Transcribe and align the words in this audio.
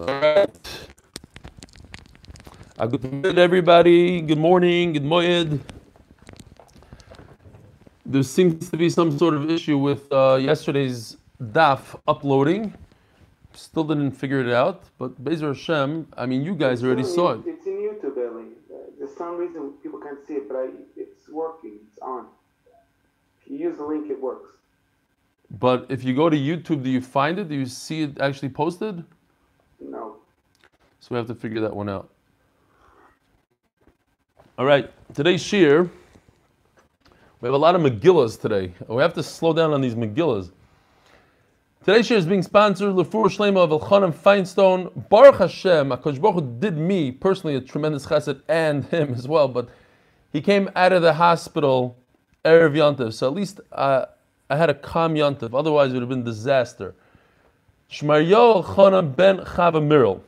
All 0.00 0.06
right. 0.06 0.48
Good 2.78 3.04
morning, 3.04 3.36
everybody. 3.36 4.22
Good 4.22 4.38
morning. 4.38 4.94
Good 4.94 5.04
morning. 5.04 5.62
There 8.06 8.22
seems 8.22 8.70
to 8.70 8.78
be 8.78 8.88
some 8.88 9.18
sort 9.18 9.34
of 9.34 9.50
issue 9.50 9.76
with 9.76 10.10
uh, 10.10 10.38
yesterday's 10.40 11.18
DAF 11.52 12.00
uploading. 12.08 12.72
Still 13.52 13.84
didn't 13.84 14.12
figure 14.12 14.40
it 14.40 14.50
out, 14.50 14.84
but 14.96 15.22
Bezer 15.22 15.48
Hashem, 15.48 16.06
I 16.16 16.24
mean, 16.24 16.44
you 16.44 16.54
guys 16.54 16.82
already 16.82 17.04
saw 17.04 17.32
it. 17.32 17.42
It's 17.44 17.66
in 17.66 17.74
YouTube, 17.74 18.16
Ellie. 18.16 18.54
Uh, 18.72 18.76
There's 18.98 19.14
some 19.14 19.36
reason 19.36 19.74
people 19.82 20.00
can't 20.00 20.26
see 20.26 20.34
it, 20.34 20.48
but 20.48 20.56
I, 20.56 20.68
it's 20.96 21.28
working. 21.28 21.78
It's 21.86 21.98
on. 22.00 22.24
If 23.42 23.50
you 23.50 23.58
use 23.58 23.76
the 23.76 23.84
link, 23.84 24.10
it 24.10 24.18
works. 24.18 24.52
But 25.58 25.84
if 25.90 26.04
you 26.04 26.14
go 26.14 26.30
to 26.30 26.36
YouTube, 26.38 26.82
do 26.84 26.88
you 26.88 27.02
find 27.02 27.38
it? 27.38 27.50
Do 27.50 27.54
you 27.54 27.66
see 27.66 28.04
it 28.04 28.18
actually 28.18 28.48
posted? 28.48 29.04
No. 29.80 30.16
So 31.00 31.08
we 31.10 31.16
have 31.16 31.26
to 31.28 31.34
figure 31.34 31.60
that 31.62 31.74
one 31.74 31.88
out. 31.88 32.10
All 34.58 34.66
right, 34.66 34.90
today's 35.14 35.42
shir. 35.42 35.90
We 37.40 37.46
have 37.46 37.54
a 37.54 37.58
lot 37.58 37.74
of 37.74 37.80
Megillas 37.80 38.38
today. 38.38 38.74
We 38.86 39.00
have 39.00 39.14
to 39.14 39.22
slow 39.22 39.54
down 39.54 39.72
on 39.72 39.80
these 39.80 39.94
Megillas. 39.94 40.52
Today's 41.82 42.06
shir 42.06 42.16
is 42.16 42.26
being 42.26 42.42
sponsored 42.42 42.94
Lefur 42.94 43.24
Shlema 43.24 43.56
of 43.56 43.70
Elchanan 43.70 44.12
Feinstone. 44.12 45.08
Baruch 45.08 45.38
Hashem, 45.38 45.88
Akash 45.88 46.60
did 46.60 46.76
me 46.76 47.10
personally 47.10 47.56
a 47.56 47.60
tremendous 47.62 48.04
chesed 48.04 48.42
and 48.48 48.84
him 48.84 49.14
as 49.14 49.26
well, 49.26 49.48
but 49.48 49.70
he 50.30 50.42
came 50.42 50.68
out 50.76 50.92
of 50.92 51.00
the 51.00 51.14
hospital 51.14 51.96
Erev 52.44 52.74
Yontiv, 52.74 53.14
so 53.14 53.26
at 53.26 53.32
least 53.32 53.60
uh, 53.72 54.04
I 54.50 54.56
had 54.56 54.68
a 54.68 54.74
calm 54.74 55.14
Yontiv. 55.14 55.58
Otherwise, 55.58 55.90
it 55.90 55.94
would 55.94 56.02
have 56.02 56.10
been 56.10 56.22
disaster. 56.22 56.94
Shmaryo 57.90 58.62
Elchanan 58.62 59.16
ben 59.16 59.38
Chava 59.38 59.84
Mirel. 59.84 60.22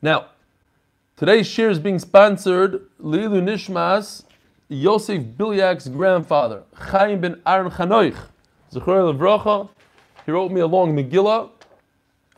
Now, 0.00 0.28
today's 1.14 1.46
shir 1.46 1.68
is 1.68 1.78
being 1.78 1.98
sponsored 1.98 2.88
Lilu 2.98 3.42
Nishmas, 3.42 4.24
Yosef 4.70 5.22
Bilyak's 5.22 5.88
grandfather, 5.88 6.62
Chaim 6.74 7.20
ben 7.20 7.42
Aaron 7.46 7.70
Chanoich. 7.70 8.16
Zechor 8.72 9.14
Levrocha. 9.14 9.68
He 10.24 10.32
wrote 10.32 10.50
me 10.50 10.62
a 10.62 10.66
long 10.66 10.96
Megillah. 10.96 11.50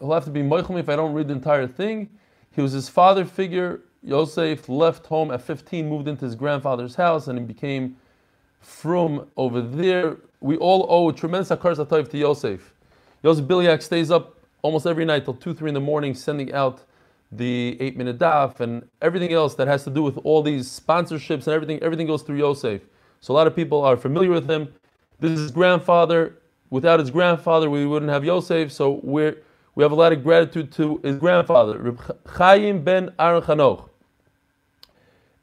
He'll 0.01 0.13
have 0.13 0.25
to 0.25 0.31
be 0.31 0.43
Moichel 0.43 0.81
if 0.81 0.89
I 0.89 0.97
don't 0.97 1.15
read 1.15 1.29
the 1.29 1.35
entire 1.35 1.69
thing. 1.69 2.11
He 2.51 2.61
was 2.61 2.73
his 2.73 2.89
father 2.89 3.25
figure. 3.25 3.81
Yosef 4.03 4.69
left 4.69 5.07
home 5.07 5.31
at 5.31 5.41
15, 5.43 5.89
moved 5.89 6.09
into 6.09 6.25
his 6.25 6.35
grandfather's 6.35 6.97
house, 6.97 7.29
and 7.29 7.39
he 7.39 7.45
became 7.45 7.97
from 8.61 9.29
over 9.37 9.61
there. 9.61 10.17
We 10.41 10.57
all 10.57 10.85
owe 10.89 11.11
a 11.11 11.13
tremendous 11.13 11.51
akar 11.51 12.11
to 12.11 12.19
Yosef. 12.19 12.75
Yosef 13.23 13.45
Bilyak 13.45 13.83
stays 13.83 14.11
up 14.11 14.39
almost 14.63 14.87
every 14.87 15.05
night 15.05 15.25
till 15.25 15.35
2, 15.35 15.55
3 15.55 15.71
in 15.71 15.75
the 15.75 15.81
morning, 15.81 16.15
sending 16.15 16.53
out 16.53 16.85
the 17.31 17.77
8 17.81 17.97
minute 17.97 18.19
daf 18.19 18.61
and 18.61 18.89
everything 19.03 19.33
else 19.33 19.55
that 19.57 19.69
has 19.69 19.85
to 19.85 19.91
do 19.91 20.03
with 20.03 20.19
all 20.19 20.43
these 20.43 20.69
sponsorships 20.69 21.47
and 21.47 21.49
everything. 21.49 21.79
Everything 21.83 22.07
goes 22.07 22.23
through 22.23 22.39
Yosef. 22.39 22.83
So 23.21 23.35
a 23.35 23.37
lot 23.37 23.47
of 23.47 23.55
people 23.55 23.83
are 23.83 23.97
familiar 23.97 24.31
with 24.31 24.49
him. 24.49 24.73
This 25.21 25.33
is 25.33 25.41
his 25.41 25.51
grandfather. 25.51 26.39
Without 26.71 27.01
his 27.01 27.11
grandfather, 27.11 27.69
we 27.69 27.87
wouldn't 27.87 28.11
have 28.11 28.25
Yosef. 28.25 28.73
So 28.73 29.01
we're, 29.03 29.37
we 29.75 29.83
have 29.83 29.93
a 29.93 29.97
lot 29.97 30.13
of 30.13 30.23
gratitude 30.23 30.73
to 30.73 31.01
his 31.03 31.17
grandfather, 31.17 31.97
Chaim 32.27 32.83
ben 32.83 33.11
Aaron 33.19 33.43
Chanoch. 33.43 33.89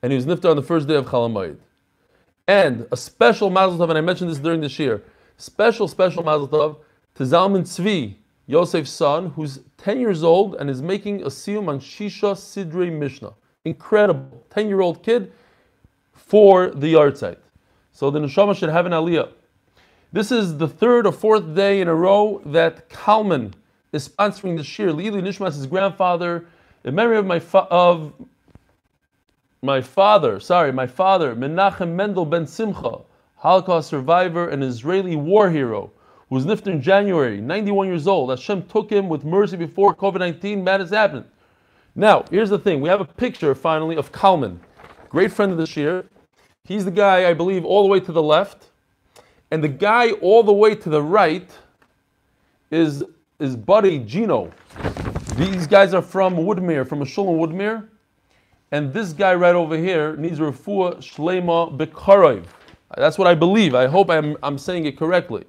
And 0.02 0.12
he 0.12 0.16
was 0.16 0.26
niftar 0.26 0.52
on 0.52 0.56
the 0.56 0.64
first 0.64 0.88
day 0.88 0.96
of 0.96 1.06
Chalamayid. 1.06 1.58
And 2.48 2.88
a 2.92 2.98
special 2.98 3.50
mazel 3.50 3.80
tov, 3.80 3.90
and 3.90 3.98
I 3.98 4.02
mentioned 4.02 4.30
this 4.30 4.38
during 4.38 4.62
this 4.62 4.78
year, 4.78 5.04
special, 5.38 5.88
special 5.88 6.24
mazel 6.24 6.48
tov 6.48 6.78
to 7.16 7.24
Zalman 7.24 7.62
Tzvi, 7.62 8.16
Yosef's 8.48 8.92
son, 8.92 9.32
who's 9.32 9.60
10 9.78 10.00
years 10.00 10.24
old 10.24 10.56
and 10.56 10.70
is 10.70 10.82
making 10.82 11.24
a 11.24 11.28
siyum 11.28 11.68
on 11.68 11.80
Shisha 11.80 12.36
Sidrei 12.36 12.92
Mishnah. 12.92 13.34
Incredible. 13.64 14.44
10 14.52 14.68
year 14.68 14.82
old 14.82 15.02
kid 15.02 15.32
for 16.14 16.70
the 16.70 16.90
yard 16.90 17.18
site. 17.18 17.40
So 17.92 18.12
the 18.12 18.20
neshama 18.20 18.56
should 18.56 18.70
have 18.70 18.86
an 18.86 18.92
aliyah. 18.92 19.30
This 20.12 20.32
is 20.32 20.58
the 20.58 20.68
third 20.68 21.08
or 21.08 21.12
fourth 21.12 21.56
day 21.56 21.82
in 21.82 21.88
a 21.88 21.96
row 21.96 22.42
that 22.46 22.90
Kalman 22.90 23.54
is 23.92 24.08
sponsoring 24.08 24.58
the 24.58 24.64
shir. 24.64 24.92
Lili 24.92 25.22
Nishmas, 25.22 25.56
his 25.56 25.66
grandfather, 25.66 26.46
in 26.84 26.96
memory 26.96 27.18
of 27.18 27.26
my 27.26 27.40
fa- 27.40 27.68
of 27.72 28.14
my 29.62 29.82
father, 29.82 30.40
sorry, 30.40 30.72
my 30.72 30.86
father, 30.86 31.36
Menachem 31.36 31.96
Mendel 31.96 32.26
ben 32.26 32.46
Simcha, 32.46 33.00
Holocaust 33.38 33.90
survivor 33.90 34.50
and 34.50 34.64
Israeli 34.64 35.16
war 35.16 35.50
hero, 35.50 35.92
who 36.30 36.36
was 36.36 36.46
nifted 36.46 36.68
in 36.68 36.82
January, 36.82 37.40
91 37.40 37.88
years 37.88 38.08
old. 38.08 38.30
Hashem 38.30 38.64
took 38.64 38.90
him 38.90 39.10
with 39.10 39.24
mercy 39.24 39.58
before 39.58 39.94
COVID 39.94 40.20
19 40.20 40.64
madness 40.64 40.90
happened. 40.90 41.26
Now, 41.96 42.26
here's 42.30 42.50
the 42.50 42.60
thing 42.60 42.82
we 42.82 42.90
have 42.90 43.02
a 43.02 43.06
picture 43.06 43.54
finally 43.56 43.96
of 43.96 44.12
Kalman, 44.12 44.60
great 45.10 45.32
friend 45.32 45.52
of 45.52 45.58
this 45.58 45.78
year. 45.78 46.06
He's 46.66 46.84
the 46.84 46.92
guy, 46.92 47.30
I 47.30 47.34
believe, 47.34 47.64
all 47.64 47.84
the 47.84 47.90
way 47.90 48.00
to 48.00 48.12
the 48.12 48.24
left. 48.24 48.70
And 49.52 49.64
the 49.64 49.70
guy 49.70 50.12
all 50.14 50.44
the 50.44 50.52
way 50.52 50.76
to 50.76 50.90
the 50.90 51.02
right 51.02 51.50
is 52.72 53.04
his 53.40 53.56
buddy 53.56 54.00
Gino. 54.00 54.52
These 55.36 55.68
guys 55.68 55.94
are 55.94 56.02
from 56.02 56.36
Woodmere, 56.36 56.88
from 56.88 57.02
a 57.02 57.06
shul 57.06 57.30
in 57.30 57.40
Woodmere. 57.40 57.88
And 58.72 58.92
this 58.92 59.14
guy 59.14 59.36
right 59.36 59.56
over 59.56 59.78
here 59.78 60.16
needs 60.18 60.40
refuah 60.40 60.98
shlema 60.98 61.78
bekarov. 61.78 62.46
That's 62.98 63.18
what 63.18 63.28
I 63.28 63.36
believe. 63.36 63.76
I 63.76 63.86
hope 63.88 64.10
I'm, 64.10 64.36
I'm 64.42 64.58
saying 64.58 64.86
it 64.86 64.98
correctly. 64.98 65.44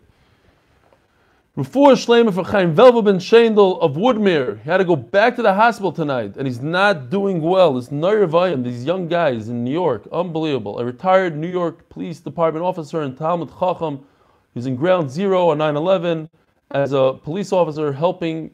Refuah 1.57 1.95
shlema 1.95 2.35
for 2.35 2.45
Chaim 2.45 2.75
Velva 2.77 3.03
ben 3.03 3.17
Shendel 3.17 3.81
of 3.81 3.95
Woodmere. 3.95 4.63
He 4.63 4.69
had 4.69 4.77
to 4.77 4.85
go 4.85 4.95
back 4.95 5.37
to 5.37 5.43
the 5.43 5.55
hospital 5.55 5.91
tonight, 5.91 6.37
and 6.37 6.47
he's 6.47 6.61
not 6.61 7.09
doing 7.09 7.41
well. 7.41 7.73
This 7.73 7.91
Nair 7.91 8.27
these 8.27 8.85
young 8.85 9.09
guys 9.09 9.49
in 9.49 9.65
New 9.65 9.73
York, 9.73 10.07
unbelievable. 10.13 10.79
A 10.79 10.85
retired 10.85 11.35
New 11.35 11.49
York 11.49 11.89
Police 11.89 12.21
Department 12.21 12.63
officer 12.63 13.01
in 13.01 13.17
Talmud 13.17 13.49
Chacham. 13.59 14.05
He's 14.53 14.67
in 14.67 14.77
Ground 14.77 15.11
Zero 15.11 15.49
on 15.49 15.57
9/11 15.57 16.29
as 16.73 16.93
a 16.93 17.15
police 17.25 17.55
officer, 17.55 17.91
helping 17.91 18.51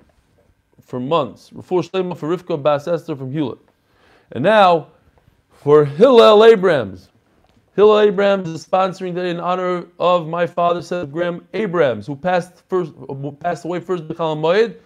for 0.80 1.00
months. 1.00 1.50
Refuah 1.50 1.90
shlema 1.90 2.16
for 2.16 2.28
Rivka 2.28 2.62
Bas 2.62 2.86
Esther 2.86 3.16
from 3.16 3.32
Hewlett. 3.32 3.58
And 4.30 4.44
now, 4.44 4.86
for 5.50 5.84
Hillel 5.84 6.44
Abrams. 6.44 7.08
Hillel 7.74 8.00
Abrams 8.00 8.48
is 8.50 8.66
sponsoring 8.66 9.14
today 9.14 9.30
in 9.30 9.40
honor 9.40 9.86
of 9.98 10.28
my 10.28 10.46
father, 10.46 10.82
Seth 10.82 11.10
Graham 11.10 11.48
Abrams, 11.54 12.06
who 12.06 12.14
passed 12.14 12.62
first, 12.68 12.92
who 12.94 13.32
passed 13.40 13.64
away 13.64 13.80
first 13.80 14.06
B'chal 14.06 14.36
Moed, 14.36 14.76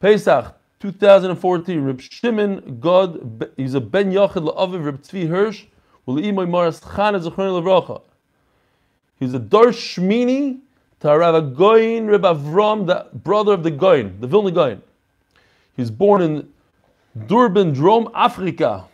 Pesach 0.00 0.54
2014. 0.80 1.84
Reb 1.84 2.00
Shimon 2.00 2.78
God, 2.80 3.52
he's 3.58 3.74
a 3.74 3.82
Ben 3.82 4.10
Yochid 4.10 4.50
La'aviv 4.50 4.82
Reb 4.82 5.02
Tzvi 5.02 5.28
Hirsch, 5.28 5.66
U'le'imoy 6.08 6.48
Maras 6.48 6.80
Chana 6.80 7.22
Zechron 7.22 7.62
Levrocha. 7.62 8.00
He's 9.18 9.34
a 9.34 9.38
Dor 9.38 9.66
Shmini 9.66 10.60
to 11.00 11.18
Rav 11.18 11.52
Goyin 11.52 12.08
Reb 12.08 12.22
Avram, 12.22 12.86
the 12.86 13.08
brother 13.12 13.52
of 13.52 13.62
the 13.62 13.70
Goyin, 13.70 14.18
the 14.22 14.26
Vilna 14.26 14.52
Gaon. 14.52 14.82
He 15.76 15.82
was 15.82 15.90
born 15.90 16.22
in 16.22 16.48
Durban, 17.26 17.74
Drome 17.74 18.08
Africa. 18.14 18.86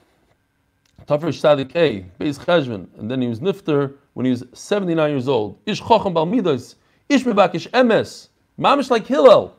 Tafresh 1.08 1.38
Sadik 1.38 1.74
A, 1.76 2.04
Beis 2.18 2.38
Cheshvan, 2.38 2.88
and 2.98 3.10
then 3.10 3.22
he 3.22 3.28
was 3.28 3.38
nifter 3.38 3.94
when 4.14 4.26
he 4.26 4.30
was 4.30 4.44
79 4.52 5.10
years 5.10 5.28
old. 5.28 5.58
Ish 5.64 5.80
Chochem 5.80 6.12
Bal 6.12 6.26
Midos, 6.26 6.74
Ish 7.08 7.22
Mebakish 7.22 7.70
Emes, 7.70 8.28
Mamish 8.58 8.90
like 8.90 9.06
Hillel. 9.06 9.54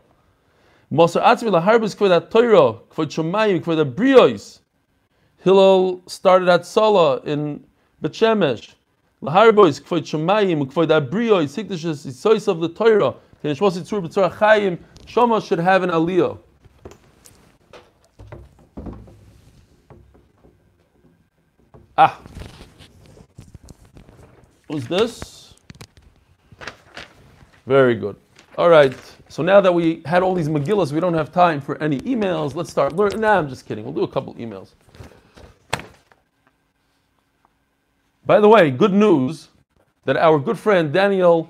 Moser 0.90 1.22
Atzmi 1.22 1.50
Laharbis 1.50 1.96
Kvad 1.96 2.16
at 2.16 2.32
Torah, 2.32 2.80
Kvad 2.90 3.08
Shomayim, 3.08 3.64
Kvad 3.64 3.80
at 3.80 3.96
Briois. 3.96 4.60
Hillel 5.38 6.02
started 6.08 6.50
at 6.50 6.66
Sala 6.66 7.22
in 7.22 7.64
Bet 8.02 8.12
Shemesh. 8.12 8.74
Laharbois, 9.24 9.82
Kvad 9.82 10.02
Shomayim, 10.02 10.70
Kvad 10.72 10.92
at 10.96 11.10
Briois, 11.10 11.46
Hikdashis, 11.46 12.06
Isois 12.08 12.48
of 12.50 12.60
the 12.60 12.70
Torah, 12.70 13.16
Teneshmos 13.44 13.78
Yitzur 13.78 14.06
B'tzor 14.06 14.34
Chayim, 14.34 14.80
Shoma 15.06 15.46
should 15.46 15.60
have 15.60 15.84
an 15.84 15.92
aliyah. 15.92 16.38
Ah. 21.98 22.22
Who's 24.68 24.88
this? 24.88 25.56
Very 27.66 27.96
good. 27.96 28.16
All 28.58 28.70
right. 28.70 28.96
So 29.30 29.44
now 29.44 29.62
that 29.62 29.74
we 29.74 30.02
had 30.06 30.24
all 30.24 30.34
these 30.34 30.48
Megillas, 30.48 30.92
we 30.92 31.00
don't 31.00 31.14
have 31.14 31.32
time 31.32 31.60
for 31.60 31.82
any 31.82 32.00
emails. 32.02 32.56
Let's 32.56 32.70
start 32.70 32.96
learning. 32.96 33.22
Nah, 33.22 33.38
I'm 33.38 33.50
just 33.50 33.66
kidding. 33.66 33.84
We'll 33.84 33.94
do 33.94 34.04
a 34.04 34.08
couple 34.08 34.34
emails. 34.36 34.70
By 38.26 38.40
the 38.40 38.48
way, 38.48 38.72
good 38.72 38.94
news 38.94 39.50
that 40.06 40.18
our 40.18 40.40
good 40.40 40.60
friend 40.60 40.92
Daniel 40.92 41.50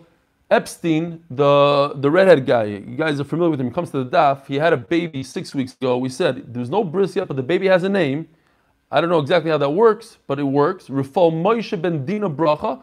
Epstein, 0.50 1.24
the, 1.30 1.94
the 1.96 2.10
redhead 2.10 2.46
guy, 2.46 2.64
you 2.64 2.96
guys 2.96 3.20
are 3.20 3.24
familiar 3.24 3.52
with 3.52 3.60
him, 3.60 3.72
comes 3.72 3.92
to 3.92 4.04
the 4.04 4.10
DAF. 4.10 4.48
He 4.48 4.56
had 4.56 4.74
a 4.74 4.78
baby 4.78 5.24
six 5.24 5.54
weeks 5.54 5.74
ago. 5.74 5.98
We 5.98 6.10
said 6.10 6.54
there's 6.54 6.70
no 6.70 6.84
bris 6.84 7.16
yet, 7.16 7.28
but 7.28 7.36
the 7.36 7.44
baby 7.44 7.68
has 7.68 7.84
a 7.84 7.90
name. 7.90 8.28
I 8.90 9.02
don't 9.02 9.10
know 9.10 9.20
exactly 9.20 9.52
how 9.52 9.58
that 9.58 9.70
works, 9.70 10.18
but 10.28 10.40
it 10.40 10.44
works. 10.44 10.86
Rifal 10.88 11.32
Moshe 11.34 11.80
ben 11.82 12.06
Dina 12.06 12.30
Bracha. 12.30 12.82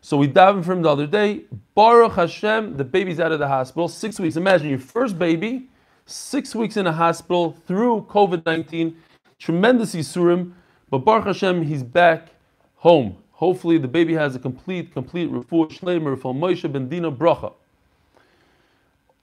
So 0.00 0.16
we 0.16 0.28
davened 0.28 0.64
for 0.64 0.72
him 0.72 0.82
the 0.82 0.90
other 0.90 1.06
day. 1.06 1.44
Baruch 1.74 2.12
Hashem, 2.12 2.76
the 2.76 2.84
baby's 2.84 3.20
out 3.20 3.32
of 3.32 3.38
the 3.38 3.46
hospital. 3.46 3.88
Six 3.88 4.18
weeks. 4.18 4.36
Imagine 4.36 4.68
your 4.68 4.80
first 4.80 5.18
baby, 5.18 5.68
six 6.06 6.54
weeks 6.54 6.76
in 6.76 6.86
a 6.86 6.92
hospital 6.92 7.56
through 7.66 8.06
COVID 8.10 8.44
19, 8.44 8.96
tremendous 9.38 9.94
Yisurim, 9.94 10.52
but 10.90 10.98
Baruch 10.98 11.26
Hashem, 11.26 11.62
he's 11.62 11.82
back 11.82 12.30
home. 12.76 13.16
Hopefully, 13.30 13.78
the 13.78 13.88
baby 13.88 14.14
has 14.14 14.34
a 14.34 14.38
complete, 14.38 14.92
complete 14.92 15.30
refuah 15.30 15.70
shleimer 15.70 16.20
from 16.20 16.38
Moshe 16.38 16.70
ben 16.70 16.88
Dina 16.88 17.10
bracha. 17.12 17.52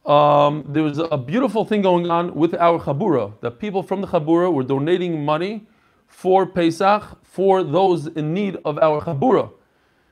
Um, 0.06 0.64
there 0.68 0.82
was 0.82 0.98
a 0.98 1.18
beautiful 1.18 1.66
thing 1.66 1.82
going 1.82 2.10
on 2.10 2.34
with 2.34 2.56
our 2.56 2.80
Chabura, 2.80 3.40
that 3.42 3.60
people 3.60 3.84
from 3.84 4.02
the 4.02 4.08
Chabura 4.08 4.52
were 4.52 4.64
donating 4.64 5.24
money 5.24 5.68
for 6.12 6.46
Pesach 6.46 7.04
for 7.24 7.64
those 7.64 8.08
in 8.08 8.34
need 8.34 8.58
of 8.64 8.78
our 8.78 9.02
Chabura. 9.02 9.52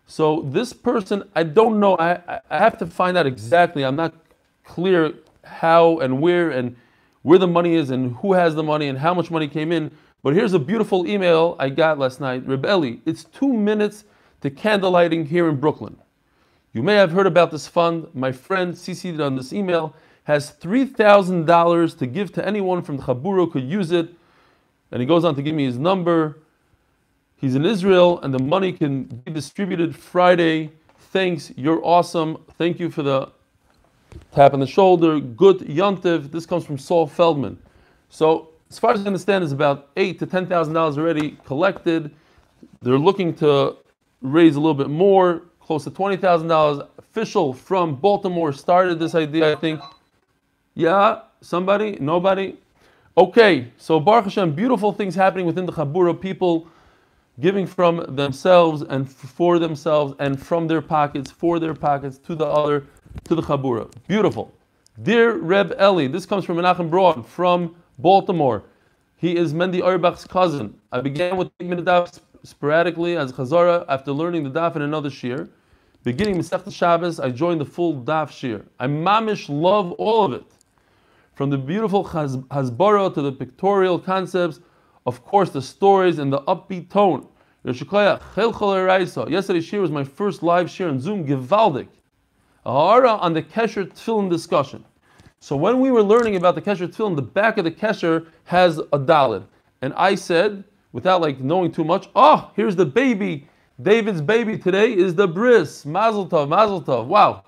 So 0.08 0.42
this 0.42 0.74
person, 0.74 1.24
I 1.36 1.44
don't 1.44 1.80
know, 1.80 1.96
I, 2.00 2.40
I 2.50 2.58
have 2.58 2.80
to 2.80 2.88
find 2.88 3.16
out 3.16 3.28
exactly. 3.28 3.86
I'm 3.86 3.96
not 3.96 4.16
clear 4.64 5.14
how 5.44 6.00
and 6.00 6.20
where 6.20 6.50
and 6.50 6.76
where 7.22 7.38
the 7.38 7.48
money 7.48 7.76
is 7.76 7.92
and 7.92 8.16
who 8.16 8.34
has 8.34 8.56
the 8.56 8.64
money 8.64 8.88
and 8.88 8.98
how 8.98 9.14
much 9.14 9.30
money 9.30 9.48
came 9.48 9.72
in. 9.72 9.92
But 10.24 10.34
here's 10.34 10.54
a 10.54 10.60
beautiful 10.60 11.06
email 11.06 11.56
I 11.60 11.70
got 11.70 12.00
last 12.00 12.20
night. 12.20 12.48
Rebelli, 12.48 13.02
it's 13.06 13.26
two 13.26 13.54
minutes 13.54 14.06
to 14.42 14.50
candlelighting 14.50 15.28
here 15.28 15.48
in 15.48 15.58
Brooklyn. 15.58 15.98
You 16.74 16.82
may 16.82 16.96
have 16.96 17.12
heard 17.12 17.28
about 17.28 17.52
this 17.52 17.68
fund. 17.68 18.08
My 18.14 18.32
friend 18.32 18.74
CC'd 18.74 19.22
on 19.22 19.36
this 19.36 19.54
email 19.54 19.94
has 20.24 20.54
$3,000 20.54 21.98
to 21.98 22.08
give 22.08 22.32
to 22.34 22.46
anyone 22.46 22.82
from 22.82 22.98
the 22.98 23.04
Chabura 23.04 23.52
could 23.52 23.64
use 23.64 23.92
it. 23.92 24.14
And 24.92 25.02
he 25.02 25.06
goes 25.06 25.24
on 25.24 25.36
to 25.36 25.42
give 25.42 25.56
me 25.56 25.66
his 25.66 25.78
number. 25.78 26.40
He's 27.36 27.56
in 27.56 27.66
Israel 27.66 28.20
and 28.22 28.34
the 28.34 28.40
money 28.40 28.74
can 28.74 29.04
be 29.04 29.32
distributed 29.32 29.96
Friday. 29.96 30.72
Thanks, 31.12 31.52
you're 31.56 31.84
awesome. 31.86 32.38
Thank 32.58 32.80
you 32.80 32.90
for 32.90 33.04
the 33.04 33.32
tap 34.34 34.54
on 34.54 34.60
the 34.60 34.68
shoulder. 34.68 35.20
Good 35.20 35.60
Yontiv. 35.60 36.32
This 36.32 36.46
comes 36.46 36.66
from 36.66 36.78
Saul 36.78 37.08
Feldman. 37.08 37.58
So, 38.10 38.50
as 38.70 38.78
far 38.78 38.94
as 38.94 39.02
I 39.02 39.06
understand, 39.06 39.44
is 39.44 39.52
about 39.52 39.90
eight 39.98 40.20
to 40.20 40.28
ten 40.28 40.46
thousand 40.46 40.74
dollars 40.74 40.98
already 40.98 41.38
collected. 41.46 42.12
They're 42.82 43.00
looking 43.00 43.34
to 43.36 43.78
raise 44.22 44.56
a 44.56 44.60
little 44.60 44.76
bit 44.76 44.90
more 44.90 45.44
close 45.70 45.84
to 45.84 45.92
$20,000. 45.92 46.88
Official 46.98 47.54
from 47.54 47.96
Baltimore 47.96 48.52
started 48.54 49.00
this 49.00 49.16
idea, 49.16 49.52
I 49.52 49.56
think. 49.56 49.82
Yeah, 50.74 51.22
somebody? 51.42 51.98
Nobody? 52.00 52.58
Okay, 53.20 53.68
so 53.76 54.00
Baruch 54.00 54.24
Hashem, 54.24 54.54
beautiful 54.54 54.94
things 54.94 55.14
happening 55.14 55.46
within 55.46 55.66
the 55.66 55.74
Chabura, 55.74 56.14
people 56.18 56.70
giving 57.42 57.68
from 57.68 58.16
themselves 58.16 58.82
and 58.82 59.12
for 59.12 59.60
themselves 59.60 60.14
and 60.20 60.42
from 60.42 60.70
their 60.70 60.82
pockets, 60.82 61.30
for 61.30 61.60
their 61.60 61.74
pockets, 61.74 62.18
to 62.20 62.34
the 62.34 62.46
other, 62.46 62.86
to 63.26 63.36
the 63.36 63.42
Chabura. 63.42 63.92
Beautiful. 64.08 64.54
Dear 65.04 65.36
Reb 65.36 65.74
Eli, 65.82 66.08
this 66.08 66.26
comes 66.26 66.46
from 66.46 66.56
Menachem 66.56 66.90
Braun 66.90 67.22
from 67.24 67.76
Baltimore. 67.98 68.64
He 69.18 69.36
is 69.36 69.54
Mendy 69.54 69.82
Auerbach's 69.82 70.26
cousin. 70.26 70.80
I 70.94 71.02
began 71.02 71.36
with 71.36 71.50
Minadaf 71.58 72.22
sporadically 72.44 73.18
as 73.18 73.34
Chazara 73.34 73.84
after 73.90 74.14
learning 74.14 74.46
the 74.46 74.50
daf 74.50 74.78
in 74.78 74.82
another 74.82 75.10
shir. 75.10 75.50
Beginning 76.04 76.38
Masechta 76.38 76.72
Shabbos, 76.72 77.20
I 77.20 77.32
joined 77.32 77.60
the 77.60 77.66
full 77.66 78.02
daf 78.02 78.32
shir. 78.32 78.64
I 78.80 78.88
mamish 78.88 79.50
love 79.50 79.92
all 79.92 80.24
of 80.24 80.32
it. 80.32 80.46
From 81.40 81.50
the 81.50 81.58
beautiful 81.58 82.04
hasbara 82.04 83.14
to 83.14 83.22
the 83.22 83.32
pictorial 83.32 83.98
concepts, 83.98 84.60
of 85.06 85.24
course 85.24 85.50
the 85.50 85.62
stories 85.62 86.20
and 86.20 86.34
the 86.34 86.42
upbeat 86.42 86.90
tone. 86.90 87.30
Yesterday's 87.64 89.64
shir 89.64 89.80
was 89.80 89.90
my 89.90 90.04
first 90.04 90.44
live 90.44 90.70
shir 90.70 90.90
on 90.90 91.00
Zoom, 91.00 91.26
Givaldik. 91.26 91.88
Ahara 92.66 93.18
on 93.22 93.32
the 93.32 93.42
Kesher 93.42 93.86
Tfilin 93.86 94.30
discussion. 94.30 94.84
So 95.40 95.56
when 95.56 95.80
we 95.80 95.92
were 95.92 96.04
learning 96.04 96.36
about 96.36 96.56
the 96.56 96.62
Kesher 96.62 96.94
Tfilin, 96.94 97.16
the 97.16 97.22
back 97.22 97.58
of 97.58 97.64
the 97.64 97.72
Kesher 97.72 98.28
has 98.44 98.80
a 98.80 99.00
dalid. 99.00 99.46
And 99.82 99.94
I 99.94 100.16
said, 100.16 100.66
without 100.92 101.22
like 101.22 101.40
knowing 101.40 101.72
too 101.72 101.86
much, 101.86 102.10
oh, 102.18 102.52
here's 102.58 102.76
the 102.76 102.86
baby 102.86 103.48
David's 103.82 104.20
baby 104.20 104.58
today 104.58 104.92
is 104.92 105.16
the 105.16 105.26
bris. 105.26 105.86
Mazel 105.86 106.28
tov, 106.28 106.50
mazel 106.50 106.82
tov. 106.82 107.06
Wow. 107.06 107.46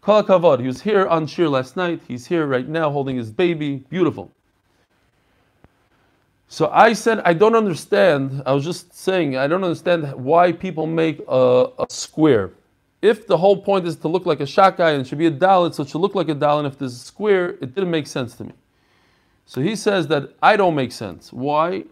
Kol 0.00 0.22
kavod. 0.22 0.60
He 0.60 0.66
was 0.66 0.80
here 0.80 1.06
on 1.06 1.26
Shir 1.26 1.48
last 1.48 1.76
night. 1.76 2.00
He's 2.08 2.26
here 2.26 2.46
right 2.46 2.66
now 2.66 2.90
holding 2.90 3.16
his 3.16 3.30
baby. 3.30 3.84
Beautiful. 3.90 4.32
So 6.48 6.68
I 6.72 6.94
said, 6.94 7.20
I 7.24 7.34
don't 7.34 7.54
understand. 7.54 8.42
I 8.44 8.52
was 8.52 8.64
just 8.64 8.92
saying, 8.96 9.36
I 9.36 9.46
don't 9.46 9.62
understand 9.62 10.12
why 10.14 10.52
people 10.52 10.86
make 10.86 11.20
a, 11.28 11.68
a 11.78 11.86
square. 11.90 12.50
If 13.02 13.26
the 13.26 13.36
whole 13.36 13.56
point 13.56 13.86
is 13.86 13.96
to 13.96 14.08
look 14.08 14.26
like 14.26 14.40
a 14.40 14.44
shakai 14.44 14.92
and 14.92 15.02
it 15.02 15.06
should 15.06 15.18
be 15.18 15.26
a 15.26 15.30
dalit, 15.30 15.74
so 15.74 15.82
it 15.82 15.90
should 15.90 16.00
look 16.00 16.14
like 16.14 16.28
a 16.28 16.34
dalit. 16.34 16.60
And 16.60 16.66
if 16.66 16.78
there's 16.78 16.94
a 16.94 16.98
square, 16.98 17.50
it 17.60 17.74
didn't 17.74 17.90
make 17.90 18.06
sense 18.06 18.34
to 18.36 18.44
me. 18.44 18.52
So 19.46 19.60
he 19.60 19.76
says 19.76 20.06
that 20.08 20.34
I 20.42 20.56
don't 20.56 20.74
make 20.74 20.92
sense. 20.92 21.32
Why? 21.32 21.84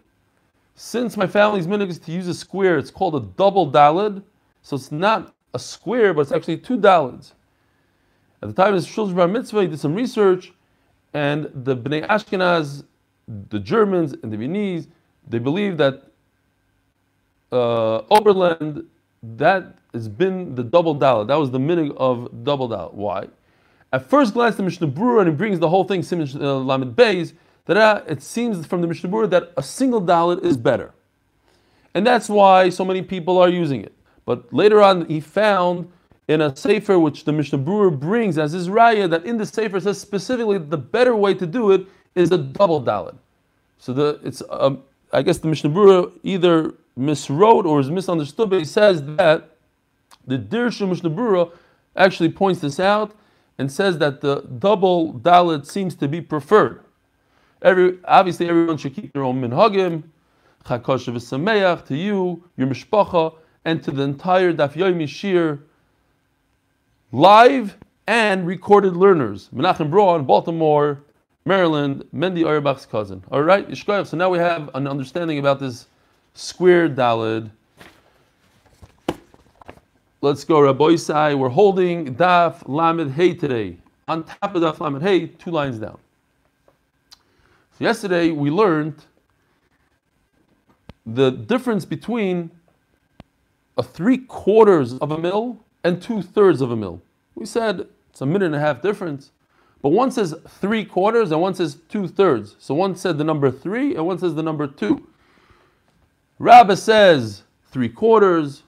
Since 0.75 1.17
my 1.17 1.27
family's 1.27 1.67
minhag 1.67 1.89
is 1.89 1.99
to 2.01 2.13
use 2.13 2.29
a 2.29 2.35
square, 2.35 2.79
it's 2.79 2.91
called 2.91 3.15
a 3.17 3.21
double 3.37 3.71
dalid. 3.71 4.23
So 4.63 4.77
it's 4.77 4.93
not 4.93 5.35
a 5.55 5.59
square, 5.59 6.15
but 6.15 6.23
it's 6.23 6.33
actually 6.33 6.59
two 6.59 6.79
dalids. 6.79 7.33
At 8.43 8.49
the 8.49 8.55
time 8.55 8.69
of 8.69 8.75
his 8.75 8.87
Shulchan 8.87 9.17
Bar 9.17 9.29
Mitzvah, 9.29 9.63
he 9.63 9.69
did 9.69 9.81
some 9.81 9.95
research, 9.95 10.53
and 11.13 11.51
the 11.55 11.77
Bnei 11.77 12.07
Ashkenaz, 12.07 12.85
the 13.51 13.59
Germans 13.59 14.15
and 14.23 14.33
the 14.33 14.37
Viennese, 14.37 14.89
they 15.27 15.39
believe 15.39 15.77
that 15.79 16.05
uh, 17.51 18.03
Oberland, 18.11 18.85
that 19.23 19.79
has 19.93 20.09
been 20.09 20.55
the 20.55 20.63
double 20.63 20.95
dalid. 20.95 21.29
That 21.29 21.37
was 21.37 21.51
the 21.51 21.59
minhag 21.59 21.97
of 21.97 22.45
double 22.45 22.69
dalid. 22.69 22.95
Why? 22.95 23.29
At 23.93 24.09
first 24.09 24.35
glance, 24.35 24.57
the 24.57 24.63
Mishnah 24.63 24.89
Berurah, 24.89 25.21
and 25.21 25.31
he 25.31 25.35
brings 25.35 25.59
the 25.59 25.69
whole 25.69 25.85
thing, 25.85 26.03
Simon 26.03 26.29
uh, 26.41 26.57
Lamed 26.57 26.95
Beis, 26.95 27.33
that 27.65 28.09
it 28.09 28.23
seems 28.23 28.67
from 28.67 28.81
the 28.83 28.87
Mishnah 28.87 29.09
Berurah 29.11 29.31
that 29.31 29.53
a 29.57 29.63
single 29.63 30.01
dalit 30.01 30.45
is 30.45 30.57
better. 30.57 30.93
And 31.95 32.07
that's 32.07 32.29
why 32.29 32.69
so 32.69 32.85
many 32.85 33.03
people 33.03 33.39
are 33.39 33.49
using 33.49 33.83
it. 33.83 33.95
But 34.25 34.53
later 34.53 34.83
on, 34.83 35.07
he 35.07 35.21
found 35.21 35.91
in 36.29 36.43
a 36.43 36.55
sefer 36.55 36.99
which 36.99 37.25
the 37.25 37.33
Mishnah 37.33 37.59
Berurah 37.59 37.99
brings 37.99 38.39
as 38.39 38.53
his 38.53 38.69
raya 38.69 39.09
that 39.11 39.25
in 39.25 39.39
the 39.39 39.47
sefer 39.47 39.81
says 39.81 39.99
specifically 39.99 40.59
the 40.59 40.77
better 40.77 41.17
way 41.17 41.35
to 41.35 41.47
do 41.47 41.73
it 41.73 41.87
is 42.15 42.31
a 42.31 42.39
double 42.39 42.83
dalit. 42.83 43.17
So 43.79 43.93
the 43.93 44.21
it's 44.23 44.43
um, 44.51 44.83
I 45.13 45.23
guess 45.23 45.39
the 45.39 45.49
Mishnah 45.49 45.71
Berurah 45.71 46.13
either 46.23 46.75
miswrote 46.99 47.65
or 47.65 47.81
is 47.81 47.91
misunderstood, 47.91 48.51
but 48.51 48.59
he 48.59 48.65
says 48.65 49.03
that 49.17 49.57
the 50.27 50.39
Dirshu 50.39 50.89
Mishnah 50.89 51.11
Berurah 51.11 51.51
actually 51.97 52.29
points 52.29 52.61
this 52.61 52.79
out 52.79 53.15
and 53.57 53.73
says 53.73 53.99
that 53.99 54.21
the 54.21 54.43
double 54.59 55.15
dalit 55.15 55.67
seems 55.67 55.95
to 55.97 56.09
be 56.09 56.21
preferred. 56.21 56.81
Every, 57.63 57.99
obviously, 58.05 58.49
everyone 58.49 58.77
should 58.77 58.95
keep 58.95 59.13
their 59.13 59.25
own 59.25 59.41
minhagim, 59.41 60.05
chakoshev 60.65 61.87
to 61.87 61.97
you, 61.97 62.45
your 62.57 62.67
mishpacha, 62.69 63.35
and 63.65 63.83
to 63.83 63.91
the 63.91 64.03
entire 64.03 64.53
Daf 64.53 64.75
Yomi 64.75 65.09
Shir, 65.09 65.59
live 67.13 67.77
and 68.07 68.47
recorded 68.47 68.97
learners. 68.97 69.49
Menachem 69.55 69.91
Braun, 69.91 70.25
Baltimore, 70.25 71.03
Maryland, 71.45 72.05
Mendy 72.15 72.45
Auerbach's 72.45 72.87
cousin. 72.87 73.23
All 73.31 73.43
right. 73.43 73.77
So 73.77 74.17
now 74.17 74.29
we 74.29 74.39
have 74.39 74.71
an 74.75 74.87
understanding 74.87 75.39
about 75.39 75.59
this 75.59 75.87
square 76.35 76.89
dalid. 76.89 77.51
Let's 80.21 80.45
go, 80.45 80.61
Rabbi 80.61 80.85
Isai. 80.85 81.39
We're 81.39 81.49
holding 81.49 82.15
Daf 82.17 82.63
Lamed 82.67 83.13
Hey 83.13 83.35
today. 83.35 83.79
On 84.09 84.25
top 84.25 84.55
of 84.55 84.63
Daf 84.63 84.81
Lamed 84.81 85.03
Hey, 85.03 85.29
two 85.29 85.51
lines 85.51 85.79
down. 85.79 85.99
So 87.79 87.85
yesterday 87.85 88.31
we 88.31 88.51
learned 88.51 88.97
the 91.07 91.31
difference 91.31 91.85
between 91.85 92.51
a 93.79 93.83
three 93.83 94.19
quarters 94.19 94.95
of 94.95 95.13
a 95.13 95.19
mil 95.19 95.59
and 95.89 96.03
two 96.03 96.23
thirds 96.23 96.61
of 96.61 96.71
a 96.71 96.77
mil. 96.77 97.01
We 97.35 97.47
said 97.47 97.89
it's 98.11 98.21
a 98.21 98.27
minute 98.27 98.47
and 98.47 98.55
a 98.55 98.61
half 98.61 98.83
difference, 98.83 99.33
but 99.83 99.91
one 99.91 100.11
says 100.11 100.35
three 100.47 100.85
quarters 100.85 101.33
and 101.33 101.41
one 101.41 101.55
says 101.55 101.79
two 101.89 102.07
thirds. 102.07 102.57
So 102.59 102.75
one 102.75 102.95
said 102.95 103.19
the 103.19 103.25
number 103.25 103.51
three 103.51 103.95
and 103.97 104.07
one 104.07 104.19
says 104.19 104.35
the 104.35 104.43
number 104.43 104.67
two. 104.67 105.09
Rabbi 106.39 106.75
says 106.75 107.43
three 107.71 107.89
quarters, 107.89 108.63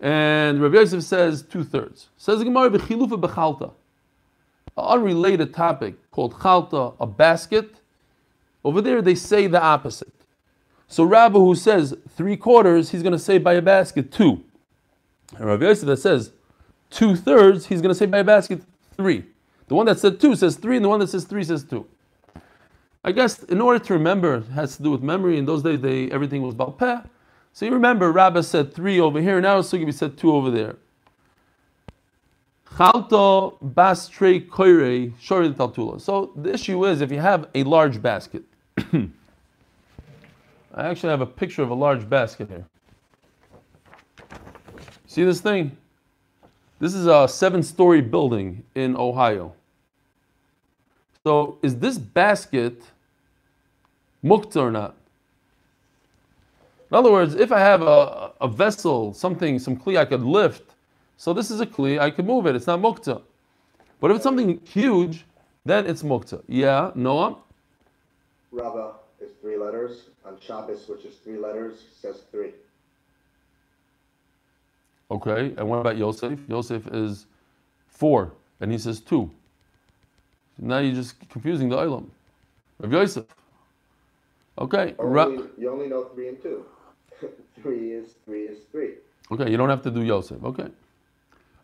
and 0.00 0.62
Rabbi 0.62 0.76
Yosef 0.76 1.02
says 1.02 1.42
two 1.42 1.64
thirds. 1.64 2.08
Says 2.16 2.38
the 2.38 2.44
Gemara 2.44 2.70
b'chilufa 2.70 3.20
b'chalta, 3.20 3.72
an 4.76 4.84
unrelated 4.84 5.54
topic 5.54 5.94
called 6.10 6.34
chalta, 6.34 6.94
a 7.00 7.06
basket 7.06 7.76
over 8.64 8.80
there, 8.80 9.02
they 9.02 9.14
say 9.14 9.46
the 9.46 9.62
opposite. 9.62 10.12
So 10.88 11.04
Rabbi 11.04 11.38
who 11.38 11.54
says 11.54 11.96
three 12.16 12.36
quarters, 12.36 12.90
he's 12.90 13.02
going 13.02 13.12
to 13.12 13.18
say 13.18 13.38
by 13.38 13.54
a 13.54 13.62
basket 13.62 14.10
two. 14.10 14.42
And 15.36 15.46
Rabbi 15.46 15.64
Yosef 15.66 15.86
that 15.86 15.96
says 15.98 16.32
two 16.90 17.16
thirds, 17.16 17.66
he's 17.66 17.80
going 17.80 17.90
to 17.90 17.94
say 17.94 18.06
by 18.06 18.18
a 18.18 18.24
basket 18.24 18.62
three. 18.96 19.24
The 19.68 19.74
one 19.74 19.86
that 19.86 19.98
said 19.98 20.20
two 20.20 20.36
says 20.36 20.56
three, 20.56 20.76
and 20.76 20.84
the 20.84 20.88
one 20.88 21.00
that 21.00 21.08
says 21.08 21.24
three 21.24 21.44
says 21.44 21.64
two. 21.64 21.86
I 23.04 23.12
guess 23.12 23.42
in 23.44 23.60
order 23.60 23.78
to 23.84 23.92
remember, 23.92 24.36
it 24.36 24.46
has 24.48 24.76
to 24.76 24.82
do 24.82 24.90
with 24.90 25.02
memory. 25.02 25.38
In 25.38 25.44
those 25.44 25.62
days, 25.62 25.80
they 25.80 26.10
everything 26.10 26.42
was 26.42 26.54
about 26.54 26.78
peh. 26.78 27.00
So 27.52 27.66
you 27.66 27.72
remember, 27.72 28.10
Rabbi 28.10 28.40
said 28.40 28.74
three 28.74 28.98
over 28.98 29.20
here. 29.20 29.36
And 29.36 29.44
now 29.44 29.60
Sugibi 29.60 29.92
said 29.92 30.16
two 30.16 30.34
over 30.34 30.50
there. 30.50 30.76
Chalto 32.76 33.56
bas 33.60 34.08
trei 34.08 34.40
koire. 34.40 35.12
So 36.00 36.32
the 36.34 36.52
issue 36.52 36.84
is 36.86 37.00
if 37.00 37.12
you 37.12 37.20
have 37.20 37.48
a 37.54 37.62
large 37.62 38.02
basket. 38.02 38.42
I 38.76 39.08
actually 40.74 41.10
have 41.10 41.20
a 41.20 41.26
picture 41.26 41.62
of 41.62 41.70
a 41.70 41.74
large 41.74 42.08
basket 42.08 42.48
here. 42.48 42.66
See 45.14 45.22
this 45.22 45.40
thing? 45.40 45.76
This 46.80 46.92
is 46.92 47.06
a 47.06 47.28
seven-story 47.28 48.00
building 48.00 48.64
in 48.74 48.96
Ohio. 48.96 49.52
So 51.22 51.56
is 51.62 51.78
this 51.78 51.98
basket 51.98 52.82
mukta 54.24 54.56
or 54.56 54.72
not? 54.72 54.96
In 56.90 56.96
other 56.96 57.12
words, 57.12 57.36
if 57.36 57.52
I 57.52 57.60
have 57.60 57.82
a, 57.82 58.32
a 58.40 58.48
vessel, 58.48 59.14
something, 59.14 59.60
some 59.60 59.76
kli 59.76 59.96
I 59.96 60.04
could 60.04 60.24
lift, 60.24 60.74
so 61.16 61.32
this 61.32 61.48
is 61.48 61.60
a 61.60 61.66
kli, 61.66 62.00
I 62.00 62.10
can 62.10 62.26
move 62.26 62.46
it. 62.46 62.56
It's 62.56 62.66
not 62.66 62.80
mukta. 62.80 63.22
But 64.00 64.10
if 64.10 64.16
it's 64.16 64.24
something 64.24 64.60
huge, 64.64 65.24
then 65.64 65.86
it's 65.86 66.02
mukta. 66.02 66.42
Yeah, 66.48 66.90
Noah? 66.96 67.36
Rava 68.50 68.94
is 69.20 69.30
three 69.40 69.58
letters. 69.58 70.06
On 70.26 70.36
Shabbos, 70.40 70.88
which 70.88 71.04
is 71.04 71.14
three 71.18 71.38
letters, 71.38 71.84
says 72.02 72.22
three. 72.32 72.50
Okay, 75.14 75.54
and 75.56 75.68
what 75.68 75.78
about 75.78 75.96
Yosef? 75.96 76.40
Yosef 76.48 76.88
is 76.88 77.26
four, 77.86 78.32
and 78.60 78.72
he 78.72 78.78
says 78.78 79.00
two. 79.00 79.30
Now 80.58 80.78
you're 80.78 80.94
just 80.94 81.14
confusing 81.30 81.68
the 81.68 81.76
Olam. 81.76 82.06
Rav 82.80 82.92
Yosef. 82.92 83.24
Okay. 84.58 84.96
Or 84.98 85.08
Ra- 85.08 85.28
you 85.28 85.70
only 85.70 85.86
know 85.86 86.06
three 86.14 86.28
and 86.30 86.42
two. 86.42 86.66
three 87.62 87.92
is 87.92 88.14
three 88.24 88.42
is 88.42 88.58
three. 88.72 88.94
okay, 89.30 89.48
you 89.48 89.56
don't 89.56 89.70
have 89.70 89.82
to 89.82 89.90
do 89.92 90.02
Yosef. 90.02 90.42
Okay. 90.42 90.66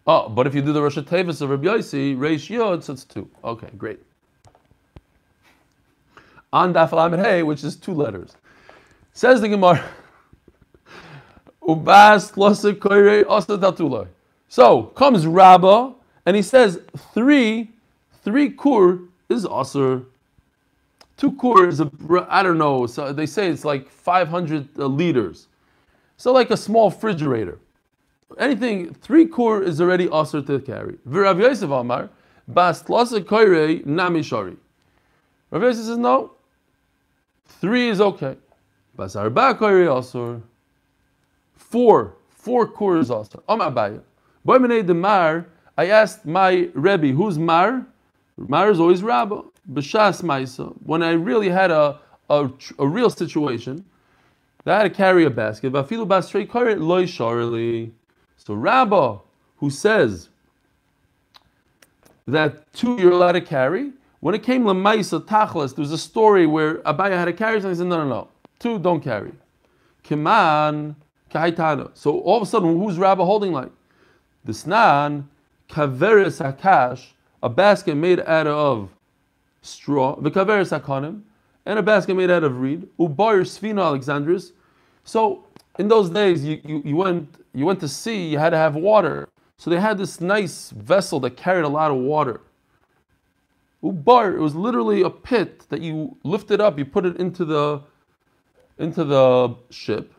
Oh, 0.06 0.28
but 0.28 0.46
if 0.46 0.54
you 0.54 0.62
do 0.62 0.72
the 0.72 0.82
Rosh 0.82 0.98
Tevis 0.98 1.40
of 1.40 1.50
Rabbi 1.50 1.66
Yossi, 1.66 2.16
Reish 2.16 2.48
Yod, 2.50 2.84
so 2.84 2.92
it's 2.92 3.04
two. 3.04 3.28
Okay, 3.42 3.68
great. 3.76 3.98
On 6.52 6.72
Daf 6.72 6.92
Lamed 6.92 7.24
Hey, 7.24 7.42
which 7.42 7.64
is 7.64 7.74
two 7.74 7.94
letters. 7.94 8.36
Says 9.12 9.40
the 9.40 9.48
Gemara, 9.48 9.84
Ubas. 11.76 12.32
So 14.48 14.82
comes 14.82 15.26
Rabbah, 15.26 15.92
and 16.26 16.36
he 16.36 16.42
says 16.42 16.80
three, 17.14 17.70
three 18.24 18.50
kur 18.50 19.00
is 19.28 19.44
Asr. 19.46 20.04
Two 21.16 21.32
kur 21.32 21.68
is 21.68 21.80
a, 21.80 21.90
I 22.28 22.42
don't 22.42 22.58
know, 22.58 22.86
so 22.86 23.12
they 23.12 23.26
say 23.26 23.48
it's 23.48 23.64
like 23.64 23.90
500 23.90 24.68
uh, 24.78 24.86
liters. 24.86 25.48
So 26.16 26.32
like 26.32 26.50
a 26.50 26.56
small 26.56 26.90
refrigerator. 26.90 27.58
Anything, 28.38 28.94
three 28.94 29.26
kur 29.26 29.62
is 29.62 29.80
already 29.80 30.06
Asr 30.08 30.46
to 30.46 30.58
carry. 30.60 30.94
V'Rav 31.08 31.40
Yosef 31.40 31.70
Amar, 31.70 32.08
Bas 32.48 32.82
Koire 32.82 33.84
Nami 33.84 34.22
Shari. 34.22 34.56
Rav 35.50 35.62
Yosef 35.62 35.84
says 35.84 35.98
no, 35.98 36.32
three 37.46 37.88
is 37.88 38.00
okay. 38.00 38.36
Bas 38.96 39.14
Arba 39.14 39.54
Koire 39.54 39.86
Asr. 39.88 40.40
Four, 41.60 42.16
four 42.30 42.66
Asr. 42.66 43.40
Om 43.48 43.60
Abaya. 43.60 44.00
Boy 44.44 44.58
de 44.58 44.94
Mar, 44.94 45.46
I 45.76 45.86
asked 45.86 46.26
my 46.26 46.68
Rebbe, 46.74 47.08
who's 47.08 47.38
Mar? 47.38 47.86
Mar 48.36 48.70
is 48.70 48.80
always 48.80 49.02
Rabba. 49.02 49.42
B'shas 49.72 50.22
Maisa. 50.22 50.74
When 50.84 51.02
I 51.02 51.12
really 51.12 51.48
had 51.48 51.70
a, 51.70 52.00
a, 52.28 52.50
a 52.78 52.86
real 52.86 53.10
situation, 53.10 53.84
that 54.64 54.74
I 54.74 54.82
had 54.82 54.84
to 54.84 54.90
carry 54.90 55.24
a 55.26 55.30
basket. 55.30 55.72
Vafilu. 55.72 56.08
So 58.36 58.54
Rabba, 58.54 59.20
who 59.58 59.70
says 59.70 60.28
that 62.26 62.72
two 62.72 62.96
you're 62.98 63.12
allowed 63.12 63.32
to 63.32 63.40
carry, 63.42 63.92
when 64.20 64.34
it 64.34 64.42
came 64.42 64.64
lemaisa 64.64 65.20
Tachlis, 65.24 65.76
there 65.76 65.82
was 65.82 65.92
a 65.92 65.98
story 65.98 66.46
where 66.46 66.76
Abaya 66.78 67.12
had 67.12 67.26
to 67.26 67.32
carry 67.32 67.60
something. 67.60 67.70
He 67.70 67.76
said, 67.76 67.86
no, 67.86 68.02
no, 68.02 68.08
no, 68.08 68.28
two 68.58 68.78
don't 68.78 69.00
carry. 69.00 69.32
Kiman 70.02 70.96
So 71.32 72.20
all 72.20 72.36
of 72.36 72.42
a 72.42 72.46
sudden, 72.46 72.78
who's 72.78 72.98
Rabbah 72.98 73.24
holding 73.24 73.52
like? 73.52 73.70
The 74.44 74.52
snan 74.52 75.24
kaveres 75.68 76.40
hakash, 76.40 77.06
a 77.42 77.48
basket 77.48 77.94
made 77.94 78.20
out 78.20 78.46
of 78.46 78.90
straw, 79.62 80.16
the 80.20 80.30
kaveres 80.30 80.78
hakanim, 80.78 81.22
and 81.66 81.78
a 81.78 81.82
basket 81.82 82.14
made 82.14 82.30
out 82.30 82.44
of 82.44 82.60
reed. 82.60 82.88
Ubar 82.98 83.42
svina 83.42 83.80
Alexandris. 83.80 84.52
So 85.04 85.44
in 85.78 85.88
those 85.88 86.10
days, 86.10 86.44
you, 86.44 86.60
you, 86.64 86.82
you 86.84 86.96
went 86.96 87.36
you 87.52 87.66
went 87.66 87.80
to 87.80 87.88
sea. 87.88 88.28
You 88.28 88.38
had 88.38 88.50
to 88.50 88.56
have 88.56 88.76
water. 88.76 89.28
So 89.56 89.70
they 89.70 89.80
had 89.80 89.98
this 89.98 90.20
nice 90.20 90.70
vessel 90.70 91.20
that 91.20 91.36
carried 91.36 91.64
a 91.64 91.68
lot 91.68 91.90
of 91.90 91.98
water. 91.98 92.40
Ubar, 93.82 94.34
it 94.34 94.38
was 94.38 94.54
literally 94.54 95.02
a 95.02 95.10
pit 95.10 95.66
that 95.68 95.80
you 95.80 96.16
lifted 96.22 96.60
up. 96.60 96.78
You 96.78 96.84
put 96.84 97.04
it 97.06 97.16
into 97.16 97.44
the 97.44 97.82
into 98.78 99.04
the 99.04 99.56
ship. 99.70 100.14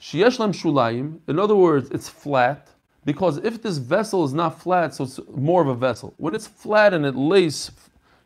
Shulayim. 0.00 1.18
In 1.28 1.38
other 1.38 1.56
words, 1.56 1.90
it's 1.90 2.08
flat 2.08 2.68
because 3.04 3.38
if 3.38 3.62
this 3.62 3.78
vessel 3.78 4.24
is 4.24 4.32
not 4.32 4.60
flat, 4.60 4.94
so 4.94 5.04
it's 5.04 5.20
more 5.34 5.62
of 5.62 5.68
a 5.68 5.74
vessel. 5.74 6.14
When 6.18 6.34
it's 6.34 6.46
flat 6.46 6.94
and 6.94 7.04
it 7.06 7.16
lays 7.16 7.70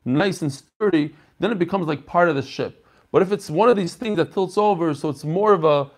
nice 0.04 0.42
and 0.42 0.52
sturdy, 0.52 1.14
then 1.38 1.52
it 1.52 1.58
becomes 1.58 1.86
like 1.86 2.06
part 2.06 2.28
of 2.28 2.36
the 2.36 2.42
ship. 2.42 2.86
But 3.10 3.22
if 3.22 3.30
it's 3.32 3.50
one 3.50 3.68
of 3.68 3.76
these 3.76 3.94
things 3.94 4.16
that 4.16 4.32
tilts 4.32 4.56
over, 4.56 4.94
so 4.94 5.08
it's 5.08 5.24
more 5.24 5.52
of 5.52 5.64
a, 5.64 5.90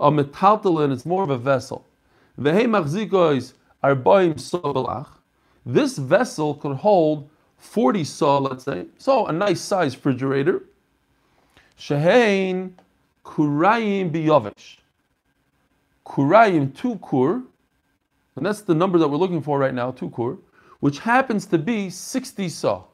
a 0.00 0.10
metaltalin, 0.10 0.92
it's 0.92 1.06
more 1.06 1.22
of 1.22 1.30
a 1.30 1.38
vessel. 1.38 1.84
This 5.66 5.98
vessel 5.98 6.54
could 6.54 6.76
hold 6.76 7.30
40 7.58 8.04
saw, 8.04 8.38
let's 8.38 8.64
say, 8.64 8.86
so 8.98 9.26
a 9.26 9.32
nice 9.32 9.60
size 9.60 9.94
refrigerator. 9.94 10.62
Shehein 11.78 12.72
kurayim 13.24 14.12
biyovish. 14.12 14.78
Kurayim, 16.08 16.74
two 16.74 16.96
kur, 16.96 17.42
and 18.34 18.46
that's 18.46 18.62
the 18.62 18.74
number 18.74 18.98
that 18.98 19.06
we're 19.08 19.18
looking 19.18 19.42
for 19.42 19.58
right 19.58 19.74
now, 19.74 19.90
two 19.90 20.10
kur, 20.10 20.38
which 20.80 21.00
happens 21.00 21.44
to 21.46 21.58
be 21.58 21.90
60 21.90 22.48
saw. 22.48 22.84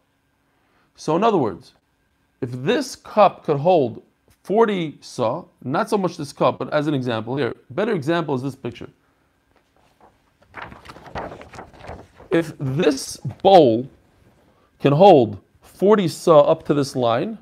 So, 0.97 1.17
in 1.17 1.23
other 1.23 1.39
words, 1.39 1.75
if 2.41 2.51
this 2.51 2.97
cup 2.97 3.45
could 3.45 3.59
hold 3.59 4.03
40 4.43 4.99
saw, 5.01 5.45
not 5.63 5.89
so 5.89 5.97
much 5.97 6.17
this 6.17 6.33
cup, 6.33 6.59
but 6.59 6.73
as 6.73 6.87
an 6.87 6.95
example 6.95 7.37
here, 7.37 7.55
better 7.71 7.93
example 7.93 8.35
is 8.35 8.43
this 8.43 8.57
picture. 8.57 8.91
If 12.31 12.53
this 12.59 13.17
bowl 13.43 13.89
can 14.81 14.93
hold 14.93 15.41
40 15.63 16.09
saw 16.09 16.43
up 16.43 16.65
to 16.67 16.75
this 16.75 16.97
line, 16.97 17.39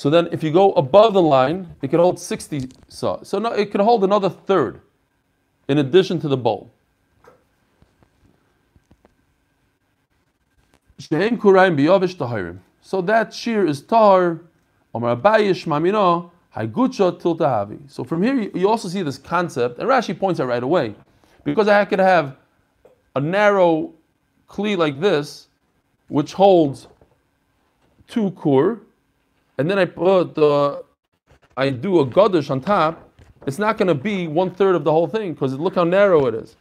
so 0.00 0.08
then 0.08 0.30
if 0.32 0.42
you 0.42 0.50
go 0.50 0.72
above 0.72 1.12
the 1.12 1.20
line, 1.20 1.76
it 1.82 1.88
can 1.88 2.00
hold 2.00 2.18
60 2.18 2.70
saw. 2.88 3.22
So 3.22 3.38
now 3.38 3.52
it 3.52 3.70
can 3.70 3.82
hold 3.82 4.02
another 4.02 4.30
third 4.30 4.80
in 5.68 5.76
addition 5.76 6.18
to 6.20 6.28
the 6.28 6.38
bowl. 6.38 6.70
So 12.80 13.02
that 13.02 13.34
shear 13.34 13.66
is 13.66 13.82
Haigucha 16.56 17.90
So 17.90 18.02
from 18.02 18.22
here 18.22 18.50
you- 18.54 18.68
also 18.70 18.88
see 18.88 19.02
this 19.02 19.18
concept, 19.18 19.78
and 19.78 19.86
Rashi 19.86 20.18
points 20.18 20.40
out 20.40 20.48
right 20.48 20.62
away. 20.62 20.94
Because 21.44 21.68
I 21.68 21.84
could 21.84 21.98
have 21.98 22.36
a 23.14 23.20
narrow 23.20 23.92
kli 24.48 24.78
like 24.78 24.98
this, 24.98 25.48
which 26.08 26.32
holds 26.32 26.88
two 28.08 28.30
kur, 28.30 28.80
and 29.60 29.70
then 29.70 29.78
I 29.78 29.84
put 29.84 30.34
the, 30.36 30.82
I 31.54 31.68
do 31.68 32.00
a 32.00 32.06
gadish 32.06 32.50
on 32.50 32.62
top, 32.62 33.12
it's 33.46 33.58
not 33.58 33.76
going 33.76 33.88
to 33.88 33.94
be 33.94 34.26
one 34.26 34.50
third 34.50 34.74
of 34.74 34.84
the 34.84 34.90
whole 34.90 35.06
thing 35.06 35.34
because 35.34 35.52
look 35.52 35.74
how 35.74 35.84
narrow 35.84 36.24
it 36.28 36.34
is. 36.34 36.56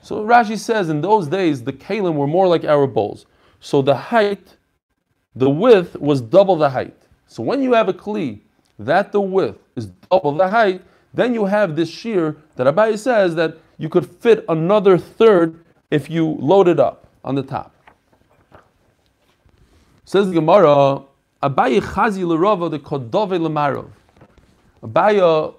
So 0.00 0.24
Rashi 0.24 0.58
says 0.58 0.88
in 0.88 1.02
those 1.02 1.26
days 1.28 1.62
the 1.62 1.74
kalim 1.74 2.14
were 2.14 2.26
more 2.26 2.48
like 2.48 2.64
our 2.64 2.86
bowls. 2.86 3.26
So 3.60 3.82
the 3.82 3.94
height, 3.94 4.56
the 5.36 5.50
width 5.50 5.96
was 5.96 6.22
double 6.22 6.56
the 6.56 6.70
height. 6.70 6.96
So 7.26 7.42
when 7.42 7.62
you 7.62 7.74
have 7.74 7.90
a 7.90 7.92
kli 7.92 8.40
that 8.78 9.12
the 9.12 9.20
width 9.20 9.58
is 9.76 9.88
double 10.10 10.32
the 10.32 10.48
height, 10.48 10.80
then 11.12 11.34
you 11.34 11.44
have 11.44 11.76
this 11.76 11.90
shear 11.90 12.38
that 12.56 12.66
Abai 12.66 12.98
says 12.98 13.34
that 13.34 13.58
you 13.76 13.90
could 13.90 14.06
fit 14.06 14.46
another 14.48 14.96
third 14.96 15.62
if 15.90 16.08
you 16.08 16.38
load 16.40 16.68
it 16.68 16.80
up 16.80 17.06
on 17.22 17.34
the 17.34 17.42
top. 17.42 17.74
Says 20.06 20.28
the 20.28 20.32
Gemara, 20.32 21.02
Abaye 21.44 21.80
chazi 21.80 22.24
l'rava 22.24 22.70
the 22.70 22.78
kodove 22.78 23.38
l'marov. 23.38 23.90
Abaya 24.82 25.54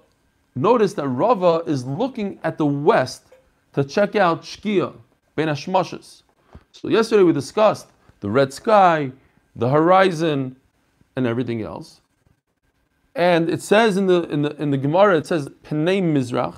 noticed 0.55 0.95
that 0.95 1.07
Rava 1.07 1.61
is 1.67 1.85
looking 1.85 2.39
at 2.43 2.57
the 2.57 2.65
west 2.65 3.23
to 3.73 3.83
check 3.83 4.15
out 4.15 4.41
Shkia, 4.41 4.93
Ben 5.35 5.47
Hashmashas. 5.47 6.23
So 6.71 6.87
yesterday 6.87 7.23
we 7.23 7.33
discussed 7.33 7.87
the 8.21 8.29
red 8.29 8.53
sky, 8.53 9.11
the 9.55 9.69
horizon, 9.69 10.55
and 11.15 11.27
everything 11.27 11.61
else. 11.61 12.01
And 13.15 13.49
it 13.49 13.61
says 13.61 13.95
in 13.95 14.07
the 14.07 14.23
in 14.23 14.41
the 14.41 14.55
in 14.61 14.71
the 14.71 14.77
Gemara, 14.77 15.17
it 15.17 15.27
says 15.27 15.49
Penei 15.63 16.01
Mizrach. 16.01 16.55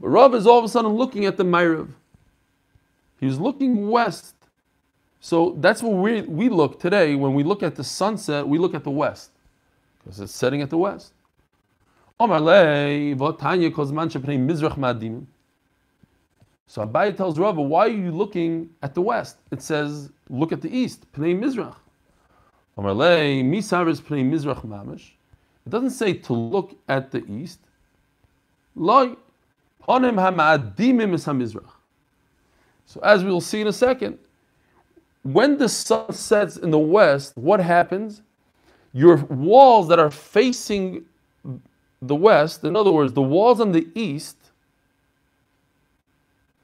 But 0.00 0.08
Rav 0.08 0.34
is 0.34 0.46
all 0.46 0.58
of 0.58 0.64
a 0.64 0.68
sudden 0.68 0.92
looking 0.92 1.24
at 1.24 1.36
the 1.36 1.44
Ma'irav. 1.44 1.88
He 3.18 3.26
was 3.26 3.40
looking 3.40 3.88
west. 3.88 4.35
So 5.26 5.58
that's 5.58 5.82
where 5.82 5.90
we, 5.90 6.22
we 6.22 6.48
look 6.48 6.78
today. 6.78 7.16
When 7.16 7.34
we 7.34 7.42
look 7.42 7.64
at 7.64 7.74
the 7.74 7.82
sunset, 7.82 8.46
we 8.46 8.58
look 8.58 8.74
at 8.74 8.84
the 8.84 8.92
west 8.92 9.32
because 9.98 10.20
it's 10.20 10.32
setting 10.32 10.62
at 10.62 10.70
the 10.70 10.78
west. 10.78 11.14
So 12.20 12.28
Abaye 12.28 13.16
tells 17.16 17.40
Rava, 17.40 17.60
why 17.60 17.86
are 17.86 17.88
you 17.88 18.12
looking 18.12 18.70
at 18.84 18.94
the 18.94 19.00
west? 19.00 19.38
It 19.50 19.62
says, 19.62 20.12
look 20.30 20.52
at 20.52 20.62
the 20.62 20.70
east, 20.70 21.12
pnei 21.12 21.36
mizrach. 21.36 21.74
It 25.66 25.70
doesn't 25.70 25.90
say 25.90 26.12
to 26.12 26.32
look 26.32 26.76
at 26.88 27.10
the 27.10 27.26
east. 27.26 27.58
So 32.86 33.00
as 33.02 33.24
we 33.24 33.30
will 33.32 33.40
see 33.40 33.62
in 33.62 33.66
a 33.66 33.72
second, 33.72 34.20
when 35.26 35.58
the 35.58 35.68
sun 35.68 36.12
sets 36.12 36.56
in 36.56 36.70
the 36.70 36.78
west, 36.78 37.32
what 37.36 37.58
happens? 37.58 38.22
Your 38.92 39.16
walls 39.16 39.88
that 39.88 39.98
are 39.98 40.10
facing 40.10 41.04
the 42.00 42.14
west, 42.14 42.62
in 42.62 42.76
other 42.76 42.92
words, 42.92 43.12
the 43.12 43.22
walls 43.22 43.60
on 43.60 43.72
the 43.72 43.88
east, 43.94 44.36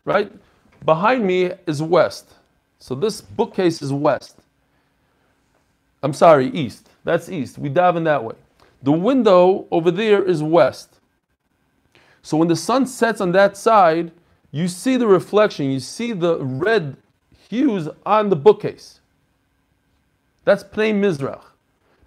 right? 0.05 0.31
Behind 0.85 1.27
me 1.27 1.51
is 1.67 1.83
west. 1.83 2.35
So 2.79 2.95
this 2.95 3.21
bookcase 3.21 3.83
is 3.83 3.93
west. 3.93 4.39
I'm 6.03 6.13
sorry, 6.13 6.49
east. 6.51 6.89
That's 7.05 7.29
east. 7.29 7.59
We 7.59 7.69
dive 7.69 7.97
in 7.97 8.05
that 8.05 8.23
way. 8.23 8.35
The 8.83 8.93
window 8.93 9.67
over 9.71 9.91
there 9.91 10.23
is 10.23 10.43
west. 10.43 11.01
So 12.23 12.37
when 12.37 12.49
the 12.49 12.57
sun 12.57 12.87
sets 12.87 13.21
on 13.21 13.33
that 13.33 13.57
side, 13.57 14.13
you 14.53 14.69
see 14.69 14.97
the 14.97 15.07
reflection, 15.07 15.71
you 15.71 15.81
see 15.81 16.13
the 16.13 16.39
red 16.39 16.97
hues 17.53 17.87
on 18.07 18.31
the 18.31 18.37
bookcase. 18.37 19.01
That's 20.45 20.65
Pnei 20.65 20.95
Mizrach. 20.95 21.43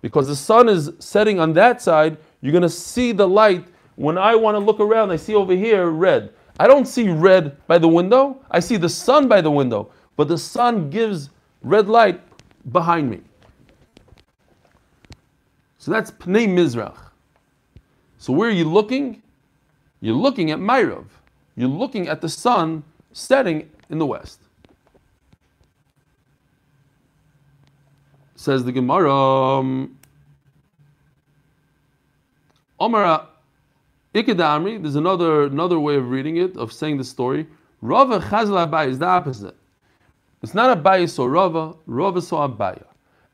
Because 0.02 0.28
the 0.28 0.36
sun 0.36 0.68
is 0.68 0.92
setting 0.98 1.40
on 1.40 1.54
that 1.54 1.84
side, 1.84 2.18
you're 2.42 2.52
going 2.52 2.64
to 2.64 2.70
see 2.70 3.12
the 3.12 3.28
light. 3.28 3.64
When 3.96 4.18
I 4.18 4.34
want 4.36 4.56
to 4.56 4.60
look 4.60 4.80
around, 4.80 5.12
I 5.12 5.18
see 5.18 5.36
over 5.36 5.54
here 5.54 5.90
red. 5.90 6.34
I 6.60 6.68
don't 6.68 6.88
see 6.88 7.10
red 7.10 7.56
by 7.68 7.78
the 7.78 7.88
window, 7.88 8.42
I 8.50 8.60
see 8.60 8.78
the 8.78 8.90
sun 8.90 9.28
by 9.28 9.42
the 9.42 9.52
window, 9.52 9.92
but 10.16 10.28
the 10.28 10.38
sun 10.38 10.90
gives 10.90 11.30
red 11.62 11.88
light 11.88 12.22
behind 12.72 13.10
me. 13.10 13.20
So 15.78 15.92
that's 15.92 16.10
Pnei 16.10 16.48
Mizrach. 16.48 16.98
So 18.18 18.34
where 18.34 18.50
are 18.50 18.52
you 18.52 18.66
looking? 18.66 19.22
You're 20.02 20.16
looking 20.16 20.50
at 20.52 20.60
Myrav. 20.60 21.06
You're 21.56 21.70
looking 21.70 22.08
at 22.08 22.22
the 22.22 22.30
sun 22.30 22.84
setting 23.12 23.70
in 23.90 24.00
the 24.00 24.06
west. 24.06 24.45
Says 28.46 28.64
the 28.64 28.72
Gemara, 28.72 29.12
um, 29.12 29.98
Omara 32.80 33.26
Ikadamri, 34.14 34.80
there's 34.80 34.96
another 34.96 35.46
another 35.46 35.80
way 35.80 35.96
of 35.96 36.12
reading 36.12 36.38
it, 36.38 36.56
of 36.56 36.72
saying 36.72 36.98
the 37.00 37.04
story. 37.04 37.48
Rava 37.82 38.20
Chazal 38.20 38.70
Abaya 38.70 38.90
is 38.90 39.00
the 39.00 39.08
opposite. 39.08 39.56
It's 40.44 40.54
not 40.54 40.78
Abaya 40.78 41.10
saw 41.10 41.26
Rava, 41.26 41.74
Rava 41.88 42.22
saw 42.22 42.48
Abaya. 42.48 42.86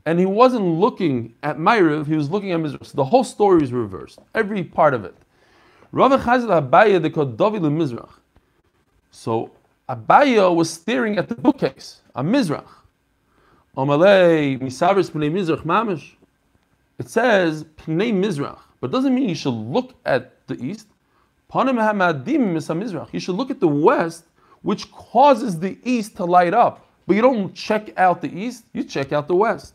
And 0.05 0.17
he 0.17 0.25
wasn't 0.25 0.63
looking 0.63 1.35
at 1.43 1.57
Myriv, 1.57 2.07
he 2.07 2.15
was 2.15 2.29
looking 2.29 2.53
at 2.53 2.61
Mizrach. 2.61 2.85
So 2.85 2.95
the 2.95 3.03
whole 3.03 3.25
story 3.25 3.63
is 3.63 3.73
reversed, 3.73 4.19
every 4.33 4.63
part 4.63 4.93
of 4.93 5.03
it. 5.03 5.15
Rava 5.91 6.19
Chazal 6.19 6.61
Abaya, 6.61 7.01
they 7.01 7.09
called 7.09 7.37
David 7.37 7.63
Mizrach. 7.63 8.13
So 9.11 9.51
Abaya 9.89 10.55
was 10.55 10.69
staring 10.69 11.17
at 11.17 11.27
the 11.27 11.35
bookcase, 11.35 11.99
a 12.15 12.23
Mizrach. 12.23 12.80
It 16.99 17.09
says 17.09 17.63
Pnei 17.63 18.11
Mizrach, 18.13 18.59
but 18.79 18.89
it 18.89 18.93
doesn't 18.93 19.15
mean 19.15 19.29
you 19.29 19.35
should 19.35 19.53
look 19.53 19.95
at 20.05 20.45
the 20.47 20.55
east. 20.63 20.87
You 21.53 23.19
should 23.19 23.35
look 23.35 23.49
at 23.49 23.59
the 23.59 23.67
west, 23.67 24.25
which 24.61 24.91
causes 24.91 25.59
the 25.59 25.77
east 25.83 26.17
to 26.17 26.25
light 26.25 26.53
up. 26.53 26.85
But 27.07 27.15
you 27.15 27.21
don't 27.21 27.53
check 27.53 27.97
out 27.97 28.21
the 28.21 28.31
east, 28.37 28.65
you 28.73 28.83
check 28.83 29.11
out 29.13 29.27
the 29.27 29.35
west. 29.35 29.73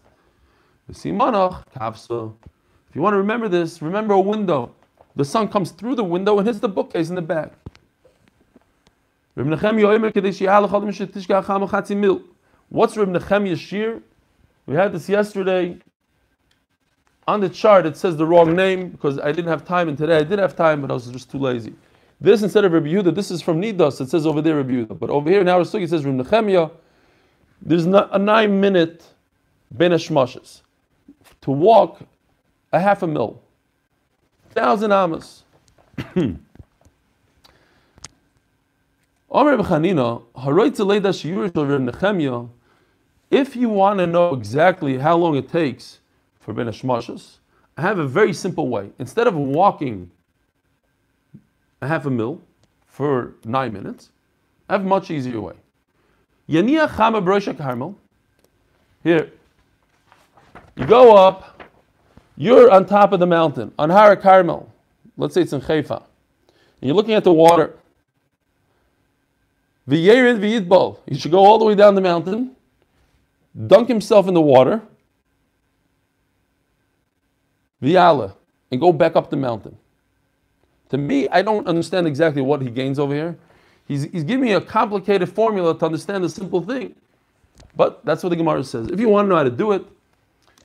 If 0.88 1.04
you 1.04 1.14
want 1.14 1.35
to 3.14 3.18
remember 3.18 3.48
this, 3.48 3.82
remember 3.82 4.14
a 4.14 4.20
window. 4.20 4.74
The 5.16 5.24
sun 5.24 5.48
comes 5.48 5.70
through 5.70 5.96
the 5.96 6.04
window 6.04 6.38
and 6.38 6.46
hits 6.46 6.61
the 6.61 6.68
bookcase 6.68 7.09
in 7.09 7.14
the 7.14 7.22
back. 7.22 7.52
What's 12.68 12.96
Reb 12.96 13.09
Nechemiah's 13.09 13.61
shir? 13.61 14.02
We 14.66 14.74
had 14.74 14.92
this 14.92 15.09
yesterday. 15.09 15.79
On 17.29 17.40
the 17.40 17.48
chart, 17.48 17.87
it 17.87 17.96
says 17.96 18.16
the 18.16 18.26
wrong 18.26 18.55
name 18.55 18.90
because 18.90 19.18
I 19.18 19.33
didn't 19.33 19.48
have 19.48 19.64
time, 19.64 19.88
and 19.88 19.98
today 19.98 20.18
I 20.18 20.22
did 20.22 20.38
have 20.38 20.55
time, 20.55 20.81
but 20.81 20.90
I 20.90 20.94
was 20.94 21.07
just 21.09 21.31
too 21.31 21.38
lazy. 21.38 21.74
This 22.20 22.42
instead 22.42 22.64
of 22.64 22.72
Rabbi 22.72 22.87
Yehuda, 22.87 23.14
this 23.14 23.31
is 23.31 23.42
from 23.42 23.61
Nidas. 23.61 24.00
It 24.00 24.09
says 24.09 24.26
over 24.26 24.40
there 24.40 24.57
Rabbi 24.57 24.72
Yehuda, 24.72 24.98
but 24.98 25.11
over 25.11 25.29
here 25.29 25.40
in 25.40 25.48
our 25.48 25.62
sugi 25.62 25.83
it 25.83 25.90
says 25.90 26.05
Reb 26.05 26.14
Nechemiah. 26.16 26.70
There's 27.62 27.87
a 27.87 28.18
nine-minute 28.18 29.05
ben 29.70 29.90
hashmashes 29.90 30.62
to 31.42 31.50
walk 31.50 32.00
a 32.72 32.81
half 32.81 33.02
a 33.02 33.07
mil, 33.07 33.42
thousand 34.50 34.92
amas. 34.92 35.44
If 39.38 39.42
you 43.55 43.68
want 43.68 43.99
to 43.99 44.07
know 44.07 44.33
exactly 44.33 44.96
how 44.96 45.16
long 45.18 45.37
it 45.37 45.53
takes 45.53 45.99
for 46.40 46.55
Ben 46.55 46.66
Hashmashas, 46.68 47.37
I 47.77 47.83
have 47.83 47.99
a 47.99 48.07
very 48.07 48.33
simple 48.33 48.68
way. 48.68 48.92
Instead 48.99 49.27
of 49.27 49.35
walking 49.35 50.11
a 51.83 51.87
half 51.87 52.07
a 52.07 52.11
mil 52.11 52.40
for 52.87 53.35
nine 53.44 53.75
minutes, 53.75 54.09
I 54.70 54.72
have 54.72 54.87
a 54.87 54.88
much 54.88 55.11
easier 55.11 55.42
way. 55.42 55.57
Yaniya 56.49 56.88
Chama 56.88 57.22
Brosha. 57.22 57.94
Here, 59.05 59.33
you 60.77 60.87
go 60.87 61.14
up, 61.14 61.62
you're 62.38 62.70
on 62.70 62.87
top 62.87 63.12
of 63.12 63.20
the 63.20 63.27
mountain, 63.27 63.70
on 63.79 63.90
Hara 63.90 64.16
Carmel. 64.16 64.72
Let's 65.18 65.35
say 65.35 65.42
it's 65.42 65.53
in 65.53 65.61
Haifa. 65.61 65.96
And 65.96 66.05
you're 66.81 66.96
looking 66.96 67.12
at 67.12 67.25
the 67.25 67.35
water. 67.35 67.75
V'yerid 69.88 70.38
v'yidbol. 70.40 70.99
He 71.07 71.16
should 71.16 71.31
go 71.31 71.44
all 71.44 71.59
the 71.59 71.64
way 71.64 71.75
down 71.75 71.94
the 71.94 72.01
mountain, 72.01 72.57
dunk 73.66 73.88
himself 73.88 74.27
in 74.27 74.35
the 74.35 74.40
water, 74.40 74.83
v'yala, 77.83 78.35
and 78.70 78.81
go 78.81 78.92
back 78.92 79.16
up 79.16 79.31
the 79.31 79.37
mountain. 79.37 79.77
To 80.90 80.99
me, 80.99 81.29
I 81.29 81.42
don't 81.42 81.66
understand 81.66 82.07
exactly 82.07 82.42
what 82.42 82.62
he 82.62 82.70
gains 82.70 82.99
over 82.99 83.14
here. 83.14 83.38
He's, 83.87 84.05
he's 84.05 84.25
giving 84.25 84.44
me 84.44 84.53
a 84.53 84.61
complicated 84.61 85.29
formula 85.29 85.77
to 85.79 85.85
understand 85.85 86.25
a 86.25 86.29
simple 86.29 86.61
thing. 86.61 86.94
But 87.77 88.05
that's 88.05 88.22
what 88.22 88.31
the 88.31 88.37
Gemara 88.37 88.64
says. 88.64 88.88
If 88.88 89.01
you 89.01 89.09
want 89.09 89.27
to 89.27 89.29
know 89.31 89.37
how 89.37 89.42
to 89.44 89.51
do 89.51 89.72
it, 89.72 89.85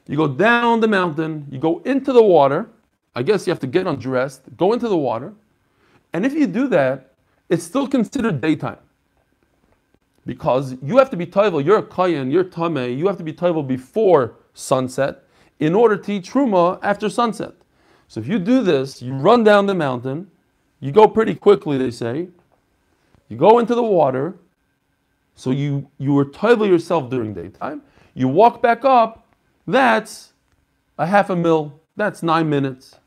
you 0.07 0.17
go 0.17 0.27
down 0.27 0.79
the 0.79 0.87
mountain, 0.87 1.47
you 1.51 1.59
go 1.59 1.81
into 1.85 2.11
the 2.13 2.23
water. 2.23 2.69
I 3.15 3.23
guess 3.23 3.45
you 3.45 3.51
have 3.51 3.59
to 3.59 3.67
get 3.67 3.87
undressed, 3.87 4.41
go 4.57 4.73
into 4.73 4.87
the 4.87 4.97
water. 4.97 5.33
And 6.13 6.25
if 6.25 6.33
you 6.33 6.47
do 6.47 6.67
that, 6.69 7.13
it's 7.49 7.63
still 7.63 7.87
considered 7.87 8.41
daytime. 8.41 8.77
Because 10.25 10.75
you 10.83 10.97
have 10.97 11.09
to 11.09 11.17
be 11.17 11.25
toivel, 11.25 11.63
you're 11.63 11.79
a 11.79 11.83
kayan, 11.83 12.29
you're 12.29 12.43
tameh, 12.43 12.95
you 12.95 13.07
have 13.07 13.17
to 13.17 13.23
be 13.23 13.33
toivel 13.33 13.67
before 13.67 14.35
sunset 14.53 15.23
in 15.59 15.73
order 15.73 15.97
to 15.97 16.13
eat 16.13 16.25
truma 16.25 16.79
after 16.83 17.09
sunset. 17.09 17.53
So 18.07 18.19
if 18.19 18.27
you 18.27 18.39
do 18.39 18.61
this, 18.61 19.01
you 19.01 19.13
run 19.13 19.43
down 19.43 19.65
the 19.65 19.73
mountain, 19.73 20.29
you 20.79 20.91
go 20.91 21.07
pretty 21.07 21.33
quickly, 21.33 21.77
they 21.77 21.91
say, 21.91 22.27
you 23.29 23.37
go 23.37 23.59
into 23.59 23.73
the 23.73 23.83
water, 23.83 24.35
so 25.35 25.51
you, 25.51 25.89
you 25.97 26.13
were 26.13 26.25
toivel 26.25 26.67
yourself 26.67 27.09
during 27.09 27.33
daytime, 27.33 27.81
you 28.13 28.27
walk 28.27 28.61
back 28.61 28.83
up, 28.83 29.25
that's 29.65 30.33
a 30.97 31.07
half 31.07 31.29
a 31.29 31.35
mil, 31.35 31.79
that's 31.95 32.21
nine 32.21 32.49
minutes. 32.49 32.97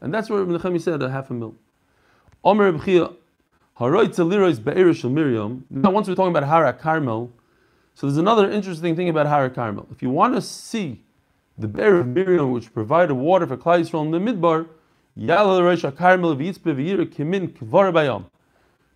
And 0.00 0.12
that's 0.12 0.28
what 0.28 0.40
Ibn 0.40 0.58
Nechemi 0.58 0.80
said, 0.80 1.02
a 1.02 1.10
half 1.10 1.30
a 1.30 1.34
mil. 1.34 1.54
Omer 2.44 2.72
Now, 2.72 2.80
once 5.90 6.08
we're 6.08 6.14
talking 6.16 6.36
about 6.36 6.44
Hara 6.44 6.72
Carmel, 6.72 7.30
so 7.94 8.06
there's 8.06 8.16
another 8.16 8.50
interesting 8.50 8.96
thing 8.96 9.08
about 9.08 9.26
Hara 9.26 9.48
Carmel. 9.48 9.86
If 9.92 10.02
you 10.02 10.10
want 10.10 10.34
to 10.34 10.40
see 10.40 11.00
the 11.56 11.68
bear 11.68 12.00
of 12.00 12.08
Miriam, 12.08 12.50
which 12.50 12.74
provided 12.74 13.14
water 13.14 13.46
for 13.46 13.56
Klai 13.56 13.82
Yisrael 13.82 14.04
in 14.04 14.10
the 14.10 14.18
Midbar, 14.18 14.66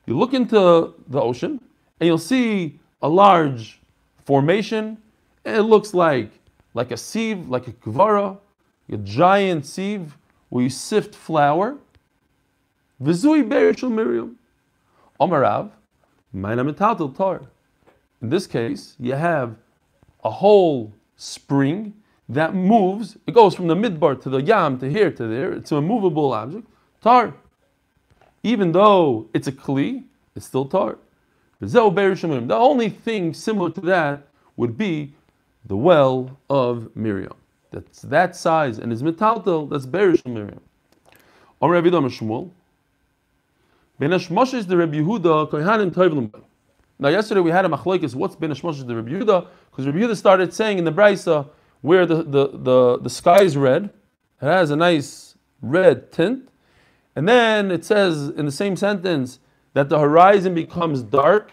You 0.07 0.19
look 0.19 0.35
into 0.35 0.95
the 1.09 1.21
ocean 1.21 1.61
and 2.01 2.07
you'll 2.07 2.19
see 2.19 2.81
a 3.03 3.09
large 3.09 3.81
formation. 4.25 4.99
And 5.45 5.57
it 5.57 5.63
looks 5.63 5.95
like 5.95 6.31
like 6.75 6.91
a 6.91 6.97
sieve, 6.97 7.49
like 7.49 7.69
a 7.69 7.73
kvara, 7.73 8.39
a 8.91 8.97
giant 8.97 9.67
sieve 9.67 10.17
where 10.49 10.65
you 10.65 10.71
sift 10.71 11.15
flour. 11.15 11.77
V'zui 13.03 13.47
bereshul 13.49 13.93
Miriam. 13.93 14.39
Omarav, 15.21 15.71
Maina 16.33 16.65
Metatel 16.65 17.15
Tar. 17.17 17.43
In 18.23 18.31
this 18.31 18.47
case, 18.47 18.97
you 18.99 19.15
have 19.15 19.57
a 20.25 20.31
whole 20.31 20.93
spring 21.17 21.95
that 22.29 22.55
moves. 22.55 23.17
It 23.27 23.35
goes 23.35 23.55
from 23.55 23.67
the 23.67 23.75
midbar 23.75 24.21
to 24.23 24.31
the 24.31 24.43
yam 24.43 24.79
to 24.79 24.91
here 24.91 25.11
to 25.11 25.27
there. 25.27 25.53
It's 25.53 25.73
a 25.73 25.81
movable 25.81 26.33
object. 26.33 26.67
Tar. 27.03 27.35
Even 28.43 28.73
though 28.73 29.29
it's 29.35 29.47
a 29.47 29.53
kli, 29.53 30.05
it's 30.35 30.47
still 30.47 30.67
tar. 30.67 30.99
The 31.61 32.57
only 32.59 32.89
thing 32.91 33.33
similar 33.33 33.71
to 33.71 33.81
that 33.83 34.29
would 34.57 34.77
be 34.77 35.15
the 35.65 35.77
well 35.77 36.39
of 36.51 36.95
Miriam. 36.95 37.35
That's 37.71 38.03
that 38.03 38.37
size 38.37 38.79
and 38.79 38.93
is 38.93 39.03
metaltel. 39.03 39.69
That's 39.69 39.87
berish 39.87 40.25
Miriam. 40.27 40.61
Or 41.61 41.73
Rabbi 41.73 41.89
Shmuel. 41.89 42.51
Ben 43.99 44.11
Hashmoshes 44.11 44.67
the 44.67 44.77
Rabbi 44.77 44.97
Yehuda 44.97 45.51
kohanim 45.51 45.91
tovlim. 45.91 46.31
Now 46.99 47.09
yesterday 47.09 47.41
we 47.41 47.51
had 47.51 47.65
a 47.65 47.69
machlokes. 47.69 48.15
What's 48.15 48.37
Ben 48.37 48.51
Hashmoshes 48.51 48.87
the 48.87 48.97
Rabbi 48.97 49.11
Yehuda? 49.11 49.49
Because 49.71 49.87
Rabbi 49.87 49.99
Yehuda 49.99 50.17
started 50.17 50.53
saying 50.53 50.79
in 50.79 50.85
the 50.85 50.93
brisa 50.93 51.49
where 51.81 52.05
the, 52.05 52.23
the, 52.23 52.49
the, 52.53 52.99
the 53.01 53.11
sky 53.11 53.43
is 53.43 53.57
red, 53.57 53.85
it 53.85 54.45
has 54.45 54.71
a 54.71 54.77
nice 54.77 55.37
red 55.63 56.13
tint, 56.13 56.49
and 57.15 57.29
then 57.29 57.71
it 57.71 57.85
says 57.85 58.29
in 58.31 58.45
the 58.45 58.53
same 58.53 58.77
sentence 58.77 59.39
that 59.73 59.89
the 59.89 59.99
horizon 59.99 60.55
becomes 60.55 61.03
dark, 61.03 61.53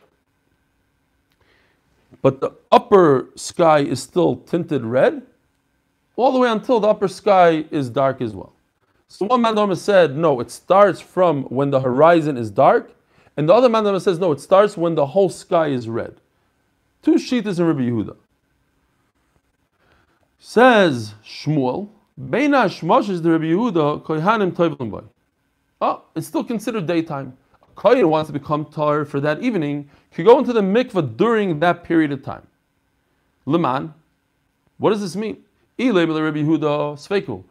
but 2.22 2.42
the 2.42 2.52
upper 2.72 3.30
sky 3.36 3.80
is 3.80 4.02
still 4.02 4.38
tinted 4.38 4.84
red, 4.84 5.22
all 6.16 6.32
the 6.32 6.40
way 6.40 6.50
until 6.50 6.80
the 6.80 6.88
upper 6.88 7.08
sky 7.08 7.66
is 7.70 7.90
dark 7.90 8.22
as 8.22 8.34
well. 8.34 8.53
So 9.08 9.26
one 9.28 9.42
mandama 9.42 9.78
said, 9.78 10.18
no, 10.18 10.40
it 10.40 10.50
starts 10.50 11.00
from 11.00 11.44
when 11.44 11.70
the 11.70 11.82
horizon 11.82 12.38
is 12.38 12.50
dark, 12.50 12.96
and 13.38 13.48
the 13.48 13.54
other 13.54 13.70
mandama 13.70 14.02
says, 14.02 14.20
no, 14.20 14.32
it 14.32 14.40
starts 14.40 14.76
when 14.76 14.96
the 14.96 15.06
whole 15.08 15.30
sky 15.30 15.68
is 15.68 15.88
red. 15.88 16.16
Two 17.02 17.16
sheetas 17.16 17.60
in 17.60 17.68
Rabbi 17.68 17.82
Yehuda. 17.82 18.16
Says 20.40 21.14
Shmuel, 21.24 21.90
Beina 22.20 22.66
Shmosh 22.66 23.10
is 23.10 23.22
the 23.22 23.32
Rabbi 23.32 23.46
Yehuda, 23.46 24.04
Kohanim 24.04 24.52
Toivlim. 24.52 25.06
Oh, 25.82 26.02
it's 26.16 26.28
still 26.28 26.44
considered 26.44 26.86
daytime. 26.86 27.38
A 27.62 27.66
Kohen 27.76 28.10
wants 28.10 28.28
to 28.30 28.34
become 28.34 28.66
tar 28.66 29.04
for 29.06 29.20
that 29.20 29.42
evening, 29.42 29.90
could 30.12 30.26
go 30.26 30.40
into 30.40 30.54
the 30.54 30.62
mikvah 30.62 31.18
during 31.18 31.60
that 31.60 31.84
period 31.84 32.12
of 32.12 32.24
time. 32.24 32.48
Leman, 33.46 33.94
what 34.78 34.92
does 34.92 35.02
this 35.02 35.16
mean? 35.16 35.44
Rabbi 35.78 35.92
Yehuda 35.92 36.96
Sveiku. 36.98 37.44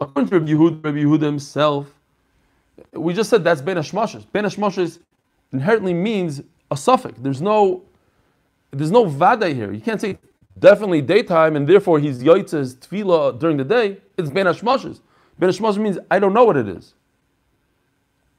According 0.00 0.30
to 0.30 0.38
Rabbi 0.38 0.52
Yehuda, 0.52 0.84
Rabbi 0.84 0.98
Yehuda 0.98 1.22
himself, 1.22 1.92
we 2.92 3.12
just 3.12 3.28
said 3.28 3.44
that's 3.44 3.60
Ben 3.60 3.76
Hashmoshes. 3.76 4.24
Ben 4.32 4.44
Hashmoshes 4.44 4.98
inherently 5.52 5.92
means 5.92 6.42
a 6.70 6.76
suffix. 6.76 7.18
There's 7.18 7.42
no, 7.42 7.82
there's 8.70 8.90
no 8.90 9.04
vada 9.04 9.48
here. 9.50 9.72
You 9.72 9.80
can't 9.80 10.00
say 10.00 10.18
definitely 10.58 11.02
daytime, 11.02 11.56
and 11.56 11.66
therefore 11.66 11.98
he's 11.98 12.22
yoitzes 12.22 12.76
tefillah 12.76 13.38
during 13.38 13.56
the 13.56 13.64
day. 13.64 13.98
It's 14.16 14.30
ben 14.30 14.46
hashmoshes. 14.46 15.00
Ben 15.38 15.50
hashmoshes 15.50 15.78
means 15.78 15.98
I 16.10 16.18
don't 16.18 16.32
know 16.32 16.44
what 16.44 16.56
it 16.56 16.68
is. 16.68 16.94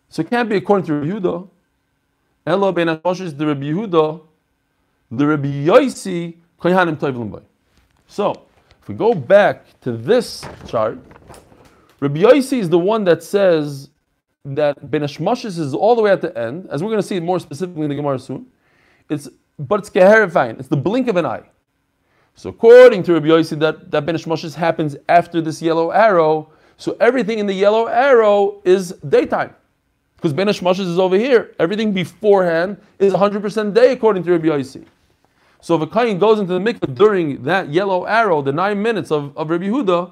So 0.09 0.21
it 0.21 0.29
can't 0.29 0.49
be 0.49 0.57
according 0.57 0.85
to 0.87 0.93
Rabbi 0.93 1.07
Yehuda. 1.07 1.47
Elo 2.47 2.71
ben 2.71 2.87
the 2.87 2.95
Rabbi 3.03 3.65
Yehuda, 3.65 4.21
the 5.11 5.27
Rabbi 5.27 5.47
Yoisi 5.47 6.35
kohanim 6.59 6.97
tovlim 6.97 7.43
So 8.07 8.31
if 8.81 8.87
we 8.87 8.95
go 8.95 9.13
back 9.13 9.79
to 9.81 9.91
this 9.91 10.43
chart, 10.67 10.97
Rabbi 12.01 12.21
Yoisi 12.21 12.57
is 12.57 12.69
the 12.69 12.79
one 12.79 13.03
that 13.05 13.23
says 13.23 13.89
that 14.43 14.89
Ben 14.89 15.01
Hashmoshes 15.01 15.59
is 15.59 15.73
all 15.73 15.95
the 15.95 16.01
way 16.01 16.11
at 16.11 16.19
the 16.19 16.35
end, 16.37 16.67
as 16.71 16.83
we're 16.83 16.89
going 16.89 17.01
to 17.01 17.07
see 17.07 17.19
more 17.19 17.39
specifically 17.39 17.83
in 17.83 17.89
the 17.89 17.95
Gemara 17.95 18.19
soon. 18.19 18.47
It's 19.07 19.29
but 19.59 19.81
it's 19.81 19.89
keherifying. 19.89 20.59
It's 20.59 20.67
the 20.67 20.77
blink 20.77 21.07
of 21.07 21.15
an 21.17 21.25
eye. 21.25 21.43
So 22.33 22.49
according 22.49 23.03
to 23.03 23.13
Rabbi 23.13 23.27
Yossi, 23.27 23.59
that, 23.59 23.91
that 23.91 24.05
Ben 24.05 24.15
Moshes 24.15 24.55
happens 24.55 24.95
after 25.07 25.41
this 25.41 25.61
yellow 25.61 25.91
arrow. 25.91 26.49
So 26.77 26.97
everything 26.99 27.37
in 27.37 27.45
the 27.45 27.53
yellow 27.53 27.85
arrow 27.85 28.61
is 28.65 28.93
daytime. 29.07 29.53
Because 30.15 30.33
Ben 30.33 30.47
Moshes 30.47 30.79
is 30.79 30.97
over 30.97 31.17
here. 31.17 31.53
Everything 31.59 31.93
beforehand 31.93 32.77
is 32.97 33.13
100% 33.13 33.73
day 33.75 33.91
according 33.91 34.23
to 34.23 34.31
Rabbi 34.31 34.47
Yossi. 34.47 34.85
So 35.59 35.75
if 35.75 35.81
a 35.81 35.87
kain 35.87 36.17
goes 36.17 36.39
into 36.39 36.53
the 36.53 36.59
mikvah 36.59 36.95
during 36.95 37.43
that 37.43 37.69
yellow 37.69 38.05
arrow, 38.05 38.41
the 38.41 38.53
nine 38.53 38.81
minutes 38.81 39.11
of, 39.11 39.37
of 39.37 39.51
Rabbi 39.51 39.65
Huda, 39.65 40.11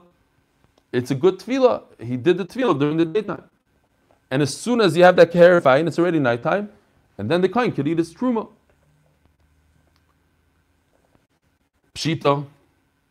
it's 0.91 1.11
a 1.11 1.15
good 1.15 1.39
tefillah. 1.39 1.83
He 1.99 2.17
did 2.17 2.37
the 2.37 2.45
tefillah 2.45 2.79
during 2.79 2.97
the 2.97 3.05
daytime. 3.05 3.43
And 4.31 4.41
as 4.41 4.55
soon 4.55 4.81
as 4.81 4.95
you 4.95 5.03
have 5.03 5.15
that 5.15 5.31
clarifying, 5.31 5.87
it's 5.87 5.97
already 5.97 6.19
nighttime, 6.19 6.69
and 7.17 7.29
then 7.29 7.41
the 7.41 7.49
kain 7.49 7.71
could 7.71 7.87
eat 7.87 7.97
his 7.97 8.13
truma. 8.13 8.47
Pshita. 11.95 12.45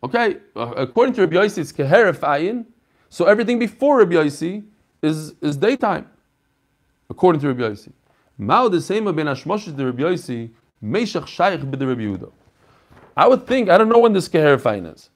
Okay, 0.02 0.36
uh, 0.54 0.74
according 0.76 1.14
to 1.14 1.22
Rabbi 1.22 1.36
Yossi, 1.36 1.58
it's 1.58 1.72
keheref 1.72 2.64
so 3.10 3.24
everything 3.24 3.58
before 3.58 3.98
Rabbi 3.98 4.14
Yossi 4.14 4.64
is, 5.02 5.34
is 5.40 5.56
daytime, 5.56 6.08
according 7.10 7.40
to 7.40 7.48
Rabbi 7.48 7.62
Yossi. 7.62 7.92
Mao 8.36 8.68
the 8.68 8.80
same 8.80 9.04
ben 9.04 9.26
Hashmoshes 9.26 9.76
the 9.76 9.86
Rabbi 9.86 10.02
Yossi, 10.02 10.50
Meshach 10.80 11.28
Shaykh 11.28 11.60
b'de 11.60 11.88
Rabbi 11.88 12.02
Yehuda. 12.02 12.30
I 13.16 13.26
would 13.26 13.46
think, 13.46 13.68
I 13.68 13.76
don't 13.76 13.88
know 13.88 13.98
when 13.98 14.12
this 14.12 14.28
keheref 14.28 14.94
is. 14.94 15.10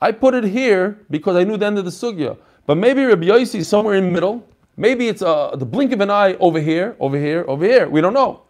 I 0.00 0.12
put 0.12 0.34
it 0.34 0.44
here 0.44 0.98
because 1.10 1.36
I 1.36 1.44
knew 1.44 1.56
the 1.56 1.66
end 1.66 1.78
of 1.78 1.84
the 1.84 1.90
sugya. 1.90 2.36
But 2.66 2.76
maybe 2.76 3.04
Rabbi 3.04 3.26
Yossi 3.26 3.56
is 3.56 3.68
somewhere 3.68 3.94
in 3.94 4.04
the 4.04 4.10
middle. 4.10 4.46
Maybe 4.76 5.08
it's 5.08 5.22
uh, 5.22 5.54
the 5.56 5.66
blink 5.66 5.92
of 5.92 6.00
an 6.00 6.10
eye 6.10 6.34
over 6.34 6.60
here, 6.60 6.96
over 6.98 7.18
here, 7.18 7.44
over 7.46 7.64
here. 7.64 7.88
We 7.88 8.00
don't 8.00 8.14
know. 8.14 8.42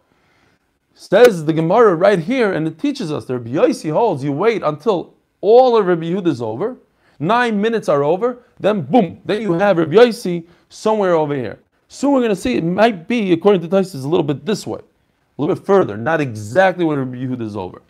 Says 0.93 1.45
the 1.45 1.53
Gemara 1.53 1.93
right 1.95 2.19
here, 2.19 2.53
and 2.53 2.65
it 2.67 2.79
teaches 2.79 3.11
us 3.11 3.25
that 3.25 3.33
Rabbi 3.33 3.51
Yossi 3.51 3.91
holds 3.91 4.23
you 4.23 4.31
wait 4.31 4.63
until 4.63 5.13
all 5.41 5.77
of 5.77 5.85
Rabbi 5.85 6.05
Yehuda 6.05 6.27
is 6.27 6.41
over, 6.41 6.77
nine 7.19 7.59
minutes 7.59 7.89
are 7.89 8.03
over, 8.03 8.43
then 8.59 8.81
boom, 8.81 9.21
then 9.25 9.41
you 9.41 9.53
have 9.53 9.77
Rabbi 9.77 9.93
Yossi 9.93 10.47
somewhere 10.69 11.13
over 11.13 11.35
here. 11.35 11.59
Soon 11.89 12.13
we're 12.13 12.21
going 12.21 12.29
to 12.29 12.35
see 12.35 12.55
it 12.55 12.63
might 12.63 13.07
be, 13.07 13.33
according 13.33 13.61
to 13.61 13.67
Taisus, 13.67 14.03
a 14.03 14.07
little 14.07 14.23
bit 14.23 14.45
this 14.45 14.65
way, 14.65 14.79
a 14.79 15.41
little 15.41 15.55
bit 15.55 15.65
further, 15.65 15.97
not 15.97 16.21
exactly 16.21 16.85
when 16.85 16.97
Rabbi 16.97 17.17
Yehuda 17.17 17.41
is 17.41 17.55
over. 17.55 17.81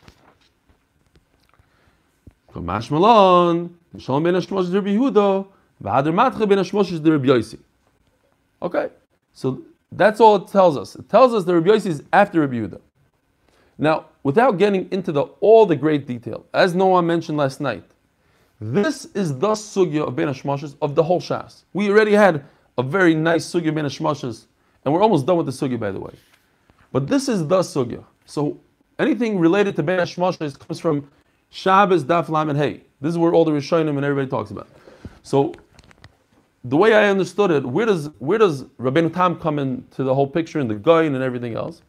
Okay, 8.61 8.89
so 9.33 9.61
that's 9.91 10.19
all 10.19 10.37
it 10.37 10.47
tells 10.47 10.77
us. 10.77 10.95
It 10.95 11.09
tells 11.09 11.33
us 11.33 11.43
that 11.45 11.53
Rabbi 11.53 11.69
Yossi 11.69 11.87
is 11.87 12.03
after 12.13 12.41
Rabbi 12.41 12.55
Yehuda. 12.55 12.79
Now, 13.77 14.05
without 14.23 14.57
getting 14.57 14.89
into 14.91 15.11
the, 15.11 15.23
all 15.41 15.65
the 15.65 15.75
great 15.75 16.07
detail, 16.07 16.45
as 16.53 16.75
Noah 16.75 17.01
mentioned 17.01 17.37
last 17.37 17.59
night, 17.59 17.83
this 18.61 19.05
is 19.13 19.37
the 19.37 19.49
sugya 19.49 20.07
of 20.07 20.15
Ben 20.15 20.29
Hashmashas 20.29 20.75
of 20.81 20.95
the 20.95 21.03
whole 21.03 21.19
Shas. 21.19 21.63
We 21.73 21.89
already 21.89 22.13
had 22.13 22.45
a 22.77 22.83
very 22.83 23.13
nice 23.13 23.45
sugya 23.45 23.75
Ben 23.75 23.85
Hashmashas, 23.85 24.45
and 24.83 24.93
we're 24.93 25.01
almost 25.01 25.25
done 25.25 25.37
with 25.37 25.45
the 25.45 25.51
sugya, 25.51 25.79
by 25.79 25.91
the 25.91 25.99
way. 25.99 26.13
But 26.93 27.07
this 27.07 27.27
is 27.27 27.45
the 27.47 27.59
sugya. 27.59 28.03
So 28.25 28.57
anything 28.97 29.39
related 29.39 29.75
to 29.75 29.83
Ben 29.83 29.99
Hashmashas 29.99 30.57
comes 30.57 30.79
from 30.79 31.09
Shabbos, 31.55 32.03
Daf, 32.03 32.27
Lam, 32.27 32.49
and 32.49 32.59
Hey. 32.59 32.81
This 32.99 33.11
is 33.11 33.17
where 33.17 33.33
all 33.33 33.45
the 33.45 33.51
Rishonim 33.51 33.95
and 33.95 34.03
everybody 34.03 34.27
talks 34.27 34.51
about. 34.51 34.67
So 35.23 35.53
the 36.65 36.75
way 36.75 36.93
I 36.93 37.07
understood 37.07 37.49
it, 37.49 37.65
where 37.65 37.85
does 37.85 38.09
where 38.19 38.37
does 38.37 38.63
Rabbeinu 38.77 39.13
Tam 39.13 39.39
come 39.39 39.57
into 39.57 40.03
the 40.03 40.13
whole 40.13 40.27
picture 40.27 40.59
and 40.59 40.69
the 40.69 40.75
Goyin 40.75 41.15
and 41.15 41.23
everything 41.23 41.55
else? 41.55 41.81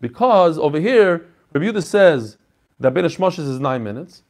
Because 0.00 0.58
over 0.58 0.80
here, 0.80 1.26
Rabbi 1.52 1.66
Yehuda 1.66 1.84
says 1.84 2.38
that 2.80 2.94
Ben 2.94 3.04
Hashmoshes 3.04 3.46
is 3.46 3.60
nine 3.60 3.84
minutes, 3.84 4.22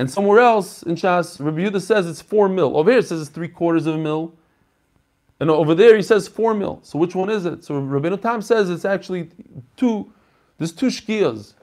and 0.00 0.10
somewhere 0.10 0.40
else 0.40 0.82
in 0.82 0.96
Shas, 0.96 1.38
Rabbi 1.38 1.58
Yehuda 1.58 1.80
says 1.80 2.08
it's 2.08 2.20
four 2.20 2.48
mil. 2.48 2.76
Over 2.76 2.90
here 2.90 2.98
it 2.98 3.06
says 3.06 3.20
it's 3.20 3.30
three 3.30 3.48
quarters 3.48 3.86
of 3.86 3.94
a 3.94 3.98
mil, 3.98 4.34
and 5.38 5.48
over 5.48 5.76
there 5.76 5.94
he 5.94 6.02
says 6.02 6.26
four 6.26 6.54
mil. 6.54 6.80
So 6.82 6.98
which 6.98 7.14
one 7.14 7.30
is 7.30 7.46
it? 7.46 7.62
So 7.62 7.78
Rabbi 7.78 8.16
Tam 8.16 8.42
says 8.42 8.68
it's 8.68 8.84
actually 8.84 9.30
two. 9.76 10.12
There's 10.58 10.72
two 10.72 10.86
shkiyas, 10.86 11.54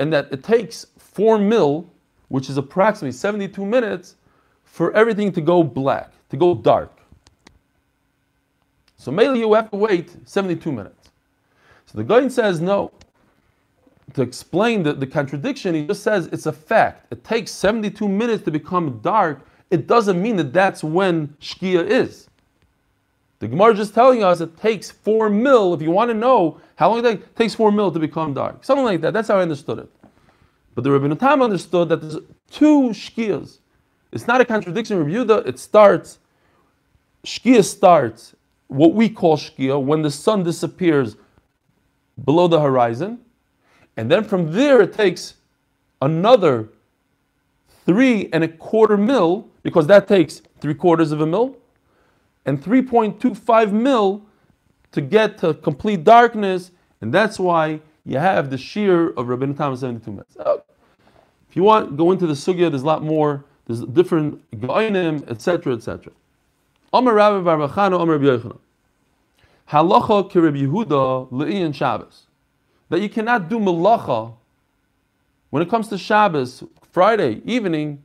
and 0.00 0.12
that 0.12 0.32
it 0.32 0.42
takes 0.42 0.86
four 1.12 1.38
mil, 1.38 1.86
which 2.28 2.48
is 2.48 2.56
approximately 2.56 3.12
72 3.12 3.64
minutes, 3.64 4.16
for 4.64 4.92
everything 4.92 5.32
to 5.32 5.40
go 5.40 5.62
black, 5.62 6.12
to 6.30 6.36
go 6.36 6.54
dark. 6.54 6.92
So 8.96 9.10
mainly 9.10 9.40
you 9.40 9.52
have 9.54 9.70
to 9.70 9.76
wait 9.76 10.14
72 10.28 10.70
minutes. 10.70 11.10
So 11.86 11.98
the 11.98 12.04
Goin 12.04 12.30
says 12.30 12.60
no. 12.60 12.92
To 14.14 14.22
explain 14.22 14.82
the, 14.82 14.92
the 14.92 15.06
contradiction, 15.06 15.74
he 15.74 15.86
just 15.86 16.02
says 16.02 16.26
it's 16.32 16.46
a 16.46 16.52
fact. 16.52 17.12
It 17.12 17.24
takes 17.24 17.50
72 17.52 18.08
minutes 18.08 18.44
to 18.44 18.50
become 18.50 18.98
dark. 19.02 19.40
It 19.70 19.86
doesn't 19.86 20.20
mean 20.20 20.36
that 20.36 20.52
that's 20.52 20.82
when 20.84 21.28
Shkia 21.40 21.86
is. 21.86 22.28
The 23.38 23.48
Gemara 23.48 23.72
is 23.72 23.78
just 23.78 23.94
telling 23.94 24.22
us 24.22 24.40
it 24.40 24.56
takes 24.58 24.90
four 24.90 25.30
mil. 25.30 25.72
If 25.72 25.80
you 25.80 25.90
want 25.90 26.10
to 26.10 26.14
know 26.14 26.60
how 26.76 26.90
long 26.90 27.04
it 27.04 27.36
takes 27.36 27.54
four 27.54 27.72
mil 27.72 27.90
to 27.90 27.98
become 27.98 28.34
dark, 28.34 28.64
something 28.64 28.84
like 28.84 29.00
that. 29.00 29.12
That's 29.12 29.28
how 29.28 29.38
I 29.38 29.42
understood 29.42 29.78
it. 29.78 29.90
But 30.74 30.84
the 30.84 30.90
Rabbi 30.90 31.14
Tam 31.14 31.42
understood 31.42 31.88
that 31.88 32.00
there's 32.00 32.18
two 32.50 32.90
shkias. 32.90 33.58
It's 34.12 34.26
not 34.26 34.40
a 34.40 34.44
contradiction. 34.44 34.98
Rabbi 34.98 35.10
Yehuda, 35.10 35.46
it 35.46 35.58
starts, 35.58 36.18
shkia 37.24 37.64
starts 37.64 38.34
what 38.70 38.94
we 38.94 39.08
call 39.08 39.36
Shkia, 39.36 39.82
when 39.82 40.02
the 40.02 40.10
sun 40.12 40.44
disappears 40.44 41.16
below 42.24 42.46
the 42.46 42.60
horizon. 42.60 43.18
And 43.96 44.08
then 44.08 44.22
from 44.22 44.52
there 44.52 44.80
it 44.80 44.92
takes 44.92 45.34
another 46.00 46.68
three 47.84 48.28
and 48.32 48.44
a 48.44 48.48
quarter 48.48 48.96
mil, 48.96 49.48
because 49.64 49.88
that 49.88 50.06
takes 50.06 50.40
three 50.60 50.74
quarters 50.74 51.10
of 51.10 51.20
a 51.20 51.26
mil, 51.26 51.56
and 52.46 52.62
3.25 52.62 53.72
mil 53.72 54.22
to 54.92 55.00
get 55.00 55.38
to 55.38 55.54
complete 55.54 56.04
darkness, 56.04 56.70
and 57.00 57.12
that's 57.12 57.38
why 57.40 57.80
you 58.04 58.18
have 58.18 58.50
the 58.50 58.58
shear 58.58 59.10
of 59.10 59.28
Rabbi 59.28 59.52
Tam's 59.52 59.80
72 59.80 60.10
minutes. 60.10 60.36
if 61.48 61.56
you 61.56 61.62
want, 61.62 61.96
go 61.96 62.12
into 62.12 62.26
the 62.26 62.34
sugya, 62.34 62.70
there's 62.70 62.82
a 62.82 62.86
lot 62.86 63.02
more, 63.02 63.44
there's 63.66 63.84
different 63.84 64.40
ga'inim, 64.60 65.28
etc., 65.28 65.74
etc. 65.74 66.12
Omer 66.92 67.14
Rabbi 67.14 67.44
bar 67.44 67.58
bar 67.58 67.68
Chana, 67.68 67.98
Omer 67.98 68.18
Rabbi 68.18 68.42
Yochanan. 68.42 68.58
Halacha 69.68 70.30
ki 70.30 70.38
Rabbi 70.38 70.58
Yehuda 70.58 71.30
le'iyin 71.30 71.74
Shabbos. 71.74 72.26
That 72.88 73.00
you 73.00 73.08
cannot 73.08 73.48
do 73.48 73.58
malacha 73.58 74.34
when 75.50 75.62
it 75.62 75.68
comes 75.68 75.88
to 75.88 75.98
Shabbos, 75.98 76.62
Friday 76.92 77.42
evening, 77.44 78.02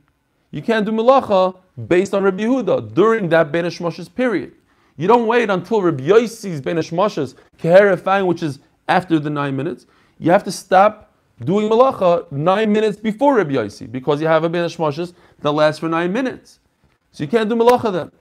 you 0.50 0.62
can't 0.62 0.84
do 0.84 0.92
malacha 0.92 1.56
based 1.88 2.12
on 2.12 2.24
Rabbi 2.24 2.42
Yehuda 2.42 2.92
during 2.92 3.28
that 3.30 3.52
Ben 3.52 3.64
Moshe's 3.64 4.08
period. 4.08 4.52
You 4.96 5.06
don't 5.06 5.26
wait 5.26 5.48
until 5.50 5.82
Rabbi 5.82 6.04
Yossi's 6.04 6.60
Ben 6.60 6.76
Moshe's 6.76 7.34
Keherefang, 7.58 8.26
which 8.26 8.42
is 8.42 8.58
after 8.88 9.18
the 9.18 9.30
nine 9.30 9.56
minutes. 9.56 9.86
You 10.18 10.30
have 10.30 10.44
to 10.44 10.52
stop 10.52 11.12
doing 11.44 11.68
malacha 11.68 12.30
nine 12.32 12.72
minutes 12.72 12.98
before 12.98 13.36
Rabbi 13.36 13.52
Yossi 13.52 13.90
because 13.90 14.20
you 14.20 14.26
have 14.26 14.44
a 14.44 14.48
Ben 14.48 14.64
Moshe's 14.64 15.12
that 15.40 15.52
lasts 15.52 15.80
for 15.80 15.88
nine 15.88 16.12
minutes. 16.12 16.60
So 17.12 17.24
you 17.24 17.28
can't 17.28 17.48
do 17.48 17.56
malacha 17.56 17.92
then. 17.92 18.12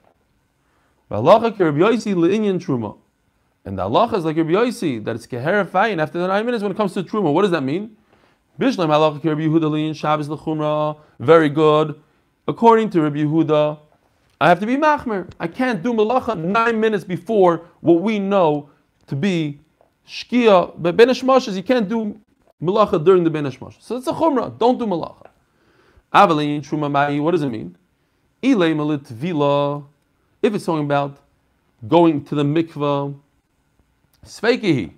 Malacha 1.09 1.57
Rabbi 1.57 1.79
Yossi 1.79 2.13
le'inyan 2.15 2.59
truma. 2.59 2.97
And 3.63 3.79
the 3.79 3.83
halacha 3.83 4.15
is 4.15 4.25
like 4.25 4.37
Rabbi 4.37 4.51
Yossi, 4.51 5.03
that 5.05 5.15
it's 5.15 5.25
keher 5.25 5.65
fayin 5.65 5.99
after 5.99 6.19
the 6.19 6.27
nine 6.27 6.45
minutes 6.45 6.61
when 6.61 6.71
it 6.71 6.77
comes 6.77 6.93
to 6.93 7.03
truma. 7.03 7.33
What 7.33 7.43
does 7.43 7.51
that 7.51 7.63
mean? 7.63 7.95
Bishlam 8.59 8.89
halacha 8.89 9.23
Rabbi 9.23 9.41
Yehuda 9.41 9.71
liin 9.71 9.95
Shabbos 9.95 10.27
lechumra. 10.27 10.97
Very 11.19 11.49
good. 11.49 11.99
According 12.47 12.89
to 12.91 13.01
Rabbi 13.01 13.19
Yehuda, 13.19 13.79
I 14.39 14.49
have 14.49 14.59
to 14.59 14.65
be 14.65 14.75
machmer. 14.75 15.29
I 15.39 15.47
can't 15.47 15.81
do 15.81 15.93
malacha 15.93 16.37
nine 16.37 16.79
minutes 16.79 17.03
before 17.03 17.65
what 17.79 18.01
we 18.01 18.19
know 18.19 18.69
to 19.07 19.15
be 19.15 19.59
shkia. 20.07 20.73
But 20.77 20.97
ben 20.97 21.09
you 21.09 21.63
can't 21.63 21.87
do 21.87 22.19
malacha 22.61 23.03
during 23.03 23.23
the 23.23 23.29
ben 23.29 23.49
So 23.79 23.97
it's 23.97 24.07
a 24.07 24.13
chumrah. 24.13 24.57
Don't 24.57 24.77
do 24.77 24.85
malacha. 24.85 25.27
Avalin 26.13 26.61
truma. 26.61 27.21
What 27.21 27.31
does 27.31 27.43
it 27.43 27.49
mean? 27.49 27.77
Ilay 28.43 28.75
malit 28.75 29.07
vila. 29.07 29.83
If 30.41 30.53
it's 30.53 30.65
talking 30.65 30.85
about 30.85 31.17
going 31.87 32.23
to 32.25 32.35
the 32.35 32.43
mikvah 32.43 33.15
Sveikihi. 34.25 34.91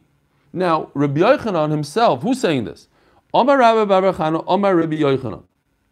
Now, 0.54 0.90
Rabbi 0.94 1.20
Yochanan 1.20 1.70
himself, 1.70 2.24
who's 2.24 2.40
saying 2.40 2.64
this? 2.64 2.88
Omar 3.34 3.58
Rabbi 3.58 3.92
Barachana, 3.92 4.44
Omar 4.48 4.76
Rabbi 4.76 4.96
Yochanan. 4.96 5.44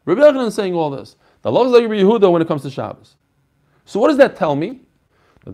Rabbi 0.06 0.22
Yochanan 0.22 0.48
is 0.48 0.56
saying 0.56 0.74
all 0.74 0.90
this. 0.90 1.18
The 1.42 1.52
law 1.52 1.66
is 1.66 1.72
like 1.72 1.84
Rabbi 1.84 1.96
Yehuda 1.96 2.32
when 2.32 2.42
it 2.42 2.48
comes 2.48 2.64
to 2.64 2.72
Shabbos. 2.72 3.16
So 3.86 4.00
what 4.00 4.08
does 4.08 4.18
that 4.18 4.36
tell 4.36 4.56
me? 4.56 4.82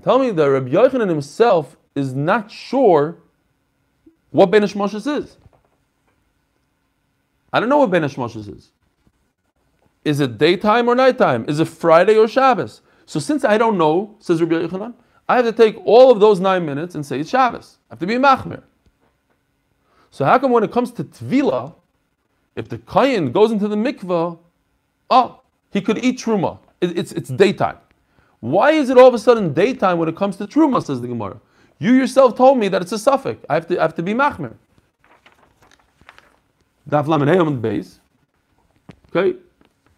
Tell 0.03 0.19
me 0.19 0.31
that 0.31 0.49
Rabbi 0.49 0.69
Yochanan 0.69 1.09
himself 1.09 1.75
is 1.95 2.13
not 2.13 2.49
sure 2.49 3.17
what 4.31 4.49
Ben 4.49 4.63
Moshes 4.63 5.21
is. 5.21 5.37
I 7.53 7.59
don't 7.59 7.69
know 7.69 7.77
what 7.77 7.91
Ben 7.91 8.01
Moshes 8.03 8.55
is. 8.55 8.71
Is 10.03 10.19
it 10.19 10.37
daytime 10.37 10.87
or 10.87 10.95
nighttime? 10.95 11.45
Is 11.47 11.59
it 11.59 11.67
Friday 11.67 12.17
or 12.17 12.27
Shabbos? 12.27 12.81
So 13.05 13.19
since 13.19 13.43
I 13.45 13.57
don't 13.57 13.77
know, 13.77 14.15
says 14.19 14.41
Rabbi 14.41 14.55
Yochanan, 14.55 14.93
I 15.29 15.35
have 15.35 15.45
to 15.45 15.51
take 15.51 15.79
all 15.85 16.11
of 16.11 16.19
those 16.19 16.39
nine 16.39 16.65
minutes 16.65 16.95
and 16.95 17.05
say 17.05 17.19
it's 17.19 17.29
Shabbos. 17.29 17.77
I 17.89 17.93
have 17.93 17.99
to 17.99 18.07
be 18.07 18.15
machmir. 18.15 18.63
So 20.09 20.25
how 20.25 20.39
come 20.39 20.51
when 20.51 20.63
it 20.63 20.71
comes 20.71 20.91
to 20.93 21.03
tvila, 21.03 21.75
if 22.55 22.67
the 22.67 22.77
kayin 22.79 23.31
goes 23.31 23.51
into 23.51 23.67
the 23.67 23.75
mikvah, 23.75 24.37
oh, 25.09 25.41
he 25.71 25.81
could 25.81 26.03
eat 26.03 26.19
truma. 26.19 26.57
It, 26.81 26.97
it's, 26.97 27.11
it's 27.11 27.29
daytime. 27.29 27.77
Why 28.39 28.71
is 28.71 28.89
it 28.89 28.97
all 28.97 29.07
of 29.07 29.13
a 29.13 29.19
sudden 29.19 29.53
daytime 29.53 29.99
when 29.99 30.09
it 30.09 30.15
comes 30.15 30.35
to 30.37 30.47
truma, 30.47 30.83
says 30.83 30.99
the 30.99 31.07
Gemara? 31.07 31.39
You 31.81 31.93
yourself 31.93 32.37
told 32.37 32.59
me 32.59 32.67
that 32.67 32.83
it's 32.83 32.91
a 32.91 32.99
suffix. 32.99 33.43
I 33.49 33.55
have 33.55 33.65
to, 33.69 33.79
I 33.79 33.81
have 33.81 33.95
to 33.95 34.03
be 34.03 34.13
machmir. 34.13 34.53
Base. 37.59 37.99
Okay, 39.09 39.39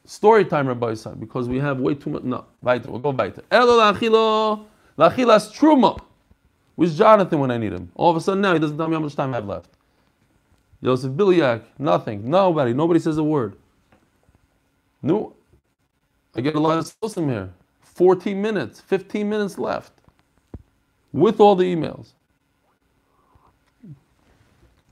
story 0.06 0.46
time, 0.46 0.68
Rabbi 0.70 0.94
Yisrael, 0.94 1.20
because 1.20 1.50
we 1.50 1.60
have 1.60 1.82
way 1.82 1.94
too 1.94 2.12
much. 2.12 2.24
No, 2.24 2.46
weiter. 2.62 2.90
We'll 2.90 3.02
go 3.02 3.10
weiter. 3.10 3.44
Elo 3.52 4.66
Lachilas 4.98 5.52
truma. 5.54 6.00
Where's 6.76 6.98
Jonathan 6.98 7.40
when 7.40 7.52
I 7.52 7.58
need 7.58 7.74
him? 7.74 7.92
All 7.96 8.10
of 8.10 8.16
a 8.16 8.22
sudden 8.22 8.40
now 8.40 8.54
he 8.54 8.60
doesn't 8.60 8.78
tell 8.78 8.88
me 8.88 8.94
how 8.94 9.02
much 9.02 9.18
time 9.18 9.34
I 9.34 9.38
have 9.38 9.46
left. 9.46 9.70
Yosef 10.80 11.12
Bilyak, 11.12 11.64
nothing. 11.80 12.30
Nobody. 12.30 12.74
Nobody 12.74 13.02
says 13.02 13.18
a 13.18 13.24
word. 13.24 13.58
No. 15.02 15.36
I 16.34 16.40
get 16.40 16.56
a 16.56 16.60
lot 16.62 16.78
of 16.78 16.86
Sosim 16.86 17.30
here. 17.30 17.54
14 17.82 18.42
minutes, 18.42 18.80
15 18.80 19.30
minutes 19.30 19.58
left. 19.58 19.92
With 21.14 21.40
all 21.40 21.56
the 21.56 21.64
emails. 21.64 22.08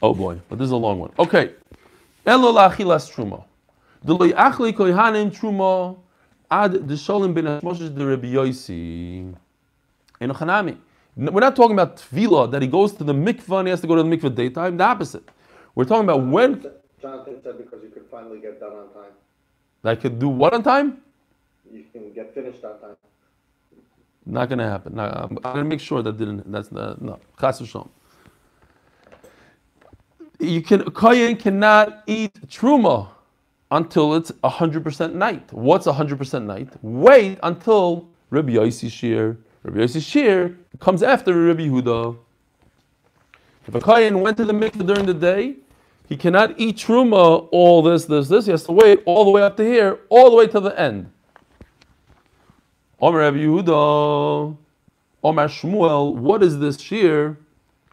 Oh 0.01 0.13
boy, 0.13 0.39
but 0.47 0.59
this 0.59 0.65
is 0.67 0.71
a 0.71 0.77
long 0.77 0.99
one. 0.99 1.11
Okay. 1.19 1.53
Elo 2.25 2.53
lachilas 2.53 3.11
truma. 3.11 3.43
Deloy 4.05 4.31
achli 4.33 4.71
kohanim 4.73 5.31
truma 5.37 5.97
ad 6.49 6.73
desholim 6.73 7.33
ben 7.33 7.45
Moshe 7.61 7.93
de 7.93 8.05
Rabbi 8.05 8.27
Yossi. 8.27 9.35
We're 10.19 11.39
not 11.39 11.55
talking 11.55 11.73
about 11.73 11.97
tvila 11.97 12.51
that 12.51 12.61
he 12.61 12.67
goes 12.67 12.93
to 12.93 13.03
the 13.03 13.13
mikvah 13.13 13.59
and 13.59 13.67
he 13.67 13.71
has 13.71 13.81
to 13.81 13.87
go 13.87 13.95
to 13.95 14.03
the 14.03 14.09
mikvah 14.09 14.33
daytime. 14.35 14.77
The 14.77 14.83
opposite. 14.83 15.27
We're 15.75 15.85
talking 15.85 16.03
about 16.03 16.25
when. 16.25 16.63
Jonathan 17.01 17.41
said 17.43 17.57
because 17.57 17.81
you 17.83 17.89
could 17.89 18.05
finally 18.11 18.39
get 18.39 18.59
done 18.59 18.71
on 18.73 18.93
time. 18.93 19.11
I 19.83 19.95
could 19.95 20.19
do 20.19 20.29
what 20.29 20.53
on 20.53 20.61
time? 20.61 21.01
You 21.73 21.83
can 21.91 22.13
get 22.13 22.33
finished 22.35 22.63
on 22.63 22.79
time. 22.79 22.95
Not 24.31 24.47
going 24.47 24.59
to 24.59 24.67
happen. 24.67 24.95
No, 24.95 25.03
I'm, 25.03 25.37
I'm 25.43 25.53
going 25.53 25.57
to 25.57 25.63
make 25.65 25.81
sure 25.81 26.01
that 26.01 26.17
didn't. 26.17 26.49
That's 26.49 26.69
the 26.69 26.95
no. 27.01 27.19
Chas 27.37 27.61
You 30.39 30.61
can 30.61 30.89
kohen 30.91 31.35
cannot 31.35 32.03
eat 32.07 32.33
truma 32.47 33.09
until 33.71 34.15
it's 34.15 34.31
hundred 34.41 34.85
percent 34.85 35.15
night. 35.15 35.51
What's 35.51 35.85
hundred 35.85 36.17
percent 36.17 36.45
night? 36.45 36.69
Wait 36.81 37.39
until 37.43 38.07
Rabbi 38.29 38.53
Yossi 38.53 38.89
Shir 38.89 39.37
Rabbi 39.63 39.79
Yossi 39.79 40.01
Shir 40.01 40.55
comes 40.79 41.03
after 41.03 41.33
Rabbi 41.33 41.63
Yehuda. 41.63 42.17
If 43.67 43.75
a 43.75 43.81
Kayan 43.81 44.21
went 44.21 44.37
to 44.37 44.45
the 44.45 44.53
mikveh 44.53 44.87
during 44.87 45.05
the 45.05 45.13
day, 45.13 45.57
he 46.07 46.15
cannot 46.15 46.57
eat 46.57 46.77
truma, 46.77 47.49
all 47.51 47.81
this, 47.81 48.05
this, 48.05 48.29
this. 48.29 48.45
He 48.45 48.51
has 48.51 48.63
to 48.63 48.71
wait 48.71 49.03
all 49.05 49.25
the 49.25 49.31
way 49.31 49.43
up 49.43 49.57
to 49.57 49.63
here, 49.63 49.99
all 50.07 50.29
the 50.29 50.37
way 50.37 50.47
to 50.47 50.59
the 50.61 50.79
end. 50.79 51.11
Omer 53.01 53.17
Rabbi 53.17 53.37
Yehuda, 53.37 54.55
Omer 55.23 55.47
Shmuel, 55.47 56.13
what 56.15 56.43
is 56.43 56.59
this 56.59 56.79
shear? 56.79 57.35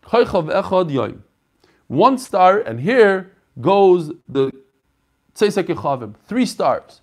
echad 0.04 1.22
One 1.86 2.18
star, 2.18 2.58
and 2.58 2.78
here 2.78 3.32
goes 3.58 4.12
the 4.28 4.52
Tzeisek 5.34 6.14
three 6.26 6.44
stars. 6.44 7.00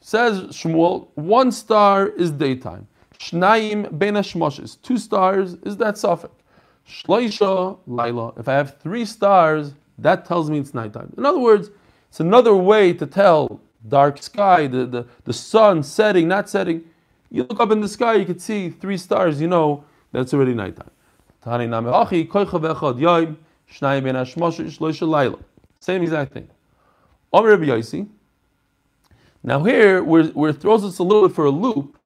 Says 0.00 0.40
Shmuel, 0.44 1.08
one 1.16 1.52
star 1.52 2.08
is 2.08 2.30
daytime. 2.30 2.86
Shnayim 3.18 3.98
ben 3.98 4.14
Hashmoshes. 4.14 4.80
Two 4.82 4.96
stars 4.96 5.54
is 5.64 5.76
that 5.76 5.98
suffix. 5.98 6.32
Shloisha 6.88 7.78
laila. 7.86 8.32
If 8.38 8.48
I 8.48 8.54
have 8.54 8.78
three 8.78 9.04
stars, 9.04 9.74
that 9.98 10.24
tells 10.24 10.50
me 10.50 10.58
it's 10.58 10.72
nighttime. 10.72 11.12
In 11.18 11.26
other 11.26 11.38
words, 11.38 11.70
it's 12.08 12.20
another 12.20 12.54
way 12.54 12.92
to 12.94 13.06
tell 13.06 13.60
dark 13.88 14.22
sky, 14.22 14.66
the, 14.66 14.86
the, 14.86 15.06
the 15.24 15.32
sun 15.32 15.82
setting, 15.82 16.28
not 16.28 16.48
setting. 16.48 16.82
You 17.30 17.44
look 17.44 17.60
up 17.60 17.70
in 17.70 17.80
the 17.80 17.88
sky, 17.88 18.14
you 18.14 18.24
can 18.24 18.38
see 18.38 18.70
three 18.70 18.96
stars, 18.96 19.40
you 19.40 19.48
know 19.48 19.84
that's 20.12 20.32
already 20.32 20.54
nighttime. 20.54 20.90
Same 25.80 26.02
exact 26.02 26.32
thing. 26.32 26.48
Now 29.42 29.62
here, 29.62 30.02
we're, 30.02 30.30
we're 30.30 30.52
throws 30.52 30.84
us 30.84 30.98
a 30.98 31.02
little 31.02 31.28
bit 31.28 31.34
for 31.34 31.44
a 31.46 31.50
loop 31.50 31.98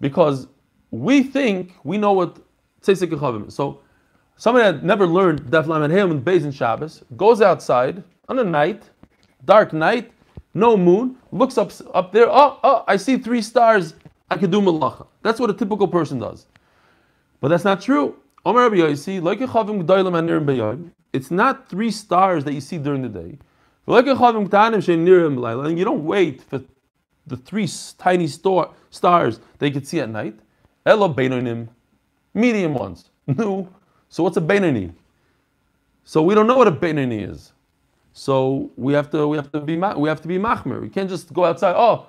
because 0.00 0.48
we 0.90 1.22
think 1.22 1.72
we 1.84 1.96
know 1.96 2.12
what 2.12 2.38
Tzeisik 2.82 3.10
Chavim 3.10 3.48
is. 3.48 3.54
So 3.54 3.80
somebody 4.36 4.70
that 4.70 4.84
never 4.84 5.06
learned 5.06 5.42
Daf 5.42 5.66
Lamed 5.66 5.92
Heim 5.92 6.10
and 6.10 6.22
Beis 6.24 6.44
in 6.44 6.50
Shabbos 6.52 7.02
goes 7.16 7.40
outside 7.40 8.02
on 8.28 8.38
a 8.38 8.44
night, 8.44 8.90
dark 9.44 9.72
night, 9.72 10.12
no 10.56 10.76
moon, 10.76 11.16
looks 11.32 11.58
up 11.58 11.70
up 11.94 12.12
there. 12.12 12.28
Oh, 12.30 12.58
oh, 12.64 12.84
I 12.88 12.96
see 12.96 13.18
three 13.18 13.42
stars. 13.42 13.94
I 14.30 14.36
can 14.38 14.50
do 14.50 14.60
malacha. 14.60 15.06
That's 15.22 15.38
what 15.38 15.50
a 15.50 15.52
typical 15.52 15.86
person 15.86 16.18
does. 16.18 16.46
But 17.40 17.48
that's 17.48 17.64
not 17.64 17.82
true. 17.82 18.16
It's 21.12 21.30
not 21.30 21.68
three 21.68 21.90
stars 21.90 22.44
that 22.44 22.54
you 22.54 22.60
see 22.60 22.78
during 22.78 23.02
the 23.02 23.08
day. 23.08 23.38
And 23.86 25.78
you 25.78 25.84
don't 25.84 26.04
wait 26.04 26.42
for 26.42 26.62
the 27.26 27.36
three 27.36 27.68
tiny 27.98 28.26
star, 28.26 28.70
stars 28.90 29.40
they 29.58 29.70
could 29.70 29.86
see 29.86 30.00
at 30.00 30.08
night. 30.08 30.38
Medium 32.34 32.74
ones. 32.74 33.10
No. 33.26 33.68
So 34.08 34.22
what's 34.22 34.36
a 34.36 34.40
Benini? 34.40 34.92
So 36.04 36.22
we 36.22 36.34
don't 36.34 36.46
know 36.46 36.56
what 36.56 36.68
a 36.68 36.72
Benini 36.72 37.28
is. 37.28 37.52
So 38.18 38.70
we 38.76 38.94
have 38.94 39.10
to 39.10 39.28
we 39.28 39.36
have 39.36 39.52
to 39.52 39.60
be 39.60 39.76
we 39.76 40.08
have 40.08 40.22
to 40.22 40.28
be 40.28 40.38
machmir. 40.38 40.80
We 40.80 40.88
can't 40.88 41.08
just 41.08 41.34
go 41.34 41.44
outside. 41.44 41.74
Oh, 41.76 42.06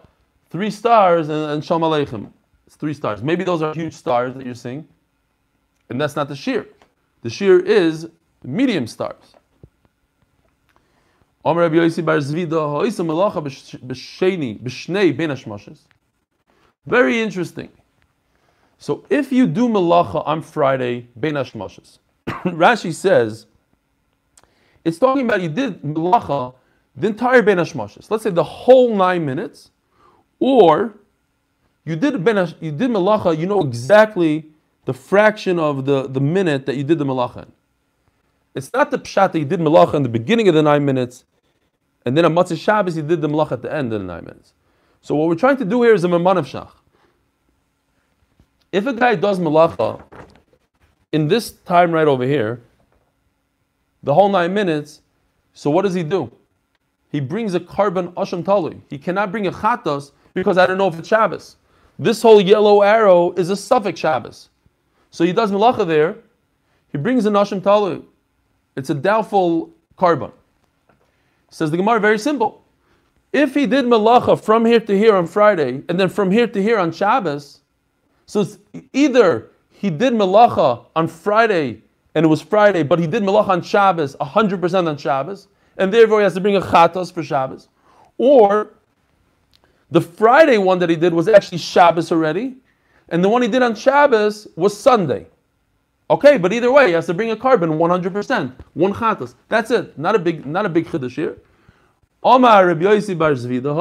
three 0.49 0.71
stars 0.71 1.27
and, 1.27 1.51
and 1.51 1.65
shalom 1.65 1.81
aleichem. 1.81 2.31
It's 2.65 2.77
three 2.77 2.93
stars. 2.93 3.21
Maybe 3.21 3.43
those 3.43 3.61
are 3.61 3.73
huge 3.73 3.93
stars 3.93 4.33
that 4.35 4.45
you're 4.45 4.55
seeing, 4.55 4.87
and 5.89 5.99
that's 5.99 6.15
not 6.15 6.29
the 6.29 6.33
shiur. 6.33 6.65
The 7.23 7.29
shiur 7.29 7.61
is 7.61 8.07
medium 8.41 8.87
stars. 8.87 9.35
Melacha. 11.43 13.41
Very 16.85 17.19
interesting. 17.19 17.69
So 18.77 19.03
if 19.09 19.33
you 19.33 19.45
do 19.45 19.67
melacha 19.67 20.25
on 20.25 20.41
Friday 20.41 21.09
Rashi 21.19 22.93
says 22.93 23.45
it's 24.83 24.97
talking 24.97 25.25
about 25.25 25.41
you 25.41 25.49
did 25.49 25.81
melacha 25.81 26.53
the 26.95 27.07
entire 27.07 27.41
ben. 27.41 27.57
Let's 27.57 28.23
say 28.23 28.29
the 28.29 28.43
whole 28.43 28.95
nine 28.95 29.25
minutes, 29.25 29.71
or 30.39 30.95
you 31.85 31.95
did 31.95 32.23
ben 32.23 32.37
you 32.59 32.71
did 32.71 32.89
melacha. 32.89 33.37
You 33.37 33.45
know 33.45 33.61
exactly 33.61 34.51
the 34.85 34.93
fraction 34.93 35.59
of 35.59 35.85
the, 35.85 36.07
the 36.07 36.21
minute 36.21 36.65
that 36.65 36.75
you 36.75 36.83
did 36.83 36.97
the 36.97 37.05
melacha 37.05 37.43
in. 37.43 37.51
It's 38.55 38.73
not 38.73 38.89
the 38.89 38.97
pshat 38.97 39.33
that 39.33 39.39
you 39.39 39.45
did 39.45 39.59
melacha 39.59 39.93
in 39.95 40.03
the 40.03 40.09
beginning 40.09 40.47
of 40.47 40.55
the 40.55 40.63
nine 40.63 40.85
minutes, 40.85 41.25
and 42.05 42.17
then 42.17 42.25
on 42.25 42.33
Motzei 42.33 42.57
Shabbos 42.57 42.97
you 42.97 43.03
did 43.03 43.21
the 43.21 43.29
melacha 43.29 43.53
at 43.53 43.61
the 43.61 43.73
end 43.73 43.93
of 43.93 44.01
the 44.01 44.07
nine 44.07 44.25
minutes. 44.25 44.53
So 45.01 45.15
what 45.15 45.27
we're 45.27 45.35
trying 45.35 45.57
to 45.57 45.65
do 45.65 45.83
here 45.83 45.93
is 45.93 46.03
a 46.03 46.07
mimah 46.07 46.39
nafshach. 46.39 46.71
If 48.71 48.87
a 48.87 48.93
guy 48.93 49.15
does 49.15 49.39
melacha 49.39 50.01
in 51.11 51.27
this 51.27 51.51
time 51.51 51.91
right 51.91 52.07
over 52.07 52.25
here, 52.25 52.61
the 54.07 54.13
whole 54.13 54.29
nine 54.29 54.53
minutes, 54.53 55.01
so 55.51 55.69
what 55.69 55.81
does 55.81 55.93
he 55.93 56.01
do? 56.01 56.31
He 57.11 57.19
brings 57.19 57.55
a 57.55 57.59
korban 57.59 58.13
asham 58.13 58.41
talui. 58.41 58.79
He 58.89 58.97
cannot 58.97 59.33
bring 59.33 59.47
a 59.47 59.51
chatas 59.51 60.11
because 60.33 60.57
I 60.57 60.65
don't 60.65 60.77
know 60.77 60.87
if 60.87 60.97
it's 60.97 61.09
Shabbos. 61.09 61.57
This 61.99 62.21
whole 62.21 62.39
yellow 62.39 62.83
arrow 62.83 63.33
is 63.33 63.49
a 63.49 63.53
safek 63.53 63.97
Shabbos. 63.97 64.47
So 65.11 65.25
he 65.25 65.33
does 65.33 65.51
melacha 65.51 65.85
there. 65.85 66.15
He 66.89 66.97
brings 66.97 67.25
a 67.25 67.29
nashim 67.29 67.59
talu. 67.59 68.05
It's 68.77 68.89
a 68.89 68.95
doubtful 68.95 69.73
korban. 69.97 70.31
Says 71.51 71.69
the 71.69 71.75
Gemara, 71.75 71.99
very 71.99 72.17
simple. 72.17 72.63
If 73.33 73.53
he 73.53 73.65
did 73.65 73.83
melacha 73.83 74.41
from 74.41 74.63
here 74.63 74.79
to 74.79 74.97
here 74.97 75.17
on 75.17 75.27
Friday, 75.27 75.83
and 75.89 75.99
then 75.99 76.07
from 76.07 76.31
here 76.31 76.47
to 76.47 76.63
here 76.63 76.79
on 76.79 76.93
Shabbos, 76.93 77.59
so 78.25 78.47
either 78.93 79.51
he 79.69 79.89
did 79.89 80.13
melacha 80.13 80.85
on 80.95 81.09
Friday 81.09 81.81
and 82.17 82.25
it 82.25 82.29
was 82.29 82.41
Friday, 82.41 82.81
but 82.81 82.97
he 82.97 83.05
did 83.05 83.21
melacha 83.21 83.49
on 83.49 83.61
Shabbos, 83.61 84.15
100% 84.15 84.87
on 84.87 84.97
Shabbos, 84.97 85.47
and 85.77 85.93
therefore 85.93 86.17
he 86.17 86.23
has 86.23 86.33
to 86.33 86.41
bring 86.41 86.55
a 86.55 86.61
chatos 86.61 87.13
for 87.13 87.21
Shabbos, 87.21 87.69
or 88.17 88.73
the 89.91 90.01
Friday 90.01 90.57
one 90.57 90.79
that 90.79 90.89
he 90.89 90.95
did 90.95 91.13
was 91.13 91.27
actually 91.27 91.59
Shabbos 91.59 92.11
already, 92.11 92.55
and 93.09 93.23
the 93.23 93.29
one 93.29 93.43
he 93.43 93.47
did 93.47 93.61
on 93.61 93.75
Shabbos 93.75 94.47
was 94.55 94.75
Sunday. 94.75 95.27
Okay, 96.09 96.39
but 96.39 96.51
either 96.51 96.71
way, 96.71 96.87
he 96.87 96.93
has 96.93 97.05
to 97.05 97.13
bring 97.13 97.29
a 97.29 97.35
korban 97.35 97.77
100%, 97.77 98.51
one 98.73 98.93
chatas. 98.93 99.35
That's 99.47 99.69
it. 99.69 99.95
Not 99.95 100.15
a 100.15 100.19
big, 100.19 100.43
not 100.43 100.65
a 100.65 100.69
big 100.69 100.87
chiddush 100.87 101.13
here. 101.13 101.37
Omar 102.23 102.65
Rabbi 102.65 102.81
Yossi 102.81 103.15
Bar 103.15 103.33
Zvida, 103.33 103.75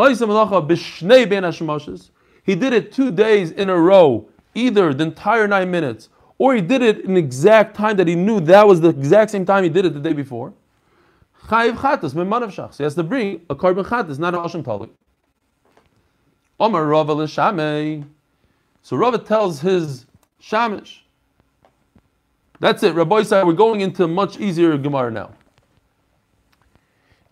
He 2.44 2.54
did 2.54 2.72
it 2.74 2.92
two 2.92 3.10
days 3.10 3.50
in 3.52 3.70
a 3.70 3.80
row, 3.80 4.28
either 4.54 4.92
the 4.92 5.04
entire 5.04 5.48
nine 5.48 5.70
minutes, 5.70 6.10
or 6.38 6.54
he 6.54 6.60
did 6.60 6.82
it 6.82 7.00
in 7.00 7.16
exact 7.16 7.76
time 7.76 7.96
that 7.96 8.08
he 8.08 8.14
knew 8.14 8.40
that 8.40 8.66
was 8.66 8.80
the 8.80 8.90
exact 8.90 9.30
same 9.30 9.44
time 9.44 9.64
he 9.64 9.70
did 9.70 9.84
it 9.84 9.94
the 9.94 10.00
day 10.00 10.12
before. 10.12 10.52
Chayiv 11.46 11.76
chatas, 11.76 12.12
mimah 12.12 12.44
nafshach. 12.44 12.74
So 12.74 12.78
he 12.78 12.84
has 12.84 12.94
to 12.96 13.02
bring 13.02 13.40
a 13.48 13.54
korban 13.54 13.84
chatas, 13.84 14.18
not 14.18 14.34
a 14.34 14.38
hashim 14.38 14.62
talik. 14.62 14.90
Omar 16.58 16.84
Rava 16.86 17.12
l'shamei. 17.12 18.04
So 18.82 18.96
Rava 18.96 19.18
tells 19.18 19.60
his 19.60 20.06
shamish. 20.42 21.00
That's 22.60 22.82
it. 22.82 22.94
Rabbi 22.94 23.22
said 23.22 23.46
we're 23.46 23.52
going 23.52 23.80
into 23.80 24.08
much 24.08 24.38
easier 24.38 24.76
Gemara 24.78 25.10
now. 25.10 25.30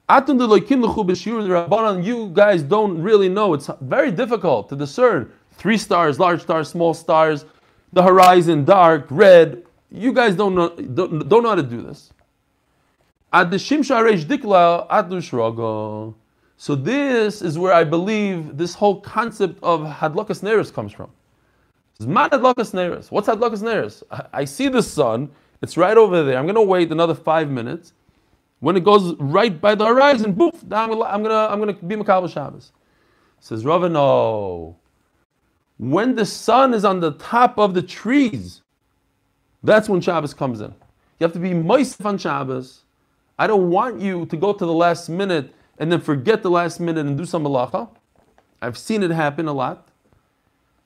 Atun 0.08 0.38
Rabbanan, 0.38 2.04
you 2.04 2.30
guys 2.34 2.62
don't 2.62 3.00
really 3.00 3.30
know. 3.30 3.54
It's 3.54 3.70
very 3.80 4.10
difficult 4.10 4.68
to 4.68 4.76
discern 4.76 5.32
three 5.52 5.78
stars, 5.78 6.20
large 6.20 6.42
stars, 6.42 6.68
small 6.68 6.92
stars, 6.92 7.46
the 7.94 8.02
horizon, 8.02 8.64
dark, 8.64 9.06
red. 9.10 9.62
You 9.90 10.12
guys 10.12 10.34
don't 10.34 10.54
know, 10.54 10.68
don't, 10.70 11.28
don't 11.28 11.42
know 11.42 11.48
how 11.50 11.54
to 11.54 11.62
do 11.62 11.82
this. 11.82 12.12
So 16.56 16.74
this 16.74 17.42
is 17.42 17.58
where 17.58 17.72
I 17.72 17.84
believe 17.84 18.56
this 18.56 18.74
whole 18.74 19.00
concept 19.00 19.58
of 19.62 19.80
hadlakas 19.80 20.42
neris 20.42 20.72
comes 20.72 20.92
from. 20.92 21.10
Neris. 22.00 23.10
What's 23.10 23.28
hadlakas 23.28 23.62
neris? 23.62 24.02
I 24.32 24.44
see 24.44 24.68
the 24.68 24.82
sun. 24.82 25.30
It's 25.62 25.76
right 25.76 25.96
over 25.96 26.22
there. 26.22 26.38
I'm 26.38 26.44
going 26.44 26.54
to 26.56 26.62
wait 26.62 26.92
another 26.92 27.14
five 27.14 27.48
minutes. 27.50 27.92
When 28.60 28.76
it 28.76 28.84
goes 28.84 29.14
right 29.18 29.60
by 29.60 29.74
the 29.74 29.86
horizon, 29.86 30.34
poof, 30.34 30.62
I'm 30.70 30.88
going 30.90 31.24
to 31.24 31.34
I'm 31.34 31.60
going 31.60 31.74
to 31.74 31.84
be 31.84 31.96
Mekabel 31.96 32.32
Shabbos. 32.32 32.72
Says 33.40 33.64
Rava, 33.64 33.88
no. 33.88 34.76
When 35.78 36.14
the 36.14 36.24
sun 36.24 36.72
is 36.72 36.84
on 36.84 37.00
the 37.00 37.12
top 37.12 37.58
of 37.58 37.74
the 37.74 37.82
trees, 37.82 38.62
that's 39.62 39.88
when 39.88 40.00
Shabbos 40.00 40.34
comes 40.34 40.60
in. 40.60 40.72
You 41.18 41.24
have 41.24 41.32
to 41.32 41.38
be 41.38 41.54
moist 41.54 42.04
on 42.04 42.18
Shabbos. 42.18 42.82
I 43.38 43.46
don't 43.46 43.70
want 43.70 44.00
you 44.00 44.26
to 44.26 44.36
go 44.36 44.52
to 44.52 44.64
the 44.64 44.72
last 44.72 45.08
minute 45.08 45.52
and 45.78 45.90
then 45.90 46.00
forget 46.00 46.42
the 46.42 46.50
last 46.50 46.78
minute 46.80 47.06
and 47.06 47.18
do 47.18 47.24
some 47.24 47.44
malacha. 47.44 47.88
I've 48.62 48.78
seen 48.78 49.02
it 49.02 49.10
happen 49.10 49.48
a 49.48 49.52
lot. 49.52 49.88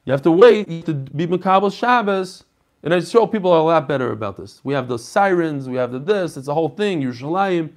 You 0.04 0.12
have 0.12 0.22
to 0.22 0.30
wait 0.30 0.86
to 0.86 0.94
be 0.94 1.26
Mekabel 1.26 1.72
Shabbos. 1.72 2.44
And 2.82 2.94
I 2.94 3.00
show 3.00 3.26
people 3.26 3.52
are 3.52 3.58
a 3.58 3.62
lot 3.62 3.88
better 3.88 4.12
about 4.12 4.36
this. 4.36 4.60
We 4.64 4.72
have 4.72 4.88
the 4.88 4.98
sirens, 4.98 5.68
we 5.68 5.76
have 5.76 5.92
the 5.92 5.98
this, 5.98 6.36
it's 6.36 6.48
a 6.48 6.54
whole 6.54 6.68
thing, 6.68 7.02
Yerushalayim. 7.02 7.72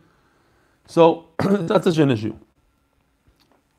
So 0.86 1.26
that's 1.40 1.86
such 1.86 1.98
an 1.98 2.12
issue. 2.12 2.36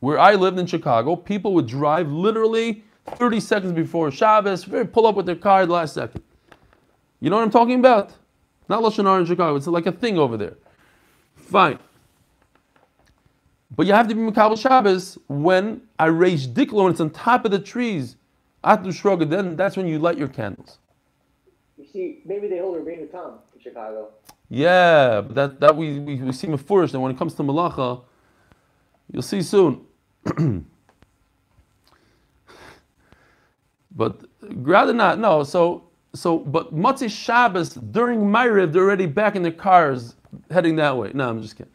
Where 0.00 0.18
I 0.18 0.34
lived 0.34 0.58
in 0.58 0.66
Chicago, 0.66 1.14
people 1.14 1.54
would 1.54 1.66
drive 1.66 2.10
literally 2.10 2.82
30 3.06 3.40
seconds 3.40 3.72
before 3.72 4.10
Shabbos, 4.10 4.64
very 4.64 4.86
pull 4.86 5.06
up 5.06 5.16
with 5.16 5.26
their 5.26 5.36
car 5.36 5.66
the 5.66 5.72
last 5.72 5.94
second. 5.94 6.22
You 7.20 7.30
know 7.30 7.36
what 7.36 7.42
I'm 7.42 7.50
talking 7.50 7.78
about? 7.78 8.12
Not 8.68 8.82
Lashon 8.82 9.20
in 9.20 9.26
Chicago, 9.26 9.56
it's 9.56 9.66
like 9.66 9.86
a 9.86 9.92
thing 9.92 10.18
over 10.18 10.36
there. 10.36 10.56
Fine. 11.36 11.78
But 13.74 13.86
you 13.86 13.92
have 13.92 14.08
to 14.08 14.14
be 14.14 14.20
Mekabel 14.20 14.58
Shabbos 14.58 15.18
when 15.28 15.82
I 15.98 16.06
raise 16.06 16.46
diklo 16.46 16.82
and 16.82 16.90
it's 16.92 17.00
on 17.00 17.10
top 17.10 17.44
of 17.44 17.50
the 17.50 17.58
trees. 17.58 18.16
Atu 18.64 18.86
Shroga, 18.86 19.28
then 19.28 19.56
that's 19.56 19.76
when 19.76 19.86
you 19.86 19.98
light 19.98 20.18
your 20.18 20.28
candles. 20.28 20.78
You 21.76 21.86
see, 21.92 22.20
maybe 22.24 22.46
they 22.46 22.58
hold 22.58 22.76
Rabbeinu 22.76 23.10
Tam 23.10 23.38
in 23.54 23.60
Chicago. 23.60 24.10
Yeah, 24.48 25.22
but 25.22 25.34
that, 25.34 25.60
that 25.60 25.76
we, 25.76 25.98
we, 25.98 26.16
we 26.16 26.32
see 26.32 26.46
Mefurish, 26.46 26.92
and 26.92 27.02
when 27.02 27.10
it 27.10 27.18
comes 27.18 27.34
to 27.34 27.42
Malacha, 27.42 28.02
you'll 29.10 29.22
see 29.22 29.42
soon. 29.42 29.86
but 33.94 34.22
rather 34.42 34.92
not, 34.92 35.18
no, 35.18 35.44
so, 35.44 35.84
so 36.14 36.38
but 36.38 36.74
Motzei 36.74 37.10
Shabbos, 37.10 37.74
during 37.74 38.20
Ma'ariv, 38.20 38.72
they're 38.72 38.82
already 38.82 39.06
back 39.06 39.36
in 39.36 39.42
their 39.42 39.52
cars 39.52 40.14
heading 40.50 40.76
that 40.76 40.96
way. 40.96 41.10
No, 41.14 41.28
I'm 41.28 41.42
just 41.42 41.56
kidding. 41.56 41.72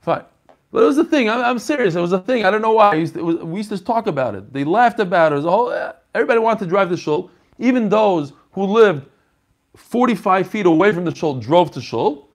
Fine. 0.00 0.24
But 0.72 0.84
it 0.84 0.86
was 0.86 0.98
a 0.98 1.04
thing. 1.04 1.28
I'm, 1.28 1.40
I'm, 1.40 1.58
serious. 1.58 1.96
It 1.96 2.00
was 2.00 2.12
a 2.12 2.20
thing. 2.20 2.44
I 2.44 2.50
don't 2.50 2.62
know 2.62 2.72
why. 2.72 2.94
Used 2.94 3.14
to, 3.14 3.24
was, 3.24 3.36
we 3.38 3.58
used 3.58 3.70
to 3.70 3.82
talk 3.82 4.06
about 4.06 4.34
it. 4.34 4.52
They 4.52 4.64
laughed 4.64 5.00
about 5.00 5.32
it. 5.32 5.38
It 5.38 5.42
whole. 5.42 5.72
Everybody 6.14 6.38
wanted 6.38 6.60
to 6.60 6.66
drive 6.66 6.90
the 6.90 6.96
shul. 6.96 7.30
Even 7.58 7.88
those 7.88 8.32
who 8.52 8.64
lived 8.64 9.06
45 9.76 10.48
feet 10.48 10.66
away 10.66 10.92
from 10.92 11.04
the 11.04 11.14
shul 11.14 11.34
drove 11.34 11.70
to 11.72 11.80
shul. 11.80 12.28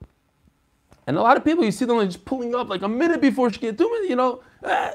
And 1.08 1.18
a 1.18 1.22
lot 1.22 1.38
of 1.38 1.46
people, 1.46 1.64
you 1.64 1.72
see 1.72 1.86
them 1.86 1.98
like 1.98 2.10
just 2.10 2.26
pulling 2.26 2.56
up 2.56 2.68
like 2.68 2.82
a 2.82 2.88
minute 2.88 3.22
before 3.22 3.52
she 3.52 3.60
Shkia, 3.60 3.78
two 3.78 3.90
minutes, 3.90 4.10
you 4.10 4.16
know. 4.16 4.42
Eh. 4.64 4.94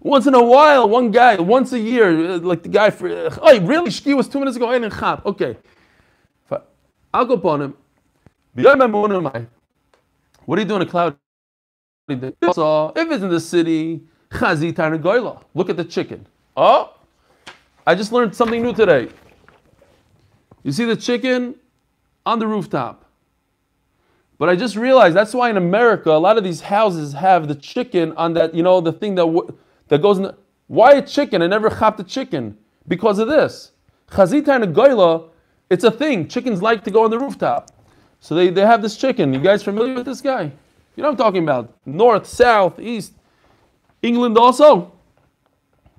Once 0.00 0.26
in 0.26 0.34
a 0.34 0.42
while, 0.42 0.88
one 0.88 1.10
guy, 1.10 1.36
once 1.36 1.72
a 1.72 1.78
year, 1.78 2.32
uh, 2.32 2.38
like 2.38 2.62
the 2.62 2.68
guy 2.68 2.90
for, 2.90 3.08
uh, 3.08 3.36
oh, 3.42 3.60
really? 3.60 3.90
Shkia 3.90 4.16
was 4.16 4.28
two 4.28 4.38
minutes 4.38 4.56
ago, 4.56 4.72
in 4.72 4.90
Chap. 4.90 5.24
Okay. 5.26 5.56
I'll 7.12 7.24
go 7.26 7.34
upon 7.34 7.60
him. 7.60 7.74
What 8.54 8.76
are 10.58 10.62
you 10.62 10.68
doing 10.68 10.82
in 10.82 10.88
a 10.88 10.90
cloud? 10.90 11.16
So 12.52 12.86
uh, 12.86 12.92
if 12.96 13.10
it's 13.10 13.22
in 13.22 13.30
the 13.30 13.40
city. 13.40 14.02
Look 14.32 15.70
at 15.70 15.76
the 15.76 15.84
chicken. 15.88 16.24
Oh, 16.56 16.94
I 17.86 17.96
just 17.96 18.12
learned 18.12 18.34
something 18.34 18.62
new 18.62 18.72
today. 18.72 19.08
You 20.62 20.70
see 20.70 20.84
the 20.84 20.94
chicken 20.94 21.56
on 22.24 22.38
the 22.38 22.46
rooftop. 22.46 23.06
But 24.38 24.48
I 24.48 24.56
just 24.56 24.76
realized 24.76 25.16
that's 25.16 25.34
why 25.34 25.50
in 25.50 25.56
America 25.56 26.10
a 26.10 26.18
lot 26.18 26.38
of 26.38 26.44
these 26.44 26.60
houses 26.60 27.12
have 27.12 27.48
the 27.48 27.56
chicken 27.56 28.12
on 28.12 28.34
that, 28.34 28.54
you 28.54 28.62
know, 28.62 28.80
the 28.80 28.92
thing 28.92 29.16
that 29.16 29.26
that 29.90 30.00
goes 30.00 30.16
in. 30.16 30.24
The, 30.24 30.36
why 30.68 30.94
a 30.94 31.02
chicken? 31.02 31.42
I 31.42 31.48
never 31.48 31.68
chop 31.68 31.98
a 31.98 32.04
chicken 32.04 32.56
because 32.88 33.18
of 33.18 33.28
this. 33.28 33.72
Chazit 34.08 34.44
goyla. 34.72 35.28
It's 35.68 35.84
a 35.84 35.90
thing. 35.90 36.26
Chickens 36.26 36.62
like 36.62 36.82
to 36.84 36.90
go 36.90 37.04
on 37.04 37.10
the 37.10 37.18
rooftop. 37.18 37.70
So 38.20 38.34
they, 38.34 38.50
they 38.50 38.62
have 38.62 38.80
this 38.80 38.96
chicken. 38.96 39.34
You 39.34 39.40
guys 39.40 39.62
familiar 39.62 39.94
with 39.94 40.06
this 40.06 40.20
guy? 40.20 40.44
You 40.96 41.02
know 41.02 41.10
what 41.10 41.12
I'm 41.12 41.16
talking 41.16 41.42
about? 41.42 41.76
North, 41.86 42.26
south, 42.26 42.78
east. 42.78 43.14
England 44.02 44.38
also. 44.38 44.92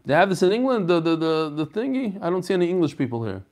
They 0.06 0.14
have 0.14 0.30
this 0.30 0.42
in 0.42 0.52
England, 0.52 0.88
the, 0.88 1.00
the, 1.00 1.16
the, 1.16 1.50
the 1.50 1.68
thingy. 1.68 2.22
I 2.22 2.30
don't 2.30 2.44
see 2.44 2.54
any 2.54 2.70
English 2.70 2.98
people 2.98 3.24
here. 3.24 3.44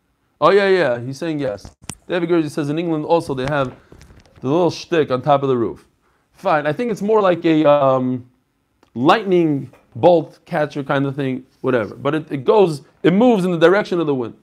Oh, 0.42 0.52
yeah, 0.52 0.68
yeah. 0.68 1.00
He's 1.00 1.18
saying 1.18 1.40
yes. 1.40 1.76
David 2.08 2.32
a 2.32 2.42
who 2.42 2.50
says 2.50 2.70
in 2.70 2.80
England 2.80 3.06
also 3.06 3.34
they 3.34 3.46
have 3.46 3.76
the 4.42 4.48
little 4.48 4.72
shtick 4.72 5.12
on 5.12 5.22
top 5.22 5.44
of 5.44 5.50
the 5.50 5.58
roof. 5.58 5.88
Fine. 6.34 6.66
I 6.66 6.74
think 6.74 6.92
it's 6.92 7.02
more 7.02 7.22
like 7.22 7.44
a 7.46 7.70
um, 7.70 8.30
lightning 8.96 9.72
bolt 9.96 10.40
catcher 10.46 10.84
kind 10.84 11.06
of 11.06 11.16
thing, 11.16 11.46
whatever. 11.62 11.96
But 11.96 12.16
it, 12.16 12.32
it 12.32 12.46
goes, 12.46 12.84
it 13.04 13.14
moves 13.14 13.46
in 13.46 13.52
the 13.52 13.60
direction 13.60 14.00
of 14.00 14.08
the 14.08 14.16
wind. 14.16 14.36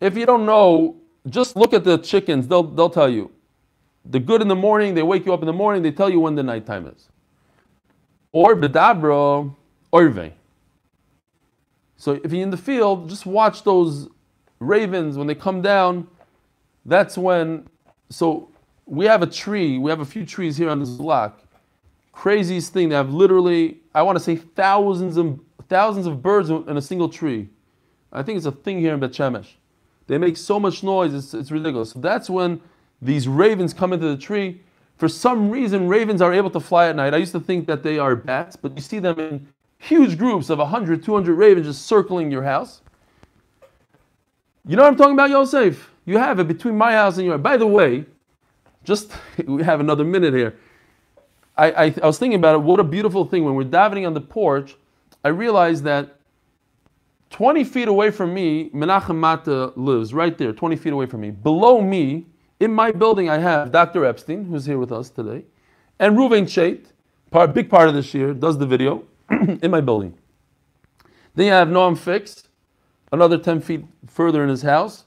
If 0.00 0.16
you 0.16 0.26
don't 0.26 0.46
know, 0.46 0.96
just 1.28 1.56
look 1.56 1.72
at 1.72 1.84
the 1.84 1.98
chickens. 1.98 2.48
They'll, 2.48 2.64
they'll 2.64 2.90
tell 2.90 3.08
you. 3.08 3.30
They're 4.04 4.20
good 4.20 4.42
in 4.42 4.48
the 4.48 4.56
morning. 4.56 4.94
They 4.94 5.02
wake 5.02 5.24
you 5.26 5.32
up 5.32 5.40
in 5.40 5.46
the 5.46 5.52
morning. 5.52 5.82
They 5.82 5.92
tell 5.92 6.10
you 6.10 6.20
when 6.20 6.34
the 6.34 6.42
nighttime 6.42 6.86
is. 6.88 7.08
Or 8.32 8.56
bedabro 8.56 9.54
orve. 9.92 10.32
So 11.96 12.20
if 12.24 12.32
you're 12.32 12.42
in 12.42 12.50
the 12.50 12.56
field, 12.56 13.08
just 13.08 13.26
watch 13.26 13.62
those 13.62 14.08
ravens 14.58 15.16
when 15.16 15.28
they 15.28 15.36
come 15.36 15.62
down. 15.62 16.08
That's 16.84 17.16
when. 17.16 17.68
So 18.10 18.51
we 18.92 19.06
have 19.06 19.22
a 19.22 19.26
tree. 19.26 19.78
We 19.78 19.90
have 19.90 20.00
a 20.00 20.04
few 20.04 20.26
trees 20.26 20.58
here 20.58 20.68
on 20.68 20.78
this 20.78 20.90
block. 20.90 21.40
Craziest 22.12 22.74
thing. 22.74 22.90
They 22.90 22.94
have 22.94 23.10
literally, 23.10 23.78
I 23.94 24.02
want 24.02 24.18
to 24.18 24.22
say, 24.22 24.36
thousands 24.36 25.16
and 25.16 25.40
thousands 25.70 26.06
of 26.06 26.20
birds 26.20 26.50
in 26.50 26.76
a 26.76 26.82
single 26.82 27.08
tree. 27.08 27.48
I 28.12 28.22
think 28.22 28.36
it's 28.36 28.44
a 28.44 28.52
thing 28.52 28.80
here 28.80 28.92
in 28.92 29.00
Bet 29.00 29.12
Shemesh. 29.12 29.48
They 30.08 30.18
make 30.18 30.36
so 30.36 30.60
much 30.60 30.82
noise, 30.82 31.14
it's, 31.14 31.32
it's 31.32 31.50
ridiculous. 31.50 31.92
So 31.92 32.00
that's 32.00 32.28
when 32.28 32.60
these 33.00 33.26
ravens 33.26 33.72
come 33.72 33.94
into 33.94 34.08
the 34.08 34.16
tree. 34.18 34.60
For 34.98 35.08
some 35.08 35.48
reason, 35.50 35.88
ravens 35.88 36.20
are 36.20 36.34
able 36.34 36.50
to 36.50 36.60
fly 36.60 36.88
at 36.88 36.96
night. 36.96 37.14
I 37.14 37.16
used 37.16 37.32
to 37.32 37.40
think 37.40 37.66
that 37.68 37.82
they 37.82 37.98
are 37.98 38.14
bats, 38.14 38.56
but 38.56 38.74
you 38.76 38.82
see 38.82 38.98
them 38.98 39.18
in 39.18 39.48
huge 39.78 40.18
groups 40.18 40.50
of 40.50 40.58
100, 40.58 41.02
200 41.02 41.34
ravens 41.34 41.66
just 41.66 41.86
circling 41.86 42.30
your 42.30 42.42
house. 42.42 42.82
You 44.66 44.76
know 44.76 44.82
what 44.82 44.90
I'm 44.90 44.96
talking 44.98 45.14
about, 45.14 45.30
Yosef? 45.30 45.90
You 46.04 46.18
have 46.18 46.40
it 46.40 46.46
between 46.46 46.76
my 46.76 46.92
house 46.92 47.16
and 47.16 47.24
yours. 47.24 47.40
By 47.40 47.56
the 47.56 47.66
way, 47.66 48.04
just 48.84 49.12
we 49.46 49.62
have 49.62 49.80
another 49.80 50.04
minute 50.04 50.34
here. 50.34 50.56
I, 51.56 51.70
I, 51.70 51.94
I 52.02 52.06
was 52.06 52.18
thinking 52.18 52.38
about 52.38 52.54
it. 52.54 52.58
What 52.58 52.80
a 52.80 52.84
beautiful 52.84 53.24
thing. 53.24 53.44
When 53.44 53.54
we're 53.54 53.64
davening 53.64 54.06
on 54.06 54.14
the 54.14 54.20
porch, 54.20 54.76
I 55.24 55.28
realized 55.28 55.84
that 55.84 56.16
20 57.30 57.64
feet 57.64 57.88
away 57.88 58.10
from 58.10 58.34
me, 58.34 58.70
Menachem 58.70 59.16
Mata 59.16 59.72
lives 59.76 60.12
right 60.12 60.36
there, 60.36 60.52
20 60.52 60.76
feet 60.76 60.92
away 60.92 61.06
from 61.06 61.20
me. 61.20 61.30
Below 61.30 61.80
me, 61.80 62.26
in 62.60 62.72
my 62.72 62.92
building, 62.92 63.28
I 63.28 63.38
have 63.38 63.72
Dr. 63.72 64.04
Epstein, 64.04 64.44
who's 64.44 64.66
here 64.66 64.78
with 64.78 64.92
us 64.92 65.10
today, 65.10 65.44
and 65.98 66.16
Ruven 66.16 66.44
Chait, 66.44 66.86
part, 67.30 67.54
big 67.54 67.68
part 67.70 67.88
of 67.88 67.94
this 67.94 68.12
year, 68.14 68.34
does 68.34 68.58
the 68.58 68.66
video 68.66 69.04
in 69.30 69.70
my 69.70 69.80
building. 69.80 70.16
Then 71.34 71.46
you 71.46 71.52
have 71.52 71.68
Noam 71.68 71.96
Fix, 71.96 72.48
another 73.10 73.38
10 73.38 73.60
feet 73.60 73.84
further 74.06 74.42
in 74.42 74.48
his 74.48 74.62
house. 74.62 75.04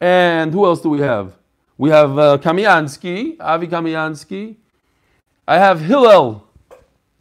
And 0.00 0.52
who 0.52 0.66
else 0.66 0.80
do 0.80 0.90
we 0.90 1.00
have? 1.00 1.36
We 1.78 1.90
have 1.90 2.18
uh, 2.18 2.38
Kamiansky, 2.38 3.36
Avi 3.38 3.66
Kamiansky. 3.68 4.56
I 5.46 5.58
have 5.58 5.80
Hillel 5.80 6.48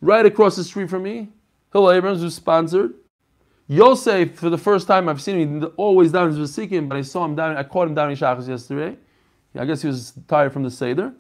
right 0.02 0.26
across 0.26 0.56
the 0.56 0.64
street 0.64 0.90
from 0.90 1.04
me. 1.04 1.30
Hillel 1.74 1.92
Abrams, 1.92 2.22
who's 2.22 2.36
sponsored. 2.36 2.94
Yosef, 3.68 4.36
for 4.36 4.50
the 4.50 4.58
first 4.58 4.88
time 4.88 5.10
I've 5.10 5.22
seen 5.22 5.40
him, 5.40 5.72
always 5.76 6.12
down 6.12 6.30
in 6.30 6.36
Vasikim, 6.36 6.88
but 6.88 6.98
I 6.98 7.02
saw 7.02 7.26
him 7.26 7.36
down, 7.36 7.58
I 7.58 7.64
caught 7.64 7.88
him 7.88 7.96
down 7.96 8.12
in 8.12 8.16
Shachas 8.16 8.48
yesterday. 8.48 8.96
I 9.58 9.66
guess 9.66 9.82
he 9.82 9.88
was 9.88 10.14
tired 10.28 10.54
from 10.54 10.64
the 10.64 10.72
Seder. 10.72 11.14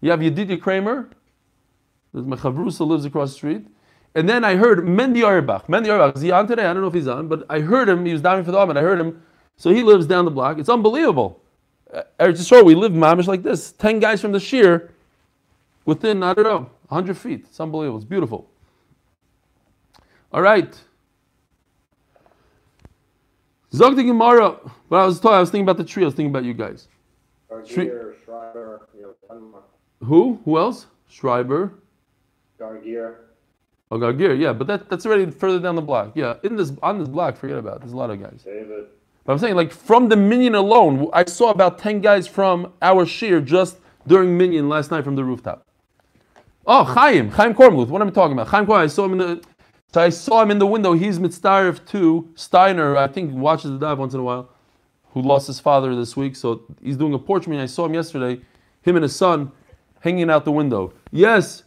You 0.00 0.10
have 0.10 0.20
Yedidya 0.20 0.60
Kramer, 0.60 1.10
my 2.12 2.36
Chavrusa 2.36 2.86
lives 2.86 3.04
across 3.04 3.30
the 3.30 3.36
street. 3.36 3.66
And 4.14 4.28
then 4.28 4.44
I 4.44 4.54
heard 4.56 4.80
Mendy 4.80 5.22
Auerbach. 5.22 5.66
Mendy 5.66 5.88
Auerbach, 5.88 6.16
is 6.16 6.22
he 6.22 6.30
on 6.30 6.46
today? 6.46 6.64
I 6.64 6.72
don't 6.72 6.82
know 6.82 6.88
if 6.88 6.94
he's 6.94 7.08
on, 7.08 7.28
but 7.28 7.44
I 7.50 7.60
heard 7.60 7.88
him, 7.88 8.06
he 8.06 8.12
was 8.12 8.22
down 8.22 8.42
for 8.44 8.52
the 8.52 8.58
amud. 8.58 8.76
I 8.76 8.82
heard 8.82 9.00
him, 9.00 9.22
so 9.56 9.70
he 9.70 9.82
lives 9.82 10.06
down 10.06 10.24
the 10.24 10.30
block. 10.30 10.58
It's 10.58 10.68
unbelievable. 10.68 11.42
Uh, 11.92 12.02
Eretz 12.20 12.38
Yisrael, 12.38 12.64
we 12.64 12.74
live 12.74 12.92
mamish 12.92 13.26
like 13.26 13.42
this. 13.42 13.72
Ten 13.72 13.98
guys 13.98 14.20
from 14.20 14.32
the 14.32 14.38
shiur 14.38 14.90
within, 15.84 16.22
I 16.22 16.34
don't 16.34 16.44
know, 16.44 16.70
100 16.88 17.16
feet. 17.16 17.44
It's 17.46 17.60
unbelievable. 17.60 17.98
It's 17.98 18.04
beautiful. 18.04 18.48
All 20.32 20.42
right. 20.42 20.78
Zog 23.72 23.96
the 23.96 24.04
Gemara. 24.04 24.58
But 24.88 24.96
I 24.96 25.06
was 25.06 25.20
talking, 25.20 25.36
I 25.36 25.40
was 25.40 25.50
thinking 25.50 25.64
about 25.64 25.78
the 25.78 25.84
tree. 25.84 26.02
I 26.02 26.06
was 26.06 26.14
thinking 26.14 26.30
about 26.30 26.44
you 26.44 26.54
guys. 26.54 26.88
Gargier, 27.50 28.14
Schreiber, 28.24 28.88
you 28.94 29.02
know, 29.02 29.14
Denmark. 29.28 29.64
Who? 30.04 30.40
Who 30.44 30.58
else? 30.58 30.86
Schreiber. 31.08 31.72
Gargier. 32.60 33.16
Oh, 33.90 33.98
Gargir. 33.98 34.38
Yeah, 34.38 34.52
but 34.52 34.66
that, 34.66 34.90
that's 34.90 35.06
already 35.06 35.30
further 35.30 35.58
down 35.58 35.74
the 35.74 35.82
block. 35.82 36.12
Yeah, 36.14 36.34
in 36.42 36.56
this 36.56 36.72
on 36.82 36.98
this 36.98 37.08
block, 37.08 37.36
forget 37.36 37.56
about 37.56 37.76
it. 37.76 37.80
There's 37.80 37.92
a 37.92 37.96
lot 37.96 38.10
of 38.10 38.20
guys. 38.20 38.42
David. 38.44 38.86
But 39.28 39.34
I'm 39.34 39.40
saying, 39.40 39.56
like, 39.56 39.72
from 39.72 40.08
the 40.08 40.16
minyan 40.16 40.54
alone, 40.54 41.10
I 41.12 41.26
saw 41.26 41.50
about 41.50 41.78
10 41.78 42.00
guys 42.00 42.26
from 42.26 42.72
our 42.80 43.04
shiur 43.04 43.44
just 43.44 43.76
during 44.06 44.38
minyan 44.38 44.70
last 44.70 44.90
night 44.90 45.04
from 45.04 45.16
the 45.16 45.22
rooftop. 45.22 45.66
Oh, 46.66 46.82
Chaim, 46.82 47.28
Chaim 47.32 47.52
Kornbluth. 47.52 47.88
What 47.88 48.00
am 48.00 48.08
I 48.08 48.10
talking 48.10 48.32
about? 48.32 48.48
Chaim 48.48 48.64
Kornbluth. 48.64 48.84
I 48.84 48.86
saw 48.86 49.04
him 49.04 49.12
in 49.12 49.18
the. 49.18 49.44
So 49.92 50.00
I 50.00 50.08
saw 50.08 50.40
him 50.40 50.50
in 50.50 50.58
the 50.58 50.66
window. 50.66 50.94
He's 50.94 51.18
mitzdarif 51.18 51.86
to 51.88 52.32
Steiner. 52.36 52.96
I 52.96 53.06
think 53.06 53.34
watches 53.34 53.70
the 53.70 53.76
dive 53.76 53.98
once 53.98 54.14
in 54.14 54.20
a 54.20 54.22
while. 54.22 54.48
Who 55.12 55.20
lost 55.20 55.46
his 55.46 55.60
father 55.60 55.94
this 55.94 56.16
week? 56.16 56.34
So 56.34 56.62
he's 56.82 56.96
doing 56.96 57.12
a 57.12 57.18
porch 57.18 57.46
meeting. 57.46 57.62
I 57.62 57.66
saw 57.66 57.84
him 57.84 57.92
yesterday. 57.92 58.40
Him 58.80 58.96
and 58.96 59.02
his 59.02 59.14
son 59.14 59.52
hanging 60.00 60.30
out 60.30 60.46
the 60.46 60.52
window. 60.52 60.94
Yes, 61.10 61.64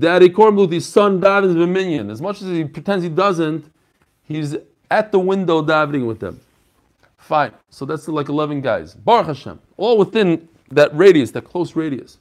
Daddy 0.00 0.30
Kornbluth, 0.30 0.72
his 0.72 0.88
son 0.88 1.20
davens 1.20 1.56
with 1.56 1.68
minyan. 1.68 2.10
As 2.10 2.20
much 2.20 2.42
as 2.42 2.48
he 2.48 2.64
pretends 2.64 3.04
he 3.04 3.08
doesn't, 3.08 3.72
he's 4.24 4.56
at 4.90 5.12
the 5.12 5.20
window 5.20 5.62
davening 5.62 6.08
with 6.08 6.18
them. 6.18 6.40
Fine. 7.22 7.52
So 7.70 7.84
that's 7.84 8.08
like 8.08 8.28
11 8.28 8.60
guys. 8.60 8.94
Baruch 8.94 9.28
Hashem. 9.28 9.60
All 9.76 9.96
within 9.96 10.48
that 10.72 10.94
radius, 10.94 11.30
that 11.30 11.44
close 11.44 11.76
radius. 11.76 12.18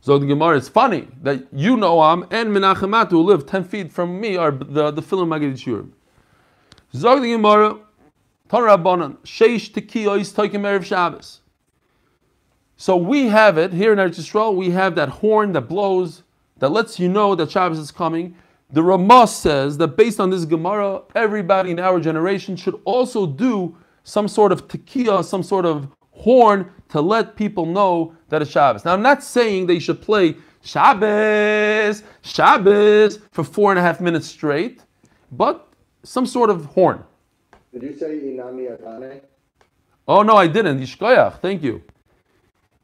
So 0.00 0.18
the 0.18 0.26
Gemara, 0.26 0.56
it's 0.56 0.68
funny 0.68 1.06
that 1.22 1.46
you 1.52 1.76
Noam 1.76 2.26
and 2.32 2.50
Menachem 2.50 3.08
who 3.08 3.22
live 3.22 3.46
10 3.46 3.62
feet 3.62 3.92
from 3.92 4.20
me 4.20 4.36
are 4.36 4.50
the, 4.50 4.90
the 4.90 5.00
Philim 5.00 5.28
Magid 5.28 5.52
Shurim. 5.52 5.90
Zog 6.92 7.22
the 7.22 7.30
Gemara, 7.30 7.78
Ton 8.48 8.62
Rabbanan, 8.62 9.18
Sheish 9.18 9.70
Tekiyois 9.70 10.34
Toikim 10.34 10.62
Erev 10.62 10.84
Shabbos. 10.84 11.40
So 12.76 12.96
we 12.96 13.28
have 13.28 13.58
it 13.58 13.72
here 13.72 13.92
in 13.92 13.98
Eretz 14.00 14.18
Yisrael, 14.18 14.56
we 14.56 14.70
have 14.70 14.96
that 14.96 15.08
horn 15.08 15.52
that 15.52 15.62
blows, 15.62 16.24
that 16.58 16.70
lets 16.70 16.98
you 16.98 17.08
know 17.08 17.36
that 17.36 17.52
Shabbos 17.52 17.78
is 17.78 17.92
coming. 17.92 18.34
The 18.72 18.82
Ramah 18.82 19.26
says 19.26 19.76
that 19.78 19.96
based 19.98 20.18
on 20.18 20.30
this 20.30 20.46
Gemara, 20.46 21.02
everybody 21.14 21.70
in 21.70 21.78
our 21.78 22.00
generation 22.00 22.56
should 22.56 22.80
also 22.84 23.26
do 23.26 23.76
some 24.02 24.28
sort 24.28 24.50
of 24.50 24.66
tekiah, 24.66 25.22
some 25.22 25.42
sort 25.42 25.66
of 25.66 25.88
horn 26.10 26.70
to 26.88 27.00
let 27.00 27.36
people 27.36 27.66
know 27.66 28.14
that 28.30 28.40
it's 28.40 28.50
Shabbos. 28.50 28.84
Now, 28.84 28.94
I'm 28.94 29.02
not 29.02 29.22
saying 29.22 29.66
they 29.66 29.78
should 29.78 30.00
play 30.00 30.36
Shabbos, 30.62 32.02
Shabbos 32.22 33.18
for 33.30 33.44
four 33.44 33.72
and 33.72 33.78
a 33.78 33.82
half 33.82 34.00
minutes 34.00 34.26
straight, 34.26 34.80
but 35.32 35.68
some 36.02 36.24
sort 36.24 36.48
of 36.48 36.64
horn. 36.66 37.04
Did 37.72 37.82
you 37.82 37.96
say 37.96 38.20
Inami 38.20 38.76
Adane? 38.78 39.20
Oh, 40.08 40.22
no, 40.22 40.36
I 40.36 40.46
didn't. 40.46 40.80
Yishkoyach, 40.80 41.40
thank 41.40 41.62
you. 41.62 41.82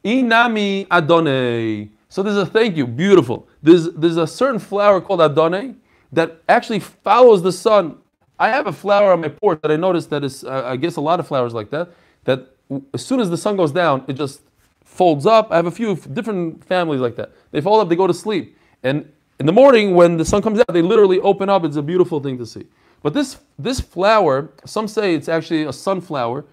Inami 0.05 0.86
Adone. 0.89 1.91
So 2.09 2.22
there's 2.22 2.36
a 2.36 2.47
thank 2.47 2.76
you, 2.76 2.86
beautiful. 2.86 3.47
There's, 3.62 3.90
there's 3.92 4.16
a 4.16 4.26
certain 4.26 4.61
flower 4.61 5.00
called 5.00 5.20
Adone 5.20 5.76
that 6.12 6.42
actually 6.48 6.80
follows 6.80 7.42
the 7.42 7.52
sun. 7.52 7.98
I 8.38 8.48
have 8.48 8.66
a 8.66 8.72
flower 8.72 9.12
on 9.12 9.20
my 9.20 9.28
porch 9.28 9.61
that 9.62 9.70
I 9.70 9.76
noticed 9.76 10.11
that 10.11 10.24
is, 10.24 10.44
uh, 10.44 10.62
I 10.64 10.76
guess 10.76 10.96
a 10.96 11.00
lot 11.00 11.20
of 11.20 11.26
flowers 11.26 11.54
like 11.54 11.70
that, 11.70 11.90
that 12.24 12.48
as 12.94 13.04
soon 13.04 13.20
as 13.20 13.30
the 13.30 13.36
sun 13.36 13.56
goes 13.56 13.72
down, 13.72 14.04
it 14.06 14.12
just 14.14 14.42
folds 14.84 15.26
up. 15.26 15.50
I 15.50 15.56
have 15.56 15.66
a 15.66 15.70
few 15.70 15.96
different 15.96 16.64
families 16.64 17.00
like 17.00 17.16
that. 17.16 17.32
They 17.50 17.61
fold 17.61 17.80
up, 17.80 17.88
they 17.88 17.96
go 17.96 18.06
to 18.06 18.14
sleep. 18.14 18.56
And 18.82 19.11
in 19.40 19.46
the 19.46 19.52
morning, 19.52 19.94
when 19.94 20.16
the 20.16 20.24
sun 20.24 20.42
comes 20.42 20.61
out, 20.61 20.72
they 20.72 20.82
literally 20.82 21.20
open 21.20 21.48
up. 21.48 21.64
It's 21.64 21.76
a 21.76 21.82
beautiful 21.82 22.20
thing 22.20 22.38
to 22.38 22.46
see. 22.46 22.66
But 23.02 23.14
this, 23.14 23.38
this 23.59 23.80
flower, 23.80 24.50
some 24.64 24.88
say 24.88 25.14
it's 25.14 25.28
actually 25.28 25.64
a 25.64 25.72
sunflower, 25.72 26.44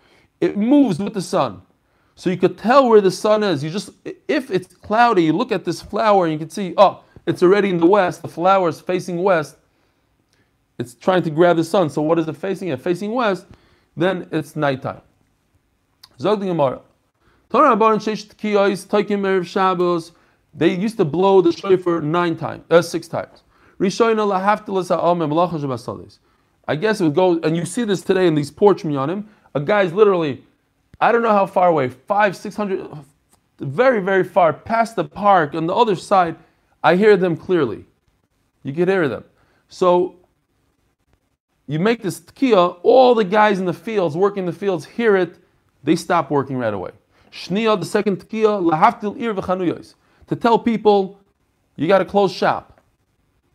it 0.41 0.57
moves 0.57 0.99
with 0.99 1.13
the 1.13 1.21
sun. 1.21 1.61
So 2.15 2.29
you 2.29 2.37
could 2.37 2.57
tell 2.57 2.87
where 2.87 3.01
the 3.01 3.11
sun 3.11 3.43
is. 3.43 3.63
You 3.63 3.69
just, 3.69 3.89
if 4.27 4.49
it's 4.49 4.73
cloudy, 4.75 5.23
you 5.23 5.33
look 5.33 5.51
at 5.51 5.65
this 5.65 5.81
flower 5.81 6.25
and 6.25 6.33
you 6.33 6.39
can 6.39 6.49
see, 6.49 6.73
oh, 6.77 7.03
it's 7.25 7.43
already 7.43 7.69
in 7.69 7.77
the 7.77 7.85
west. 7.85 8.21
The 8.21 8.27
flower 8.29 8.69
is 8.69 8.79
facing 8.79 9.21
west. 9.21 9.57
It's 10.77 10.95
trying 10.95 11.23
to 11.23 11.29
grab 11.29 11.57
the 11.57 11.63
sun. 11.63 11.89
So 11.89 12.01
what 12.01 12.17
is 12.19 12.27
it 12.27 12.37
facing? 12.37 12.69
It 12.69 12.81
facing 12.81 13.11
west. 13.11 13.45
Then 13.97 14.27
it's 14.31 14.55
nighttime. 14.55 15.01
Zog 16.19 16.39
the 16.39 16.47
Gemara. 16.47 16.81
They 20.57 20.73
used 20.73 20.97
to 20.97 21.05
blow 21.05 21.41
the 21.41 21.51
shofar 21.51 22.01
nine 22.01 22.37
times, 22.37 22.63
uh, 22.69 22.81
six 22.81 23.07
times. 23.07 23.43
I 26.67 26.75
guess 26.75 27.01
it 27.01 27.03
would 27.03 27.15
go, 27.15 27.39
and 27.39 27.55
you 27.57 27.65
see 27.65 27.83
this 27.83 28.01
today 28.01 28.27
in 28.27 28.35
these 28.35 28.51
porch 28.51 28.83
minyanim. 28.83 29.25
A 29.53 29.59
guy's 29.59 29.93
literally, 29.93 30.43
I 30.99 31.11
don't 31.11 31.21
know 31.21 31.31
how 31.31 31.45
far 31.45 31.67
away, 31.67 31.89
five, 31.89 32.35
six 32.37 32.55
hundred, 32.55 32.87
very, 33.59 34.01
very 34.01 34.23
far 34.23 34.53
past 34.53 34.95
the 34.95 35.03
park 35.03 35.53
on 35.53 35.67
the 35.67 35.73
other 35.73 35.95
side. 35.95 36.35
I 36.83 36.95
hear 36.95 37.17
them 37.17 37.35
clearly. 37.35 37.85
You 38.63 38.73
can 38.73 38.87
hear 38.87 39.07
them. 39.07 39.23
So 39.67 40.15
you 41.67 41.79
make 41.79 42.01
this 42.01 42.19
tkiya, 42.19 42.79
all 42.83 43.15
the 43.15 43.23
guys 43.23 43.59
in 43.59 43.65
the 43.65 43.73
fields, 43.73 44.15
working 44.15 44.41
in 44.41 44.45
the 44.45 44.53
fields, 44.53 44.85
hear 44.85 45.15
it, 45.15 45.37
they 45.83 45.95
stop 45.95 46.31
working 46.31 46.57
right 46.57 46.73
away. 46.73 46.91
Shniya, 47.31 47.79
the 47.79 47.85
second 47.85 48.17
tkiya, 48.17 48.61
lahaftil 48.61 49.19
ir 49.19 49.33
v'chanuyos. 49.33 49.95
To 50.27 50.35
tell 50.35 50.57
people, 50.57 51.19
you 51.75 51.87
got 51.87 51.99
to 51.99 52.05
close 52.05 52.31
shop. 52.31 52.81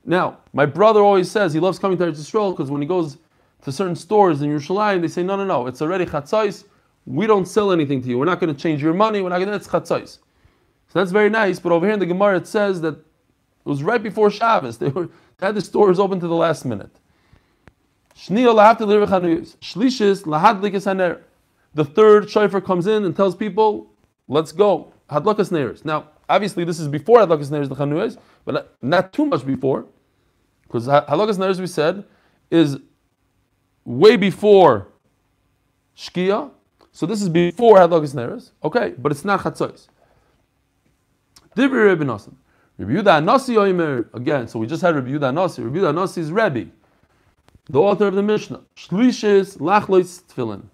Now, 0.04 0.38
my 0.52 0.66
brother 0.66 1.00
always 1.00 1.30
says 1.30 1.52
he 1.52 1.60
loves 1.60 1.78
coming 1.78 1.96
to 1.98 2.04
Eretz 2.04 2.18
Yisrael 2.18 2.52
because 2.52 2.70
when 2.70 2.80
he 2.80 2.86
goes 2.86 3.18
to 3.62 3.72
certain 3.72 3.96
stores 3.96 4.42
in 4.42 4.50
Yerushalayim, 4.50 5.00
they 5.00 5.08
say, 5.08 5.22
no, 5.22 5.36
no, 5.36 5.44
no, 5.44 5.66
it's 5.66 5.82
already 5.82 6.06
chatzais. 6.06 6.64
We 7.06 7.26
don't 7.26 7.46
sell 7.46 7.72
anything 7.72 8.02
to 8.02 8.08
you. 8.08 8.18
We're 8.18 8.24
not 8.24 8.40
going 8.40 8.54
to 8.54 8.60
change 8.60 8.82
your 8.82 8.94
money. 8.94 9.20
We're 9.20 9.30
not 9.30 9.38
going 9.38 9.48
to, 9.48 9.54
it's 9.54 9.68
chatzais. 9.68 10.18
So 10.88 10.98
that's 10.98 11.10
very 11.10 11.30
nice. 11.30 11.58
But 11.58 11.72
over 11.72 11.86
here 11.86 11.94
in 11.94 12.00
the 12.00 12.06
Gemara, 12.06 12.36
it 12.36 12.46
says 12.46 12.80
that 12.82 12.94
it 12.94 13.04
was 13.64 13.82
right 13.82 14.02
before 14.02 14.30
Shabbos. 14.30 14.78
They, 14.78 14.88
were, 14.88 15.06
they 15.38 15.46
had 15.46 15.54
the 15.54 15.60
stores 15.60 15.98
open 15.98 16.20
to 16.20 16.28
the 16.28 16.34
last 16.34 16.64
minute. 16.64 16.94
The 21.72 21.84
third 21.84 22.28
shofar 22.30 22.60
comes 22.60 22.86
in 22.86 23.04
and 23.04 23.16
tells 23.16 23.36
people, 23.36 23.92
let's 24.28 24.52
go. 24.52 24.92
Hadlakas 25.10 25.50
neirs. 25.50 25.84
Now, 25.84 26.08
obviously, 26.28 26.64
this 26.64 26.78
is 26.80 26.88
before 26.88 27.18
Hadlakas 27.18 27.50
neirs, 27.50 27.68
the 27.68 27.76
Chanuyas, 27.76 28.18
but 28.44 28.76
not 28.82 29.12
too 29.12 29.26
much 29.26 29.46
before. 29.46 29.86
Because 30.70 30.86
Halakas 30.86 31.36
Neiros, 31.36 31.58
we 31.58 31.66
said, 31.66 32.04
is 32.48 32.78
way 33.84 34.16
before 34.16 34.86
Shkia. 35.96 36.52
So 37.00 37.06
this 37.06 37.22
is 37.22 37.30
before 37.30 37.78
Halakas 37.78 38.14
Neiros. 38.14 38.50
Okay, 38.62 38.92
but 38.98 39.10
it's 39.10 39.24
not 39.24 39.40
Chatzos. 39.40 39.88
Dibri 41.56 41.88
Rebbe 41.88 42.04
Nassan. 42.04 42.34
Rebbe 42.76 42.92
Yudah 42.92 43.24
Nasi 43.24 43.54
Oimer, 43.54 44.12
again, 44.12 44.46
so 44.46 44.58
we 44.58 44.66
just 44.66 44.82
had 44.82 44.94
Rebbe 44.94 45.08
Yudah 45.08 45.32
Nasi. 45.32 45.62
Rebbe 45.62 45.78
Yudah 45.78 45.94
Nasi 45.94 46.20
is 46.20 46.30
Rebbe, 46.30 46.70
the 47.70 47.80
author 47.80 48.08
of 48.08 48.16
the 48.16 48.22
Mishnah. 48.22 48.60
Shlishis 48.76 49.56
Lachlois 49.56 50.24
Tfilin. 50.24 50.64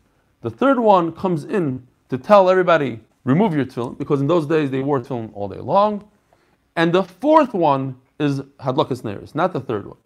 The 0.41 0.51
third 0.51 0.81
one 0.81 1.13
comes 1.13 1.45
in 1.45 1.87
to 2.09 2.19
tell 2.19 2.51
everybody, 2.51 2.99
remove 3.23 3.55
your 3.55 3.65
tefillin, 3.65 3.97
because 3.97 4.21
in 4.21 4.27
those 4.27 4.47
days 4.47 4.73
they 4.73 4.81
wore 4.81 4.99
tefillin 4.99 5.31
all 5.33 5.47
day 5.47 5.61
long. 5.61 6.11
And 6.75 6.93
the 6.93 7.05
fourth 7.05 7.55
one 7.55 8.01
is 8.19 8.41
hadlakas 8.59 9.03
neiris, 9.03 9.37
not 9.37 9.53
the 9.53 9.61
third 9.61 9.87
one. 9.87 9.99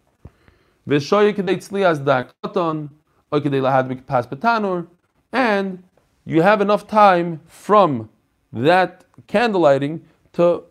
And 5.33 5.83
you 6.25 6.41
have 6.41 6.61
enough 6.61 6.87
time 6.87 7.41
from 7.47 8.09
that 8.53 9.05
candlelighting 9.27 10.01
to 10.33 10.63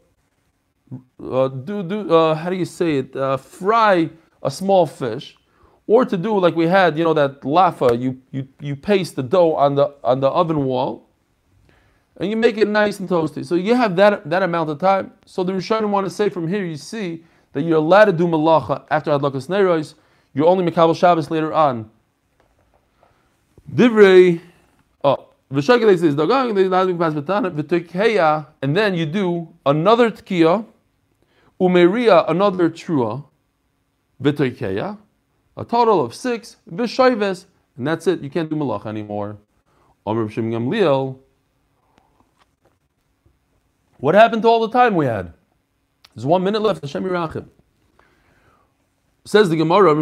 uh, 1.23 1.49
do, 1.49 1.83
do 1.83 2.13
uh, 2.15 2.35
how 2.35 2.51
do 2.51 2.57
you 2.57 2.65
say 2.65 2.99
it, 2.99 3.15
uh, 3.15 3.37
fry 3.37 4.11
a 4.43 4.51
small 4.51 4.87
fish, 4.87 5.37
or 5.87 6.05
to 6.05 6.17
do 6.17 6.39
like 6.39 6.55
we 6.57 6.67
had, 6.67 6.97
you 6.97 7.05
know, 7.05 7.15
that 7.15 7.43
lafa, 7.43 8.01
you, 8.01 8.21
you, 8.31 8.49
you 8.61 8.77
paste 8.77 9.17
the 9.17 9.23
dough 9.23 9.55
on 9.55 9.75
the, 9.75 9.95
on 10.03 10.21
the 10.21 10.29
oven 10.29 10.65
wall, 10.65 11.09
and 12.17 12.31
you 12.31 12.37
make 12.37 12.57
it 12.59 12.69
nice 12.69 13.01
and 13.01 13.09
toasty. 13.09 13.45
So 13.45 13.55
you 13.55 13.75
have 13.75 13.97
that, 13.97 14.29
that 14.29 14.43
amount 14.43 14.71
of 14.71 14.79
time. 14.79 15.13
So 15.25 15.43
the 15.43 15.53
Rishonim 15.53 15.91
want 15.91 16.07
to 16.07 16.11
say 16.11 16.29
from 16.29 16.49
here, 16.49 16.65
you 16.65 16.77
see 16.77 17.25
that 17.53 17.63
you're 17.63 17.79
allowed 17.79 18.07
to 18.07 18.13
do 18.13 18.27
malacha 18.27 18.85
after 18.91 19.11
Adlakas 19.11 19.49
Neiros. 19.49 19.95
You're 20.35 20.47
only 20.47 20.71
Mekabel 20.71 20.97
Shabbos 20.97 21.31
later 21.31 21.53
on. 21.53 21.91
Divrei, 23.73 24.41
and 25.53 25.67
then 28.77 28.95
you 28.95 29.07
do 29.07 29.49
another 29.67 30.11
tkiya, 30.11 30.65
umeria, 31.61 32.25
another 32.31 32.71
trua, 32.71 33.25
v'toikeya, 34.23 34.97
a 35.57 35.65
total 35.65 36.05
of 36.05 36.15
six, 36.15 36.57
v'shoives, 36.73 37.47
and 37.77 37.85
that's 37.87 38.07
it. 38.07 38.21
You 38.21 38.31
can't 38.31 38.49
do 38.49 38.55
malacha 38.55 38.87
anymore. 38.87 39.39
Omer 40.07 40.29
B'Shem 40.29 40.51
Gamliel, 40.53 41.19
what 43.99 44.15
happened 44.15 44.43
to 44.43 44.49
all 44.49 44.61
the 44.61 44.71
time 44.71 44.95
we 44.95 45.07
had? 45.07 45.33
There's 46.15 46.27
one 46.27 46.45
minute 46.45 46.63
left. 46.63 46.83
Hashem 46.83 47.03
Yirachim. 47.05 47.49
Says 49.25 49.49
the 49.49 49.57
Gemara, 49.57 49.95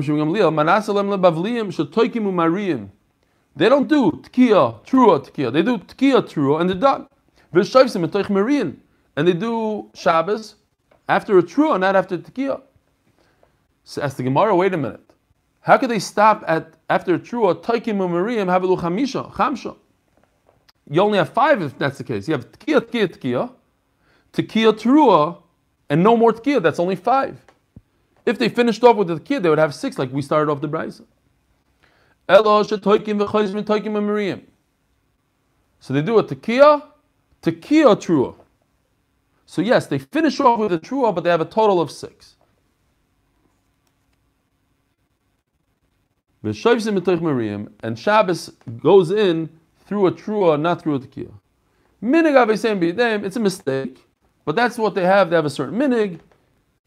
They 3.58 3.68
don't 3.68 3.88
do 3.88 4.12
tkiya, 4.12 4.84
trua 4.86 5.18
tkiya. 5.28 5.52
They 5.52 5.62
do 5.62 5.78
tkiya, 5.78 6.22
trua, 6.22 6.60
and 6.60 6.70
they're 6.70 6.78
done. 6.78 7.08
And 9.16 9.26
they 9.26 9.32
do 9.32 9.90
Shabbos 9.94 10.54
after 11.08 11.38
a 11.38 11.42
trua, 11.42 11.80
not 11.80 11.96
after 11.96 12.18
tkiya. 12.18 12.62
So 13.82 14.00
ask 14.00 14.16
the 14.16 14.22
Gemara, 14.22 14.54
wait 14.54 14.74
a 14.74 14.76
minute. 14.76 15.00
How 15.62 15.76
could 15.76 15.90
they 15.90 15.98
stop 15.98 16.44
at 16.46 16.74
after 16.88 17.14
a 17.14 17.18
trua, 17.18 17.60
toikim 17.60 17.98
u'mariyim, 17.98 18.46
havelu 18.46 18.78
chamisha, 18.78 19.32
chamsha? 19.32 19.74
You 20.88 21.00
only 21.00 21.18
have 21.18 21.30
five 21.30 21.60
if 21.60 21.76
that's 21.76 21.98
the 21.98 22.04
case. 22.04 22.28
You 22.28 22.34
have 22.34 22.52
tkiya, 22.52 22.82
tkiya, 22.82 23.08
tkiya, 23.08 23.50
tkiya, 24.34 24.72
trua, 24.72 25.42
and 25.90 26.04
no 26.04 26.16
more 26.16 26.32
tekiah. 26.32 26.62
That's 26.62 26.78
only 26.78 26.94
five. 26.94 27.44
If 28.24 28.38
they 28.38 28.48
finished 28.48 28.84
off 28.84 28.94
with 28.96 29.08
the 29.08 29.18
tekiah, 29.18 29.42
they 29.42 29.48
would 29.48 29.58
have 29.58 29.74
six, 29.74 29.98
like 29.98 30.12
we 30.12 30.22
started 30.22 30.48
off 30.48 30.60
the 30.60 30.68
brisa. 30.68 31.04
So 32.28 32.34
they 35.94 36.02
do 36.02 36.18
a 36.18 36.24
tekiah, 36.24 36.82
tekiah 37.42 37.96
trua. 37.96 38.34
So 39.46 39.62
yes, 39.62 39.86
they 39.86 39.98
finish 39.98 40.38
off 40.40 40.58
with 40.58 40.72
a 40.72 40.78
trua, 40.78 41.14
but 41.14 41.24
they 41.24 41.30
have 41.30 41.40
a 41.40 41.46
total 41.46 41.80
of 41.80 41.90
six. 41.90 42.36
And 46.44 46.54
Shabbos 47.98 48.52
goes 48.82 49.10
in 49.10 49.48
through 49.86 50.06
a 50.06 50.12
trua, 50.12 50.60
not 50.60 50.82
through 50.82 50.96
a 50.96 51.00
tekiah. 51.00 51.32
It's 53.24 53.36
a 53.36 53.40
mistake. 53.40 54.04
But 54.44 54.56
that's 54.56 54.78
what 54.78 54.94
they 54.94 55.04
have. 55.04 55.30
They 55.30 55.36
have 55.36 55.46
a 55.46 55.50
certain 55.50 55.78
minig. 55.78 56.20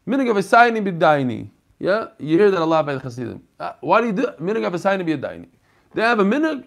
Minig 0.06 0.30
of 0.30 0.36
a 0.36 0.40
b'daini. 0.42 1.48
Yeah, 1.82 2.10
you 2.20 2.38
hear 2.38 2.48
that 2.52 2.62
a 2.62 2.64
lot 2.64 2.86
by 2.86 2.94
the 2.94 3.00
Hasidim. 3.00 3.42
Uh, 3.58 3.72
why 3.80 4.00
do 4.00 4.06
you 4.06 4.12
do 4.12 4.26
minig 4.40 4.64
of 4.64 4.72
a 4.72 4.76
sayini 4.76 5.04
b'daini? 5.04 5.48
They 5.94 6.02
have 6.02 6.20
a 6.20 6.24
minig. 6.24 6.64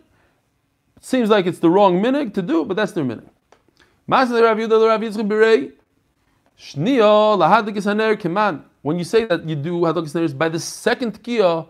Seems 0.99 1.29
like 1.29 1.45
it's 1.45 1.59
the 1.59 1.69
wrong 1.69 2.01
minig 2.03 2.33
to 2.33 2.41
do, 2.41 2.65
but 2.65 2.75
that's 2.75 2.91
their 2.91 3.05
minig. 3.05 3.23
When 8.81 8.97
you 8.97 9.05
say 9.05 9.23
that 9.23 9.47
you 9.47 9.55
do 9.55 9.71
hadok 9.79 10.37
by 10.37 10.49
the 10.49 10.59
second 10.59 11.23
tkiyah, 11.23 11.65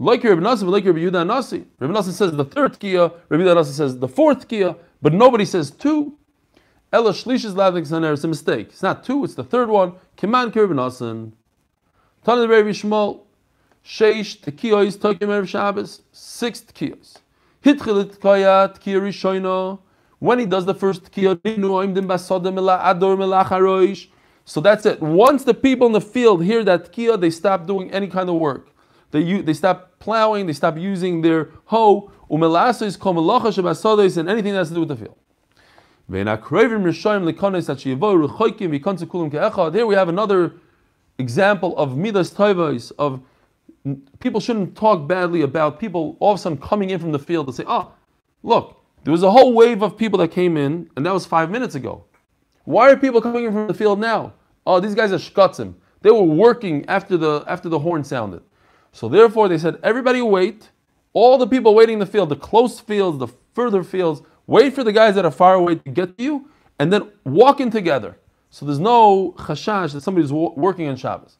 like 0.00 0.24
Rabbi 0.24 0.40
Nassan, 0.40 0.68
like 0.68 0.84
Rabbi 0.84 0.98
Yudah 0.98 1.24
Nasi. 1.24 1.64
Rabbi 1.78 1.94
Nassan 1.94 2.10
says 2.10 2.32
the 2.32 2.44
third 2.44 2.72
tkiyah, 2.80 3.14
Rabbi 3.28 3.44
Yudah 3.44 3.54
Nasi 3.54 3.72
says 3.72 4.00
the 4.00 4.08
fourth 4.08 4.48
tkiyah, 4.48 4.76
but 5.00 5.12
nobody 5.14 5.44
says 5.44 5.70
two. 5.70 6.18
Ella 6.92 7.12
shlish 7.12 7.44
lavik 7.54 7.86
zaner. 7.88 8.12
It's 8.12 8.24
a 8.24 8.28
mistake. 8.28 8.70
It's 8.70 8.82
not 8.82 9.04
two. 9.04 9.22
It's 9.22 9.34
the 9.34 9.44
third 9.44 9.68
one. 9.68 9.92
Kiman 10.16 10.50
kirben 10.50 10.74
asin. 10.74 11.34
Tana 12.24 12.46
Rabbi 12.46 12.68
Shmuel. 12.70 13.20
Sheish 13.82 14.40
tekiyos 14.40 14.98
tokim 14.98 15.28
erev 15.28 15.48
Shabbos. 15.48 16.02
Six 16.12 16.60
tekiyos. 16.60 17.16
Hitchilit 17.64 18.18
tkaya 18.18 18.68
tekiya 18.74 19.00
rishoino. 19.00 19.78
When 20.18 20.38
he 20.38 20.44
does 20.44 20.66
the 20.66 20.74
first 20.74 21.04
tekiya, 21.04 21.36
ninu 21.36 21.70
oimdim 21.70 22.06
basodem 22.06 22.58
ela 22.58 22.78
ador 22.84 23.16
melach 23.16 24.08
So 24.44 24.60
that's 24.60 24.84
it. 24.84 25.00
Once 25.00 25.44
the 25.44 25.54
people 25.54 25.86
in 25.86 25.94
the 25.94 26.00
field 26.00 26.44
hear 26.44 26.62
that 26.62 26.92
tekiya, 26.92 27.18
they 27.18 27.30
stop 27.30 27.66
doing 27.66 27.90
any 27.90 28.06
kind 28.06 28.28
of 28.28 28.34
work. 28.34 28.68
They, 29.12 29.40
they 29.40 29.54
stop 29.54 29.98
plowing, 29.98 30.46
they 30.46 30.52
stop 30.52 30.76
using 30.76 31.22
their 31.22 31.48
hoe, 31.64 32.12
umelasos, 32.30 32.98
kol 32.98 33.14
melacha 33.14 34.18
and 34.18 34.28
anything 34.28 34.52
that 34.52 34.58
has 34.58 34.68
to 34.68 34.74
do 34.74 34.80
with 34.80 34.90
the 34.90 34.96
field. 34.96 35.16
Here 39.72 39.86
we 39.86 39.94
have 39.94 40.08
another 40.08 40.54
example 41.20 41.76
of 41.76 41.96
midas 41.96 42.30
toivos, 42.30 42.92
of 42.98 43.20
people 44.18 44.40
shouldn't 44.40 44.76
talk 44.76 45.06
badly 45.06 45.42
about 45.42 45.78
people 45.78 46.16
all 46.20 46.32
of 46.32 46.38
a 46.38 46.42
sudden 46.42 46.58
coming 46.58 46.90
in 46.90 46.98
from 46.98 47.12
the 47.12 47.18
field 47.18 47.46
to 47.46 47.52
say, 47.52 47.64
oh, 47.66 47.92
look, 48.42 48.82
there 49.04 49.12
was 49.12 49.22
a 49.22 49.30
whole 49.30 49.54
wave 49.54 49.82
of 49.82 49.96
people 49.96 50.18
that 50.18 50.28
came 50.28 50.56
in, 50.56 50.90
and 50.96 51.06
that 51.06 51.14
was 51.14 51.24
five 51.24 51.50
minutes 51.50 51.74
ago. 51.74 52.04
Why 52.64 52.90
are 52.90 52.96
people 52.96 53.20
coming 53.20 53.44
in 53.44 53.52
from 53.52 53.68
the 53.68 53.74
field 53.74 54.00
now? 54.00 54.34
Oh, 54.66 54.80
these 54.80 54.94
guys 54.94 55.12
are 55.12 55.16
shkatzim. 55.16 55.74
They 56.02 56.10
were 56.10 56.22
working 56.22 56.84
after 56.86 57.16
the 57.16 57.44
after 57.46 57.68
the 57.68 57.78
horn 57.78 58.04
sounded. 58.04 58.42
So 58.92 59.08
therefore 59.08 59.48
they 59.48 59.58
said, 59.58 59.78
everybody 59.82 60.20
wait. 60.22 60.70
All 61.12 61.38
the 61.38 61.46
people 61.46 61.74
waiting 61.74 61.94
in 61.94 61.98
the 61.98 62.06
field, 62.06 62.28
the 62.28 62.36
close 62.36 62.78
fields, 62.78 63.18
the 63.18 63.28
further 63.52 63.82
fields, 63.82 64.22
Wait 64.50 64.74
for 64.74 64.82
the 64.82 64.90
guys 64.90 65.14
that 65.14 65.24
are 65.24 65.30
far 65.30 65.54
away 65.54 65.76
to 65.76 65.90
get 65.92 66.18
to 66.18 66.24
you, 66.24 66.50
and 66.80 66.92
then 66.92 67.08
walk 67.22 67.60
in 67.60 67.70
together. 67.70 68.18
So 68.50 68.66
there's 68.66 68.80
no 68.80 69.34
chashash 69.38 69.92
that 69.92 70.02
somebody's 70.02 70.32
working 70.32 70.88
on 70.88 70.96
Shabbos. 70.96 71.36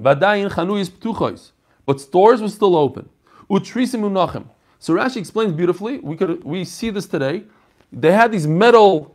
Vadayin 0.00 0.50
chanuyis. 0.50 1.52
But 1.84 2.00
stores 2.00 2.42
were 2.42 2.48
still 2.48 2.76
open. 2.76 3.08
Utrisim 3.50 4.00
unachim. 4.00 4.48
So 4.78 4.94
Rashi 4.94 5.16
explains 5.16 5.52
beautifully. 5.52 5.98
We 5.98 6.16
could 6.16 6.42
we 6.44 6.64
see 6.64 6.90
this 6.90 7.06
today. 7.06 7.44
They 7.92 8.12
had 8.12 8.32
these 8.32 8.46
metal 8.46 9.14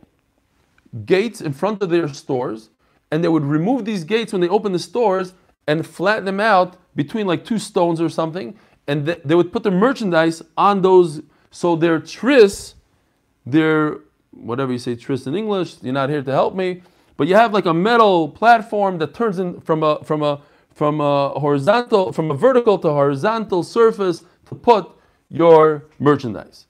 gates 1.04 1.40
in 1.40 1.52
front 1.52 1.82
of 1.82 1.90
their 1.90 2.08
stores, 2.08 2.70
and 3.10 3.22
they 3.22 3.28
would 3.28 3.44
remove 3.44 3.84
these 3.84 4.04
gates 4.04 4.32
when 4.32 4.40
they 4.40 4.48
open 4.48 4.72
the 4.72 4.78
stores 4.78 5.34
and 5.66 5.86
flatten 5.86 6.24
them 6.24 6.40
out 6.40 6.76
between 6.96 7.26
like 7.26 7.44
two 7.44 7.58
stones 7.58 8.00
or 8.00 8.08
something, 8.08 8.58
and 8.86 9.06
th- 9.06 9.20
they 9.24 9.34
would 9.34 9.52
put 9.52 9.62
their 9.62 9.72
merchandise 9.72 10.42
on 10.56 10.82
those. 10.82 11.22
So 11.50 11.76
their 11.76 12.00
tris, 12.00 12.74
their 13.44 13.98
whatever 14.32 14.72
you 14.72 14.78
say 14.78 14.96
tris 14.96 15.26
in 15.26 15.34
English, 15.34 15.76
you're 15.82 15.92
not 15.92 16.10
here 16.10 16.22
to 16.22 16.32
help 16.32 16.54
me, 16.54 16.82
but 17.16 17.28
you 17.28 17.34
have 17.34 17.52
like 17.52 17.66
a 17.66 17.74
metal 17.74 18.28
platform 18.28 18.98
that 18.98 19.14
turns 19.14 19.38
in 19.38 19.60
from 19.60 19.82
a 19.82 20.02
from 20.04 20.22
a 20.22 20.40
from 20.74 21.00
a 21.00 21.30
horizontal 21.38 22.12
from 22.12 22.30
a 22.30 22.34
vertical 22.34 22.78
to 22.78 22.88
horizontal 22.88 23.62
surface 23.62 24.24
to 24.46 24.54
put 24.54 24.90
your 25.28 25.84
merchandise. 25.98 26.66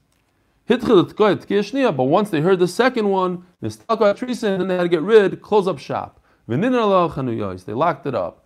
But 0.68 2.04
once 2.04 2.30
they 2.30 2.40
heard 2.40 2.58
the 2.58 2.68
second 2.68 3.08
one, 3.08 3.44
and 3.60 3.72
they 4.70 4.76
had 4.76 4.82
to 4.82 4.88
get 4.88 5.02
rid, 5.02 5.42
close 5.42 5.66
up 5.66 5.78
shop. 5.78 6.20
They 6.46 6.54
locked 7.74 8.06
it 8.06 8.14
up. 8.14 8.44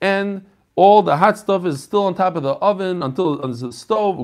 And 0.00 0.46
all 0.76 1.02
the 1.02 1.16
hot 1.16 1.38
stuff 1.38 1.66
is 1.66 1.82
still 1.82 2.04
on 2.04 2.14
top 2.14 2.36
of 2.36 2.42
the 2.44 2.52
oven 2.54 3.02
until 3.02 3.42
on 3.42 3.50
the 3.50 3.72
stove. 3.72 4.18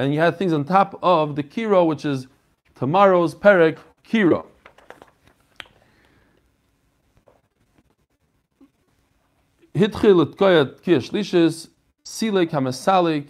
And 0.00 0.14
you 0.14 0.20
had 0.20 0.38
things 0.38 0.54
on 0.54 0.64
top 0.64 0.98
of 1.02 1.36
the 1.36 1.42
kiro, 1.42 1.86
which 1.86 2.06
is 2.06 2.26
tomorrow's 2.74 3.34
perek 3.34 3.76
kiro. 4.02 4.46
Hitchil 9.74 10.22
et 10.22 10.38
koyat 10.38 10.80
kiyashlishis, 10.80 11.68
silek 12.02 12.48
hamasalik. 12.48 13.28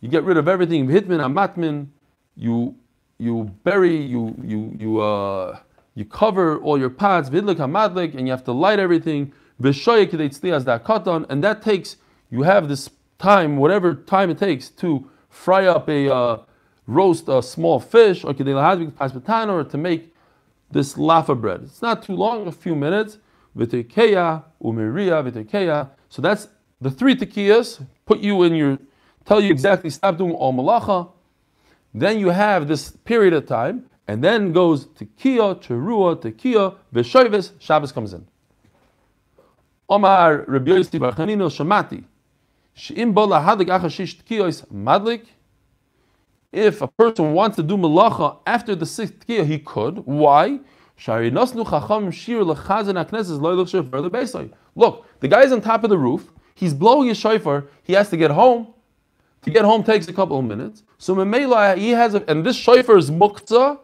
You 0.00 0.08
get 0.08 0.22
rid 0.22 0.36
of 0.36 0.46
everything. 0.46 0.86
Hitman 0.86 1.18
amatmin. 1.18 1.88
You 2.36 2.76
you 3.18 3.50
bury 3.64 3.96
you 3.96 4.36
you 4.44 4.76
you 4.78 5.00
uh 5.00 5.58
you 5.96 6.04
cover 6.04 6.56
all 6.58 6.78
your 6.78 6.90
pots. 6.90 7.28
Vidlik 7.30 7.56
hamadlik, 7.56 8.14
and 8.14 8.28
you 8.28 8.30
have 8.30 8.44
to 8.44 8.52
light 8.52 8.78
everything. 8.78 9.32
Vishoyek 9.60 10.14
as 10.52 10.64
that 10.66 10.84
katan, 10.84 11.26
and 11.28 11.42
that 11.42 11.62
takes 11.62 11.96
you 12.30 12.42
have 12.44 12.68
this 12.68 12.90
time, 13.18 13.56
whatever 13.56 13.92
time 13.92 14.30
it 14.30 14.38
takes 14.38 14.68
to 14.68 15.10
fry 15.34 15.66
up 15.66 15.88
a 15.88 16.14
uh, 16.14 16.38
roast 16.86 17.28
a 17.28 17.42
small 17.42 17.80
fish, 17.80 18.24
or 18.24 18.30
or 18.30 19.64
to 19.64 19.78
make 19.78 20.14
this 20.70 20.94
laffa 20.94 21.38
bread. 21.38 21.62
It's 21.64 21.82
not 21.82 22.02
too 22.02 22.14
long, 22.14 22.46
a 22.46 22.52
few 22.52 22.74
minutes. 22.74 23.18
V'tekeya, 23.56 24.44
umiriya, 24.62 25.22
v'tekeya. 25.30 25.90
So 26.08 26.22
that's 26.22 26.48
the 26.80 26.90
three 26.90 27.16
tekiyas, 27.16 27.84
put 28.06 28.20
you 28.20 28.42
in 28.42 28.54
your, 28.54 28.78
tell 29.24 29.40
you 29.40 29.50
exactly, 29.50 29.90
stop 29.90 30.18
doing 30.18 30.32
all 30.32 30.52
malacha. 30.52 31.10
Then 31.92 32.18
you 32.18 32.30
have 32.30 32.66
this 32.66 32.90
period 32.90 33.32
of 33.32 33.46
time, 33.46 33.88
and 34.08 34.22
then 34.22 34.52
goes 34.52 34.86
tekiya, 34.86 35.62
terua, 35.62 36.16
tekiya, 36.16 36.76
v'shoivis, 36.92 37.52
Shabbos 37.58 37.92
comes 37.92 38.12
in. 38.12 38.26
Omar 39.88 40.44
Rabbi 40.48 40.72
Yossi 40.72 40.98
Bar 40.98 41.12
Shamati, 41.12 42.04
if 46.54 46.82
a 46.82 46.86
person 46.86 47.32
wants 47.32 47.56
to 47.56 47.62
do 47.62 47.76
malacha 47.76 48.38
after 48.46 48.74
the 48.76 48.86
sixth 48.86 49.26
tekiyah, 49.26 49.44
he 49.44 49.58
could. 49.58 49.98
Why? 50.06 50.60
Look, 54.76 55.06
the 55.20 55.28
guy 55.28 55.42
is 55.42 55.52
on 55.52 55.60
top 55.60 55.84
of 55.84 55.90
the 55.90 55.98
roof. 55.98 56.32
He's 56.54 56.72
blowing 56.72 57.08
his 57.08 57.18
shofar. 57.18 57.64
He 57.82 57.92
has 57.94 58.08
to 58.10 58.16
get 58.16 58.30
home. 58.30 58.72
To 59.42 59.50
get 59.50 59.64
home 59.64 59.82
takes 59.82 60.06
a 60.06 60.12
couple 60.12 60.38
of 60.38 60.44
minutes. 60.44 60.84
So 60.98 61.14
he 61.74 61.90
has 61.90 62.14
a, 62.14 62.30
and 62.30 62.46
this 62.46 62.56
shofar 62.56 62.96
is 62.96 63.10
muktzah. 63.10 63.80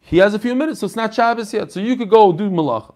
He 0.00 0.16
has 0.16 0.32
a 0.32 0.38
few 0.38 0.54
minutes, 0.54 0.80
so 0.80 0.86
it's 0.86 0.96
not 0.96 1.12
Shabbos 1.12 1.52
yet. 1.52 1.70
So 1.70 1.80
you 1.80 1.94
could 1.96 2.08
go 2.08 2.32
do 2.32 2.48
malacha. 2.50 2.94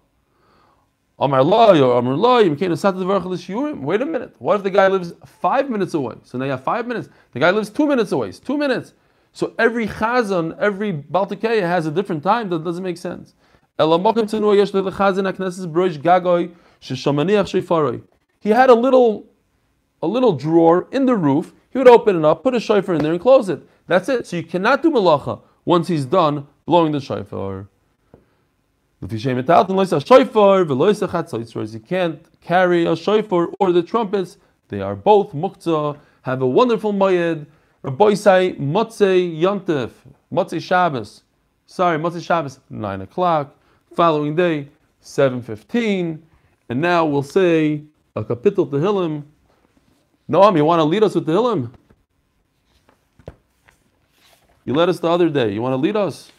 Amar 1.17 1.41
or 1.41 1.97
Amar 1.97 2.15
Wait 2.17 4.01
a 4.01 4.05
minute. 4.05 4.35
What 4.39 4.57
if 4.57 4.63
the 4.63 4.69
guy 4.69 4.87
lives 4.87 5.13
five 5.25 5.69
minutes 5.69 5.93
away? 5.93 6.15
So 6.23 6.37
now 6.37 6.45
you 6.45 6.51
have 6.51 6.63
five 6.63 6.87
minutes. 6.87 7.07
The 7.31 7.39
guy 7.39 7.51
lives 7.51 7.69
two 7.69 7.87
minutes 7.87 8.11
away. 8.11 8.29
It's 8.29 8.39
two 8.39 8.57
minutes. 8.57 8.93
So 9.31 9.53
every 9.57 9.87
chazan, 9.87 10.57
every 10.59 10.91
baltikeya 10.93 11.61
has 11.61 11.85
a 11.85 11.91
different 11.91 12.23
time. 12.23 12.49
That 12.49 12.63
doesn't 12.63 12.83
make 12.83 12.97
sense. 12.97 13.33
He 18.39 18.49
had 18.49 18.69
a 18.69 18.73
little, 18.73 19.25
a 20.01 20.07
little 20.07 20.33
drawer 20.33 20.87
in 20.91 21.05
the 21.05 21.15
roof. 21.15 21.53
He 21.69 21.77
would 21.77 21.87
open 21.87 22.15
it 22.17 22.25
up, 22.25 22.43
put 22.43 22.55
a 22.55 22.59
shofar 22.59 22.95
in 22.95 23.03
there, 23.03 23.11
and 23.11 23.21
close 23.21 23.49
it. 23.49 23.61
That's 23.87 24.07
it. 24.07 24.27
So 24.27 24.37
you 24.37 24.43
cannot 24.43 24.81
do 24.81 24.91
malacha 24.91 25.41
once 25.65 25.87
he's 25.87 26.05
done 26.05 26.47
blowing 26.65 26.91
the 26.91 27.01
shofar. 27.01 27.67
You 29.07 29.19
can't 31.79 32.41
carry 32.41 32.85
a 32.85 32.95
shofar 32.95 33.47
or 33.59 33.71
the 33.71 33.83
trumpets. 33.83 34.37
They 34.67 34.81
are 34.81 34.95
both 34.95 35.31
muktzah. 35.33 35.99
Have 36.23 36.41
a 36.41 36.47
wonderful. 36.47 36.91
Rabbi 36.91 38.15
say 38.15 38.55
Motzei 38.59 39.39
Yontif, 39.39 39.91
Motzei 40.33 40.59
Shabbos. 40.59 41.21
Sorry, 41.67 41.99
Motzei 41.99 42.23
Shabbos, 42.23 42.59
9 42.71 43.01
o'clock. 43.01 43.55
Following 43.95 44.35
day, 44.35 44.69
7.15. 45.03 46.19
And 46.69 46.81
now 46.81 47.05
we'll 47.05 47.21
say 47.21 47.83
a 48.15 48.23
kapitel 48.23 48.67
Tehillim. 48.67 49.23
Noam, 50.27 50.57
you 50.57 50.65
want 50.65 50.79
to 50.79 50.83
lead 50.83 51.03
us 51.03 51.13
with 51.13 51.27
Tehillim? 51.27 51.69
You 54.63 54.73
led 54.73 54.89
us 54.89 54.99
the 54.99 55.07
other 55.07 55.29
day. 55.29 55.53
You 55.53 55.61
want 55.61 55.73
to 55.73 55.77
lead 55.77 55.95
us? 55.95 56.31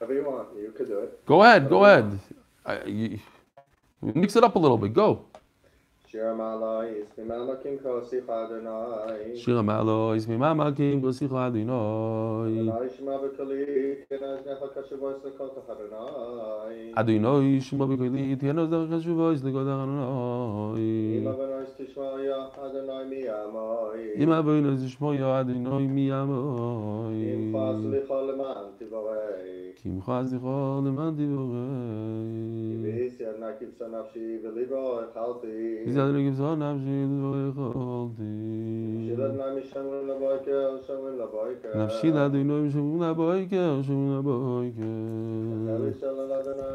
Whatever 0.00 0.18
you 0.18 0.24
want. 0.26 0.48
You 0.56 0.72
could 0.72 0.88
do 0.88 1.00
it. 1.00 1.26
Go 1.26 1.42
ahead, 1.42 1.68
go 1.68 1.84
ahead. 1.84 2.18
I, 2.64 2.84
you, 2.84 3.20
mix 4.00 4.34
it 4.34 4.42
up 4.42 4.56
a 4.56 4.58
little 4.58 4.78
bit. 4.78 4.94
Go. 4.94 5.26
Shir 6.10 6.34
Malay 6.34 6.90
is 6.90 7.06
Mimamakim 7.16 7.78
Kosich 7.78 8.28
Adonai. 8.28 9.38
Shir 9.38 9.62
Malay 9.62 10.16
is 10.16 10.26
Mimamakim 10.26 11.00
Kosich 11.00 11.30
Adonai. 11.30 12.50
Adonai 12.50 12.88
Shema 12.96 13.16
B'Kali, 13.18 14.04
Kenaz 14.10 14.42
Necha 14.42 14.68
Kashuvois 14.74 15.20
Lekot 15.22 15.54
Adonai. 15.70 16.92
Adonai 16.96 17.60
Shema 17.60 17.86
B'Kali, 17.86 18.36
Kenaz 18.40 18.68
Necha 18.68 18.88
Kashuvois 18.90 19.40
Lekot 19.40 19.68
Adonai. 19.70 20.82
Ima 21.18 21.32
B'Nois 21.32 21.70
Tishmoya 21.78 22.38
Adonai 22.58 23.04
Miyamoi. 23.06 24.20
Ima 24.20 24.38
Adonai 24.40 25.86
Miyamoi. 25.86 27.20
Kim 27.22 27.52
Chas 27.52 27.80
Licha 27.86 28.18
Leman 28.26 28.66
Tivorei. 28.80 29.76
Kim 29.76 30.02
Chas 30.02 30.30
Licha 30.32 30.82
Leman 30.84 31.10
Tivorei. 31.14 32.82
V'Yis 32.82 33.16
Yad 33.20 33.36
Nakib 33.38 33.70
Sanafshi 33.78 34.24
V'Libro 34.42 34.84
Echalti. 35.06 35.60
ذلك 36.00 36.34
سنة 36.34 36.72
بشيد 36.76 37.10
ويخالدي 37.30 39.10
شدد 39.10 39.32
نعمي 39.38 39.62
شمر 39.62 40.02
لبايك 40.08 40.46
وشمر 40.48 41.10
لبايك 41.20 41.62
نفسي 41.76 42.10
لا 42.10 42.28
دينو 42.28 42.56
بشمر 42.64 43.10
لبايك 43.10 43.52
وشمر 43.52 44.18
لبايك 44.18 44.78
نبي 45.68 45.92
صلى 46.00 46.20
الله 46.24 46.36
عليه 46.36 46.50
وسلم 46.50 46.70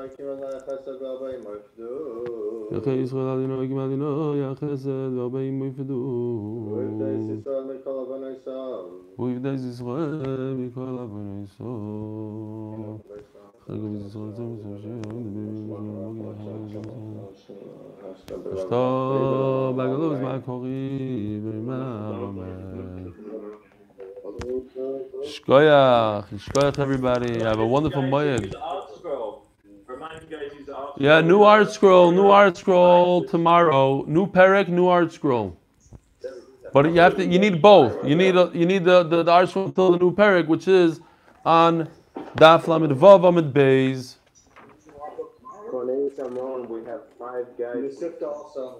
خسد 0.67 1.01
یه 1.33 1.39
مفدو 1.47 1.93
يا 2.71 2.79
خيس 2.85 3.11
خلا 3.13 3.35
دينو 3.37 3.63
اكما 3.63 3.87
دينو 3.87 4.33
يا 4.33 4.53
خسد 4.53 5.13
وابي 5.17 5.51
مفدو 5.51 6.01
ويبدأ 6.73 7.11
سيسوى 7.17 7.67
من 7.69 7.77
قلب 7.85 8.09
نيسان 8.23 8.85
ويبدأ 9.17 9.57
سيسوى 9.57 9.99
من 10.57 10.69
قلب 10.77 11.13
tzom 19.15 19.45
Shto 19.45 19.73
bagaluz 19.75 20.19
ma'kori 20.21 21.41
v'ma'omer. 21.41 23.13
Shkoyach, 25.25 26.27
shkoyach 26.29 26.79
everybody. 26.79 27.39
Have 27.39 27.59
a 27.59 27.65
wonderful 27.65 28.01
moyed. 28.01 28.53
Yeah, 30.97 31.21
new 31.21 31.39
ArtScroll, 31.39 32.13
new 32.13 32.25
ArtScroll 32.25 33.29
tomorrow. 33.29 34.03
New 34.07 34.27
perek, 34.27 34.67
new 34.69 34.85
ArtScroll. 34.85 35.55
But 36.73 36.85
you 36.93 36.99
have 36.99 37.15
to, 37.17 37.25
you 37.25 37.39
need 37.39 37.61
both. 37.61 38.05
You 38.05 38.15
need 38.15 38.35
a, 38.35 38.51
you 38.53 38.65
need 38.65 38.83
the, 38.83 39.03
the, 39.03 39.23
the 39.23 39.31
ArtScroll 39.31 39.67
until 39.67 39.91
the 39.91 39.97
new 39.99 40.13
perek, 40.13 40.47
which 40.47 40.67
is 40.67 40.99
on 41.45 41.87
Daf 42.37 42.67
Lamed 42.67 42.91
Vav 42.91 43.25
Amid 43.27 43.53
Beis. 43.53 44.15
Cornelius 45.85 46.19
Amon, 46.19 46.67
we 46.67 46.83
have 46.85 47.01
five 47.19 47.45
guys. 47.59 47.75
Mesivta 47.75 48.23
also. 48.23 48.79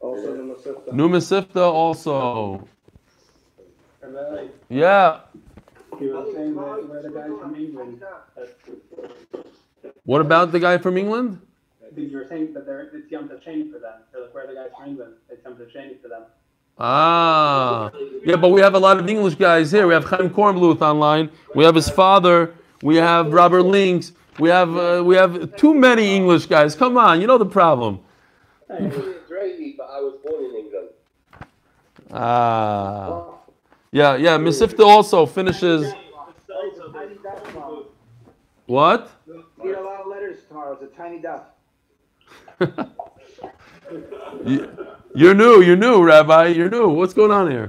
Also 0.00 0.36
the 0.36 0.42
Mesivta. 0.42 0.92
New 0.92 1.08
Mesivta 1.08 1.56
also. 1.56 2.68
Yeah. 4.68 5.20
You 6.00 6.14
were 6.14 6.32
saying 6.32 6.54
that 6.54 6.88
where 6.88 7.02
the 7.02 7.10
guys 7.10 7.30
from 7.40 7.56
England. 7.56 8.02
What 10.04 10.20
about 10.20 10.52
the 10.52 10.60
guy 10.60 10.78
from 10.78 10.96
England? 10.96 11.40
You 11.96 12.16
were 12.16 12.26
saying 12.28 12.54
that 12.54 12.64
they're, 12.64 12.82
it's 12.94 13.10
Yom 13.10 13.28
Tov 13.28 13.42
Sheni 13.44 13.72
for 13.72 13.80
them. 13.80 13.94
So 14.12 14.20
like, 14.20 14.34
where 14.34 14.44
are 14.44 14.46
the 14.46 14.54
guys 14.54 14.70
from 14.76 14.90
England? 14.90 15.14
It's 15.28 15.44
Yom 15.44 15.54
Tov 15.54 15.74
Sheni 15.74 16.00
for 16.00 16.08
them. 16.08 16.22
Ah, 16.78 17.90
yeah, 18.24 18.36
but 18.36 18.50
we 18.50 18.60
have 18.60 18.76
a 18.76 18.78
lot 18.78 19.00
of 19.00 19.08
English 19.08 19.34
guys 19.34 19.72
here. 19.72 19.88
We 19.88 19.94
have 19.94 20.04
Chaim 20.04 20.30
Kornbluth 20.30 20.80
online. 20.80 21.28
We 21.56 21.64
have 21.64 21.74
his 21.74 21.90
father. 21.90 22.54
We 22.82 22.94
have 22.94 23.32
Robert 23.32 23.64
Links. 23.64 24.12
We 24.38 24.50
have 24.50 24.76
uh, 24.76 25.02
we 25.04 25.16
have 25.16 25.56
too 25.56 25.74
many 25.74 26.14
English 26.14 26.46
guys. 26.46 26.74
Come 26.76 26.96
on, 26.96 27.20
you 27.20 27.26
know 27.26 27.38
the 27.38 27.46
problem. 27.46 28.00
I'm 28.70 28.86
Israeli, 28.86 29.74
but 29.76 29.88
I 29.90 30.00
was 30.00 30.14
born 30.24 30.44
in 30.44 30.54
England. 30.56 30.88
Ah, 32.12 33.24
yeah, 33.90 34.16
yeah. 34.16 34.38
Mesivta 34.38 34.84
also 34.84 35.26
finishes. 35.26 35.92
Tiny 36.92 37.16
dot 37.22 37.44
tomorrow. 37.44 37.86
What? 38.66 39.10
Get 39.62 39.78
a 39.78 39.82
lot 39.82 40.00
of 40.00 40.06
letters 40.06 40.38
tomorrow. 40.48 40.78
It's 40.80 40.82
a 40.82 40.96
tiny 40.96 41.20
dot. 41.20 41.56
You're 45.14 45.34
new. 45.34 45.62
You're 45.62 45.76
new, 45.76 46.02
Rabbi. 46.02 46.48
You're 46.48 46.70
new. 46.70 46.88
What's 46.88 47.14
going 47.14 47.30
on 47.30 47.50
here? 47.50 47.68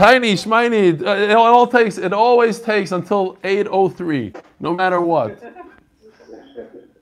Tiny, 0.00 0.32
shminy. 0.32 1.06
uh, 1.06 1.10
It 1.10 1.36
all 1.36 1.66
takes. 1.66 1.98
It 1.98 2.14
always 2.14 2.58
takes 2.58 2.90
until 2.90 3.36
8:03, 3.44 4.34
no 4.58 4.72
matter 4.72 4.98
what. 4.98 5.38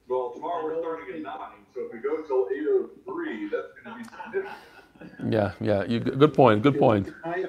Well, 0.09 0.33
tomorrow 0.35 0.65
we're 0.65 0.81
starting 0.81 1.15
at 1.15 1.23
nine, 1.23 1.61
so 1.73 1.83
if 1.87 1.93
we 1.93 2.01
go 2.01 2.17
till 2.23 2.49
eight 2.53 2.67
oh 2.69 2.91
three, 3.07 3.49
that's 3.51 3.69
gonna 3.85 3.99
be 3.99 4.05
significant. 4.05 5.33
Yeah, 5.33 5.53
yeah. 5.61 5.85
You, 5.85 6.01
good 6.01 6.35
point. 6.35 6.61
Good 6.63 6.77
point. 6.77 7.07
Can 7.23 7.33
I, 7.33 7.43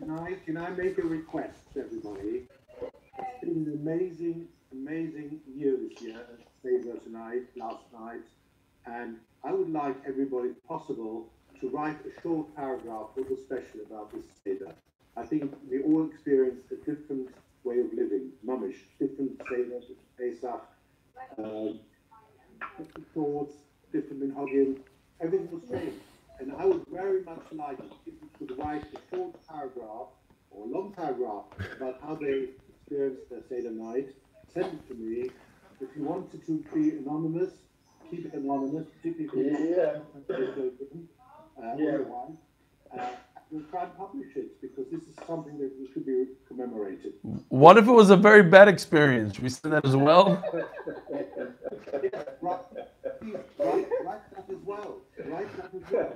can 0.00 0.10
I, 0.10 0.32
can 0.44 0.56
I 0.56 0.70
make 0.70 0.98
a 0.98 1.02
request, 1.02 1.60
everybody? 1.78 2.48
It's 2.82 3.40
been 3.42 3.58
an 3.66 3.78
amazing, 3.80 4.48
amazing 4.72 5.38
year 5.56 5.76
this 5.88 6.02
year, 6.02 6.18
Seder 6.64 6.98
tonight, 7.04 7.42
last 7.56 7.84
night, 7.92 8.24
and 8.86 9.18
I 9.44 9.52
would 9.52 9.70
like 9.72 9.94
everybody, 10.04 10.48
if 10.48 10.64
possible, 10.66 11.28
to 11.60 11.68
write 11.68 11.98
a 12.06 12.20
short 12.22 12.54
paragraph, 12.56 13.08
a 13.16 13.20
little 13.20 13.36
special 13.36 13.80
about 13.86 14.10
this 14.12 14.24
Seder. 14.42 14.72
I 15.16 15.26
think 15.26 15.54
we 15.68 15.82
all 15.82 16.06
experienced 16.06 16.70
a 16.72 16.76
different 16.76 17.28
way 17.64 17.80
of 17.80 17.92
living, 17.92 18.30
mamish, 18.46 18.76
different 18.98 19.40
Seder, 19.48 19.80
Pesach, 20.18 20.62
um, 21.38 21.78
different 22.78 23.14
thoughts, 23.14 23.54
different 23.92 24.22
minhagim, 24.22 24.78
everything 25.20 25.50
was 25.50 25.68
changed. 25.68 25.96
And 26.38 26.52
I 26.56 26.64
would 26.64 26.84
very 26.90 27.22
much 27.22 27.42
like 27.52 27.78
if 28.06 28.14
you 28.22 28.28
could 28.38 28.58
write 28.58 28.84
a 28.84 29.14
short 29.14 29.34
paragraph 29.46 30.08
or 30.50 30.64
a 30.64 30.68
long 30.68 30.92
paragraph 30.96 31.44
about 31.76 32.00
how 32.02 32.14
they 32.14 32.48
experienced 32.68 33.28
their 33.28 33.42
Seder 33.48 33.70
night. 33.70 34.08
Send 34.54 34.66
it 34.66 34.88
to 34.88 34.94
me. 34.94 35.30
If 35.80 35.88
you 35.96 36.04
wanted 36.04 36.44
to 36.46 36.64
be 36.74 36.90
anonymous, 36.96 37.52
keep 38.10 38.26
it 38.26 38.34
anonymous, 38.34 38.86
particularly 39.02 40.72
if 40.80 40.94
you 40.94 41.08
uh, 41.62 41.66
otherwise. 41.66 42.32
Uh, 42.98 43.06
we'll 43.50 43.62
try 43.64 43.82
and 43.84 43.96
publish 43.96 44.28
it 44.36 44.60
because 44.60 44.86
this 44.90 45.02
is 45.02 45.14
something 45.26 45.58
that 45.58 45.70
should 45.92 46.06
be 46.06 46.26
commemorated. 46.46 47.14
What 47.48 47.76
if 47.78 47.86
it 47.86 47.92
was 47.92 48.10
a 48.10 48.16
very 48.16 48.42
bad 48.42 48.68
experience? 48.68 49.34
Should 49.34 49.42
we 49.42 49.48
send 49.48 49.74
that 49.74 49.84
as 49.84 49.96
well? 49.96 50.42
Write, 52.42 52.60
please, 53.20 53.34
write, 53.58 53.86
write 54.04 54.34
that 54.34 54.44
as 54.48 54.56
well. 54.64 54.98
Write 55.26 55.56
that 55.56 55.70
as 55.74 55.92
well. 55.92 56.12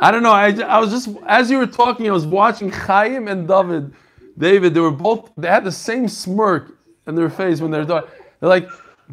I 0.00 0.10
don't 0.10 0.22
know. 0.22 0.32
I, 0.32 0.48
I 0.60 0.78
was 0.78 0.90
just 0.90 1.08
as 1.26 1.50
you 1.50 1.58
were 1.58 1.66
talking, 1.66 2.08
I 2.08 2.12
was 2.12 2.26
watching 2.26 2.70
Chaim 2.70 3.28
and 3.28 3.46
David. 3.48 3.92
David, 4.38 4.74
they 4.74 4.80
were 4.80 4.90
both. 4.90 5.32
They 5.36 5.48
had 5.48 5.64
the 5.64 5.72
same 5.72 6.08
smirk 6.08 6.76
in 7.06 7.14
their 7.14 7.30
face 7.30 7.60
when 7.60 7.70
they 7.70 7.78
were 7.78 7.86
talking. 7.86 8.10
They're 8.40 8.50
like, 8.50 8.68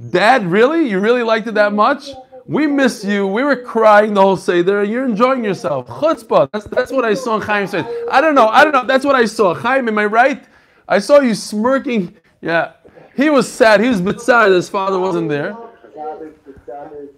"Dad, 0.10 0.46
really? 0.46 0.90
You 0.90 1.00
really 1.00 1.24
liked 1.24 1.48
it 1.48 1.54
that 1.54 1.72
much? 1.72 2.10
We 2.46 2.68
miss 2.68 3.06
you. 3.06 3.26
We 3.26 3.44
were 3.44 3.56
crying 3.56 4.14
the 4.14 4.22
whole 4.22 4.36
Seder. 4.36 4.84
You're 4.84 5.06
enjoying 5.06 5.44
yourself. 5.44 5.88
Chutzpah. 5.88 6.50
That's 6.52 6.66
that's 6.66 6.92
what 6.92 7.06
I 7.06 7.14
saw 7.14 7.38
in 7.40 7.48
Chaim's 7.48 7.72
face. 7.72 7.86
I 8.12 8.20
don't 8.20 8.36
know. 8.36 8.48
I 8.48 8.64
don't 8.64 8.74
know. 8.74 8.86
That's 8.86 9.06
what 9.06 9.16
I 9.16 9.26
saw. 9.26 9.54
Chaim, 9.54 9.88
am 9.88 9.98
I 9.98 10.06
right? 10.06 10.44
I 10.88 11.00
saw 11.00 11.22
you 11.22 11.36
smirking. 11.36 12.16
Yeah, 12.42 12.74
he 13.16 13.30
was 13.30 13.50
sad. 13.50 13.80
He 13.80 13.88
was 13.88 14.02
bitzar 14.02 14.50
that 14.50 14.56
his 14.56 14.70
father 14.70 15.00
wasn't 15.00 15.30
there. 15.30 15.56
Sabbath, 15.96 16.34
the 16.46 16.54
Sabbath 16.66 17.10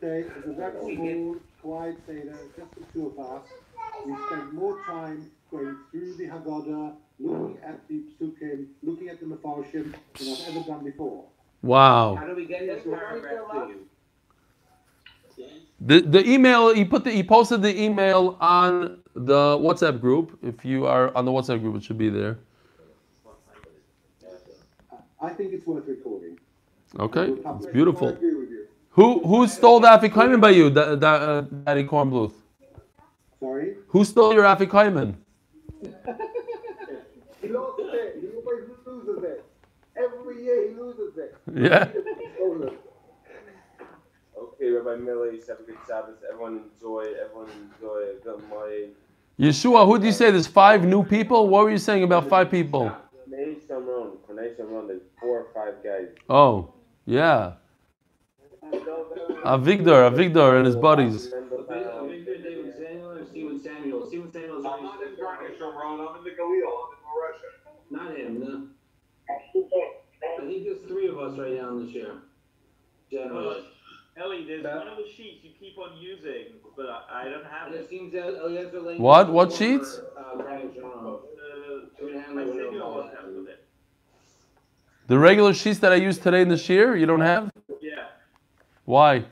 day 0.00 0.20
is 0.20 0.48
a 0.48 0.52
very 0.52 0.96
small, 0.96 1.36
quiet 1.60 1.96
Seder, 2.06 2.38
just 2.56 2.74
the 2.74 2.80
two 2.92 3.08
of 3.08 3.18
us. 3.18 3.42
We 4.06 4.16
spend 4.26 4.52
more 4.54 4.82
time 4.86 5.30
going 5.50 5.76
through 5.90 6.14
the 6.14 6.24
Haggadah, 6.24 6.94
looking 7.18 7.58
at 7.62 7.86
the 7.88 8.02
Psukim, 8.18 8.68
looking 8.82 9.08
at 9.10 9.20
the 9.20 9.26
Mefarshim 9.26 9.92
than 10.18 10.28
I've 10.28 10.56
ever 10.56 10.66
done 10.66 10.84
before. 10.84 11.24
Wow. 11.62 12.14
How 12.14 12.26
do 12.26 12.34
we 12.34 12.46
get 12.46 12.66
this 12.66 12.82
paragraph 12.84 13.50
to 13.52 13.68
you? 13.68 13.89
The, 15.80 16.00
the 16.00 16.28
email 16.28 16.74
he 16.74 16.84
put 16.84 17.04
the, 17.04 17.10
he 17.10 17.22
posted 17.22 17.62
the 17.62 17.80
email 17.80 18.36
on 18.40 19.00
the 19.14 19.56
WhatsApp 19.56 20.00
group. 20.00 20.38
If 20.42 20.64
you 20.64 20.86
are 20.86 21.14
on 21.16 21.24
the 21.24 21.30
WhatsApp 21.30 21.60
group, 21.60 21.76
it 21.76 21.82
should 21.82 21.98
be 21.98 22.10
there. 22.10 22.38
I 25.22 25.30
think 25.30 25.52
it's 25.52 25.66
worth 25.66 25.86
recording. 25.86 26.38
Okay, 26.98 27.34
it's 27.58 27.66
beautiful. 27.66 28.08
I 28.08 28.12
agree 28.12 28.34
with 28.34 28.50
you. 28.50 28.66
Who 28.90 29.20
who 29.20 29.46
stole 29.46 29.80
the 29.80 29.88
Afikoimen 29.88 30.40
by 30.40 30.50
you, 30.50 30.70
da, 30.70 30.94
da, 30.96 31.12
uh, 31.14 31.40
Daddy 31.42 31.84
Kornbluth? 31.84 32.32
Sorry? 33.38 33.76
Who 33.88 34.04
stole 34.04 34.34
your 34.34 34.44
Afikoimen? 34.44 35.14
He 37.40 37.48
lost 37.48 37.80
it. 37.80 38.18
He 38.20 38.28
always 38.36 38.68
loses 38.86 39.24
it. 39.24 39.44
Every 39.96 40.44
year 40.44 40.68
he 40.68 40.74
loses 40.74 41.16
it. 41.16 41.34
Yeah. 41.54 41.88
Okay, 44.60 44.72
Rabbi 44.72 44.96
Miller, 45.02 45.32
have 45.48 45.60
a 45.60 45.62
good 45.62 45.78
Sabbath. 45.88 46.16
Everyone 46.30 46.64
enjoy. 46.74 47.14
Everyone 47.24 47.48
enjoy. 47.48 48.20
Good 48.22 48.46
morning. 48.50 48.90
Yeshua, 49.38 49.86
who 49.86 49.98
did 49.98 50.04
you 50.08 50.12
say? 50.12 50.30
There's 50.30 50.46
five 50.46 50.84
new 50.84 51.02
people. 51.02 51.48
What 51.48 51.64
were 51.64 51.70
you 51.70 51.78
saying 51.78 52.02
about 52.02 52.28
five 52.28 52.50
people? 52.50 52.94
Nate 53.26 53.66
Shamron. 53.66 54.18
For 54.26 54.34
Nate 54.34 54.58
there's 54.58 55.00
four 55.18 55.44
or 55.44 55.46
five 55.54 55.82
guys. 55.82 56.08
Oh, 56.28 56.74
yeah. 57.06 57.52
Avigdor, 59.46 60.12
Avigdor, 60.12 60.58
and 60.58 60.66
his 60.66 60.76
buddies. 60.76 61.30
Remember, 61.32 62.06
Victor 62.06 62.42
David 62.42 62.74
Samuel 62.76 63.12
or 63.12 63.24
Stephen 63.24 63.62
Samuel? 63.62 64.06
Stephen 64.08 64.30
Samuel's 64.30 64.66
I'm 64.66 64.82
not 64.82 65.00
in 65.02 65.16
Garnish, 65.18 65.56
Sharon, 65.56 66.06
I'm 66.06 66.16
in 66.18 66.24
the 66.24 66.30
Galil, 66.38 66.68
I'm 66.76 66.92
in 66.92 67.00
Maresha. 67.08 67.48
Not 67.90 68.14
him, 68.14 68.40
no. 68.40 68.66
I 69.30 70.46
think 70.46 70.64
there's 70.64 70.82
three 70.86 71.08
of 71.08 71.18
us 71.18 71.38
right 71.38 71.54
now 71.54 71.70
in 71.70 71.86
the 71.86 71.92
chair. 71.94 72.12
Generally. 73.10 73.64
Ellie, 74.20 74.44
there's 74.46 74.64
one 74.64 74.88
of 74.88 74.96
the 74.98 75.08
sheets 75.16 75.42
you 75.44 75.50
keep 75.58 75.78
on 75.78 75.96
using, 75.96 76.54
but 76.76 76.86
I, 76.86 77.22
I 77.22 77.24
don't 77.30 77.44
have 77.44 77.68
And 77.68 77.74
it 77.76 77.80
it. 77.84 77.88
seems 77.88 78.12
that 78.12 78.28
Eliezer 78.44 78.80
Lane. 78.80 79.00
What? 79.00 79.32
What 79.32 79.52
sheets? 79.52 80.00
Uh, 80.16 80.36
Brian 80.36 80.72
John. 80.74 80.90
Uh, 81.16 81.98
Two 81.98 82.08
and 82.08 82.16
a 82.16 82.20
half 82.20 82.30
I 82.30 82.32
minutes. 82.34 82.56
sent 82.56 82.72
you 82.72 82.82
a 82.82 82.86
WhatsApp 82.86 83.36
with 83.36 83.48
it. 83.48 83.64
The 85.06 85.18
regular 85.18 85.54
sheets 85.54 85.78
that 85.80 85.92
I 85.92 85.96
used 85.96 86.22
today 86.22 86.42
in 86.42 86.48
the 86.48 86.54
shiur, 86.54 86.98
you 86.98 87.06
don't 87.06 87.20
have? 87.20 87.50
Yeah, 87.80 88.06
Why? 88.84 89.24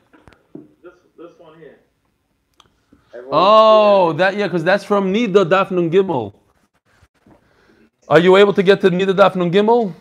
this 0.82 0.94
this 1.16 1.38
one 1.38 1.58
here. 1.58 1.78
everyone- 3.14 3.30
Oh, 3.40 4.12
that 4.14 4.36
yeah, 4.36 4.46
because 4.46 4.64
that's 4.64 4.84
from 4.84 5.12
Nida 5.12 5.44
Dafnun 5.48 5.90
Gimel. 5.92 6.32
Are 8.08 8.18
you 8.18 8.36
able 8.36 8.54
to 8.54 8.62
get 8.62 8.80
to 8.80 8.90
Nida 8.90 9.14
Dafnun 9.14 9.52
Gimel? 9.52 9.92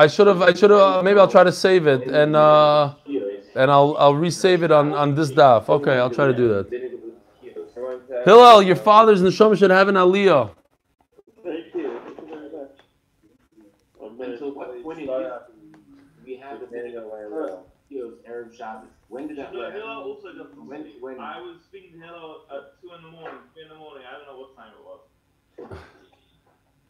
I 0.00 0.06
should 0.06 0.26
have. 0.28 0.40
I 0.40 0.54
should 0.54 0.70
have. 0.70 1.04
maybe 1.04 1.20
I'll 1.20 1.28
try 1.36 1.44
to 1.44 1.52
save 1.52 1.86
it 1.86 2.02
and 2.20 2.34
uh, 2.34 2.94
and 3.54 3.70
I'll 3.70 3.94
I'll 3.98 4.14
resave 4.14 4.62
it 4.62 4.72
on 4.72 4.94
on 4.94 5.14
this 5.14 5.30
daf. 5.30 5.68
Okay, 5.68 5.96
I'll 5.98 6.14
try 6.18 6.26
to 6.26 6.32
do 6.42 6.48
that. 6.54 6.66
Everyone 6.72 8.00
say- 8.08 8.22
Hillel, 8.24 8.62
your 8.62 8.76
father's 8.76 9.20
neshama 9.26 9.58
should 9.58 9.70
have 9.70 9.88
an 9.88 9.96
aliyah. 9.96 10.54
Thank 11.44 11.74
you. 11.74 12.00
Thank 12.04 12.18
you 12.20 12.26
very 12.32 12.48
much. 12.56 14.32
Until 14.32 14.54
what 14.54 14.82
point 14.82 14.98
did 15.00 15.08
we 16.26 16.36
have 16.36 16.60
the 16.60 16.66
videos, 16.66 17.60
Erev 18.30 18.56
Shabbos? 18.56 18.88
When 19.08 19.26
did 19.28 19.36
that 19.36 19.52
No, 19.52 19.60
happen? 19.64 19.80
Hillel 19.80 20.02
also 20.08 20.28
doesn't 20.32 20.66
When- 20.66 20.92
when- 21.00 21.20
I 21.20 21.40
was 21.40 21.56
speaking 21.68 22.00
to 22.00 22.06
Hillel 22.06 22.46
at 22.56 22.80
two 22.80 22.90
in 22.96 23.02
the 23.02 23.12
morning, 23.18 23.40
three 23.52 23.64
in 23.64 23.68
the 23.68 23.80
morning. 23.84 24.04
I 24.08 24.12
don't 24.16 24.26
know 24.30 24.38
what 24.44 24.56
time 24.56 24.72
it 24.78 24.84
was. 24.90 25.00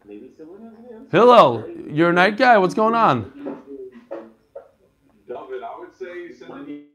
Maybe. 0.07 0.33
Hillel, 1.11 1.69
you're 1.89 2.11
a 2.11 2.13
night 2.13 2.37
guy. 2.37 2.59
What's 2.59 2.75
going 2.75 2.95
on? 2.95 3.33
David, 5.29 5.63
I 5.63 5.79
would 5.79 5.97
say 5.97 6.33
send 6.33 6.69
it. 6.69 6.87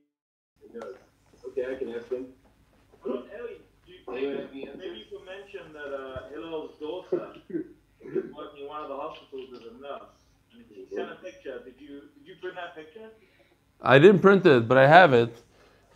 Okay, 1.47 1.72
I 1.72 1.76
can 1.80 1.93
ask 1.95 2.10
him. 2.10 2.26
But 3.03 3.28
Ellie, 3.38 3.62
do 3.86 3.91
you 3.93 3.99
Do 4.06 4.20
you 4.20 4.36
have 4.38 4.49
think 4.49 4.78
maybe 4.78 4.97
you 4.97 5.06
could 5.10 5.26
mention 5.26 5.72
that 5.74 5.93
uh, 5.95 6.30
Hillel's 6.30 6.72
daughter 6.80 7.34
is 7.49 8.34
working 8.36 8.64
in 8.64 8.68
one 8.68 8.82
of 8.84 8.89
the 8.89 8.95
hospitals 8.95 9.49
as 9.53 9.62
a 9.62 9.82
nurse, 9.82 10.01
and 10.53 10.64
she 10.68 10.88
sent 10.93 11.12
a 11.12 11.16
picture. 11.16 11.62
Did 11.64 11.76
you 11.80 12.01
did 12.18 12.26
you 12.28 12.36
print 12.41 12.56
that 12.56 12.76
picture? 12.76 13.10
I 13.82 13.99
didn't 13.99 14.20
print 14.20 14.45
it, 14.45 14.68
but 14.68 14.78
I 14.78 14.88
have 14.88 15.14
it. 15.14 15.38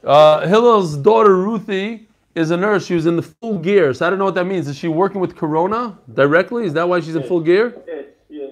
Uh, 0.04 0.48
Hillel's 0.48 0.96
daughter 0.96 1.36
Ruthie 1.36 2.09
is 2.36 2.52
a 2.52 2.58
nurse. 2.58 2.86
She 2.86 2.94
was 2.96 3.06
in 3.06 3.16
the 3.16 3.22
full 3.22 3.58
gear. 3.60 3.94
So 3.94 4.06
I 4.06 4.10
don't 4.10 4.20
know 4.20 4.26
what 4.26 4.36
that 4.36 4.46
means. 4.46 4.68
Is 4.68 4.78
she 4.78 4.88
working 4.88 5.20
with 5.22 5.36
Corona 5.36 5.98
directly? 6.14 6.66
Is 6.66 6.74
that 6.74 6.88
why 6.88 7.00
she's 7.00 7.16
in 7.16 7.24
full 7.24 7.42
gear? 7.42 7.76
Yes, 7.88 8.06
yes. 8.30 8.52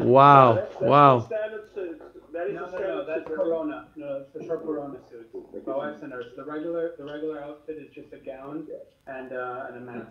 Wow, 0.00 0.54
That's- 0.54 0.72
that's 0.72 0.82
wow. 0.82 1.18
the 1.18 1.26
standard 1.26 1.74
suit. 1.74 2.02
That 2.32 2.46
is 2.48 2.54
No, 2.54 2.66
the 2.66 2.78
no, 2.78 2.86
no, 2.88 3.06
that's 3.06 3.26
suit. 3.26 3.36
Corona. 3.36 3.88
No, 3.96 4.16
it's 4.22 4.32
the 4.32 4.44
short 4.44 4.64
Corona 4.64 4.98
suit. 5.10 5.28
My 5.66 5.76
wife's 5.76 6.02
a 6.02 6.06
nurse. 6.08 6.26
The 6.36 6.44
regular, 6.44 6.92
the 6.98 7.04
regular 7.04 7.42
outfit 7.42 7.78
is 7.78 7.90
just 7.94 8.12
a 8.12 8.18
gown 8.18 8.66
and, 9.06 9.32
uh, 9.32 9.66
and 9.68 9.76
a 9.76 9.80
mask. 9.80 10.08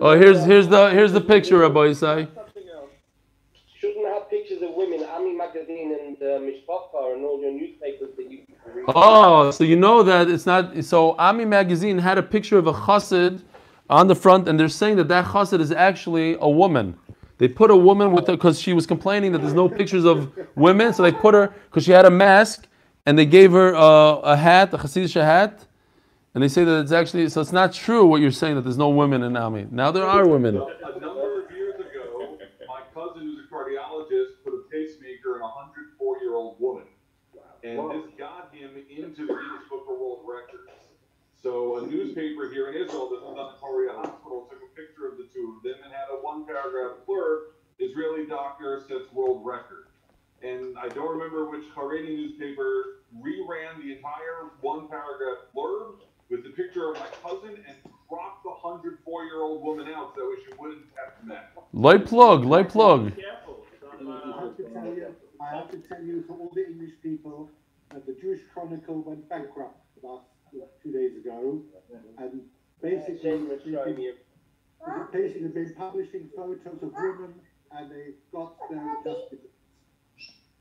Oh, 0.00 0.16
here's 0.18 0.44
here's 0.44 0.68
the 0.68 0.90
here's 0.90 1.12
the 1.12 1.20
picture, 1.20 1.58
Rabbi 1.58 1.88
Isai. 1.88 2.26
Something. 2.34 2.62
Shouldn't 3.78 4.06
have 4.06 4.30
pictures 4.30 4.62
of 4.62 4.74
women, 4.74 5.04
Ami 5.12 5.34
Magazine 5.34 5.96
and 6.00 6.16
uh, 6.22 6.38
Mishpacha 6.38 7.14
and 7.14 7.24
all 7.24 7.40
your 7.40 7.50
newspapers 7.52 8.10
that 8.16 8.30
you 8.30 8.38
read. 8.48 8.51
Oh, 8.88 9.50
so 9.50 9.64
you 9.64 9.76
know 9.76 10.02
that 10.02 10.28
it's 10.28 10.46
not. 10.46 10.84
So 10.84 11.16
Ami 11.18 11.44
magazine 11.44 11.98
had 11.98 12.18
a 12.18 12.22
picture 12.22 12.58
of 12.58 12.66
a 12.66 12.72
chassid 12.72 13.42
on 13.88 14.06
the 14.06 14.14
front, 14.14 14.48
and 14.48 14.58
they're 14.58 14.68
saying 14.68 14.96
that 14.96 15.08
that 15.08 15.24
chassid 15.26 15.60
is 15.60 15.72
actually 15.72 16.36
a 16.40 16.48
woman. 16.48 16.98
They 17.38 17.48
put 17.48 17.70
a 17.70 17.76
woman 17.76 18.12
with 18.12 18.26
her 18.26 18.34
because 18.34 18.60
she 18.60 18.72
was 18.72 18.86
complaining 18.86 19.32
that 19.32 19.38
there's 19.38 19.54
no 19.54 19.68
pictures 19.68 20.04
of 20.04 20.32
women, 20.54 20.92
so 20.94 21.02
they 21.02 21.12
put 21.12 21.34
her 21.34 21.48
because 21.48 21.84
she 21.84 21.90
had 21.92 22.04
a 22.04 22.10
mask, 22.10 22.66
and 23.06 23.18
they 23.18 23.26
gave 23.26 23.52
her 23.52 23.74
uh, 23.74 24.16
a 24.16 24.36
hat, 24.36 24.72
a 24.74 24.78
chassidish 24.78 25.14
hat, 25.14 25.66
and 26.34 26.42
they 26.42 26.48
say 26.48 26.64
that 26.64 26.80
it's 26.80 26.92
actually 26.92 27.28
so 27.28 27.40
it's 27.40 27.52
not 27.52 27.72
true 27.72 28.06
what 28.06 28.20
you're 28.20 28.30
saying 28.30 28.54
that 28.54 28.62
there's 28.62 28.78
no 28.78 28.88
women 28.88 29.22
in 29.22 29.36
Ami. 29.36 29.66
Now 29.70 29.90
there 29.90 30.06
are 30.06 30.26
women. 30.26 30.56
A 30.56 30.98
number 31.00 31.44
of 31.44 31.50
years 31.50 31.74
ago, 31.74 32.38
my 32.66 32.80
cousin, 32.94 33.22
who's 33.22 33.40
a 33.40 33.54
cardiologist, 33.54 34.42
put 34.44 34.54
a 34.54 34.62
pacemaker 34.70 35.36
in 35.36 35.42
a 35.42 35.44
104 35.44 36.18
year 36.22 36.34
old 36.34 36.58
woman. 36.58 36.84
And 37.64 37.78
this 37.90 38.10
got 39.26 39.34
him 39.34 39.34
into 39.34 39.34
the 39.34 39.40
Guinness 39.40 39.68
Book 39.68 39.86
of 39.88 39.98
World 39.98 40.20
Records. 40.26 40.70
So 41.42 41.78
a 41.78 41.86
newspaper 41.86 42.50
here 42.50 42.70
in 42.70 42.74
Israel, 42.74 43.10
this 43.10 43.18
is 43.18 43.24
on 43.24 43.34
the 43.34 43.58
Korea 43.60 43.92
Hospital, 43.92 44.48
took 44.50 44.62
a 44.62 44.70
picture 44.74 45.08
of 45.08 45.18
the 45.18 45.26
two 45.34 45.56
of 45.56 45.62
them 45.62 45.74
and 45.84 45.92
had 45.92 46.06
a 46.10 46.22
one 46.22 46.46
paragraph 46.46 47.02
blurb 47.08 47.54
Israeli 47.78 48.26
doctor 48.26 48.80
sets 48.86 49.12
world 49.12 49.44
record. 49.44 49.86
And 50.42 50.78
I 50.78 50.88
don't 50.88 51.10
remember 51.10 51.50
which 51.50 51.64
Haredi 51.74 52.16
newspaper 52.16 53.02
reran 53.18 53.82
the 53.82 53.92
entire 53.92 54.54
one 54.60 54.88
paragraph 54.88 55.50
blurb 55.54 56.02
with 56.30 56.44
the 56.44 56.50
picture 56.50 56.90
of 56.90 56.98
my 56.98 57.06
cousin 57.22 57.58
and 57.66 57.76
cropped 58.08 58.42
the 58.44 58.50
104 58.50 59.24
year 59.24 59.42
old 59.42 59.62
woman 59.62 59.88
out 59.88 60.14
so 60.14 60.20
that 60.20 60.26
way 60.28 60.36
she 60.46 60.54
wouldn't 60.58 60.86
have 60.94 61.26
met. 61.26 61.52
Light 61.72 62.06
plug, 62.06 62.44
light 62.44 62.68
plug. 62.68 63.16
Careful. 63.16 63.66
I 63.82 64.10
uh, 64.10 64.40
have 64.40 64.56
to 64.56 64.62
tell 64.64 64.84
you, 64.86 65.14
I 65.40 65.54
have 65.54 65.70
to 65.70 65.78
tell 65.78 66.02
you 66.02 66.22
to 66.22 66.32
all 66.32 66.50
the 66.54 66.66
English 66.66 66.92
people 67.02 67.50
that 67.92 68.06
the 68.06 68.16
Jewish 68.20 68.40
Chronicle 68.52 69.02
went 69.02 69.28
bankrupt 69.28 69.78
last 70.02 70.24
two 70.82 70.92
days 70.92 71.16
ago, 71.16 71.60
and 72.18 72.40
basically, 72.80 73.38
they've 73.46 73.64
been, 73.64 74.14
basically 75.12 75.48
been 75.48 75.74
publishing 75.76 76.28
photos 76.36 76.82
of 76.82 76.92
women, 76.94 77.34
and 77.72 77.90
they 77.90 78.14
got 78.32 78.54
their 78.70 78.96
justice. 79.04 79.38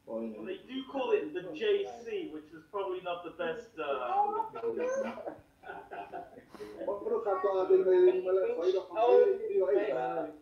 well, 0.05 0.45
they 0.45 0.59
do 0.67 0.83
call 0.91 1.11
it 1.11 1.33
the 1.33 1.41
JC, 1.41 2.31
which 2.33 2.45
is 2.53 2.63
probably 2.71 3.01
not 3.03 3.23
the 3.23 3.31
best. 3.31 3.69
Uh, 3.79 3.85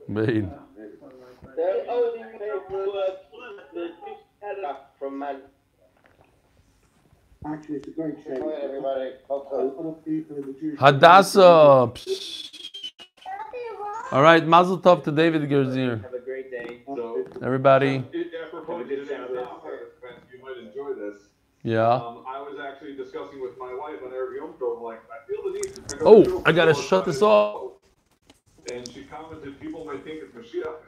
Made. 0.08 0.50
The 1.56 1.86
only 1.88 2.24
paper 2.34 2.86
was 2.86 3.18
the 3.74 3.92
Telegraph 4.42 4.78
from 4.98 5.20
Man. 5.20 5.42
Actually, 7.46 7.76
it's 7.78 7.88
a 7.88 7.92
great 7.92 8.16
shame. 8.24 8.42
Hi, 8.42 8.66
everybody. 8.66 9.12
A 9.30 9.34
lot 9.34 9.54
of 9.54 10.04
people 10.06 10.36
in 10.36 10.42
the 10.48 10.54
Jewish 10.60 10.78
Hadassah. 10.78 11.94
All 14.12 14.22
right, 14.22 14.46
Mazel 14.46 14.78
Tov 14.80 15.04
to 15.06 15.12
David 15.12 15.44
Gerzir. 15.50 16.02
Have 16.04 16.14
a 16.14 16.20
great 16.20 16.52
day. 16.52 16.82
So, 16.86 17.26
Everybody, 17.42 18.04
it, 18.12 18.32
apropos 18.46 18.80
to 18.84 18.90
today's 18.90 19.08
topic, 19.08 19.72
you 20.34 20.44
might 20.44 20.58
enjoy 20.58 20.94
this. 20.96 21.20
yeah. 21.64 21.88
Um, 21.94 22.26
I 22.28 22.42
was 22.42 22.60
actually 22.60 22.96
discussing 22.98 23.40
with 23.42 23.58
my 23.58 23.74
wife 23.74 24.00
on 24.04 24.12
Erev 24.12 24.36
Yom 24.36 24.54
Tov, 24.60 24.82
like, 24.82 25.02
I 25.10 25.26
feel 25.26 25.44
the 25.46 25.52
need 25.52 25.76
to 25.76 25.82
pick 25.84 26.02
up 26.02 26.08
Oh, 26.08 26.24
two 26.26 26.44
I 26.46 26.52
gotta 26.52 26.74
shut 26.74 27.06
this 27.06 27.22
off. 27.22 27.74
And 28.74 28.86
she 28.92 29.04
commented, 29.06 29.60
people 29.62 29.86
might 29.86 30.04
think 30.04 30.22
it's 30.24 30.36
Mashiach 30.36 30.82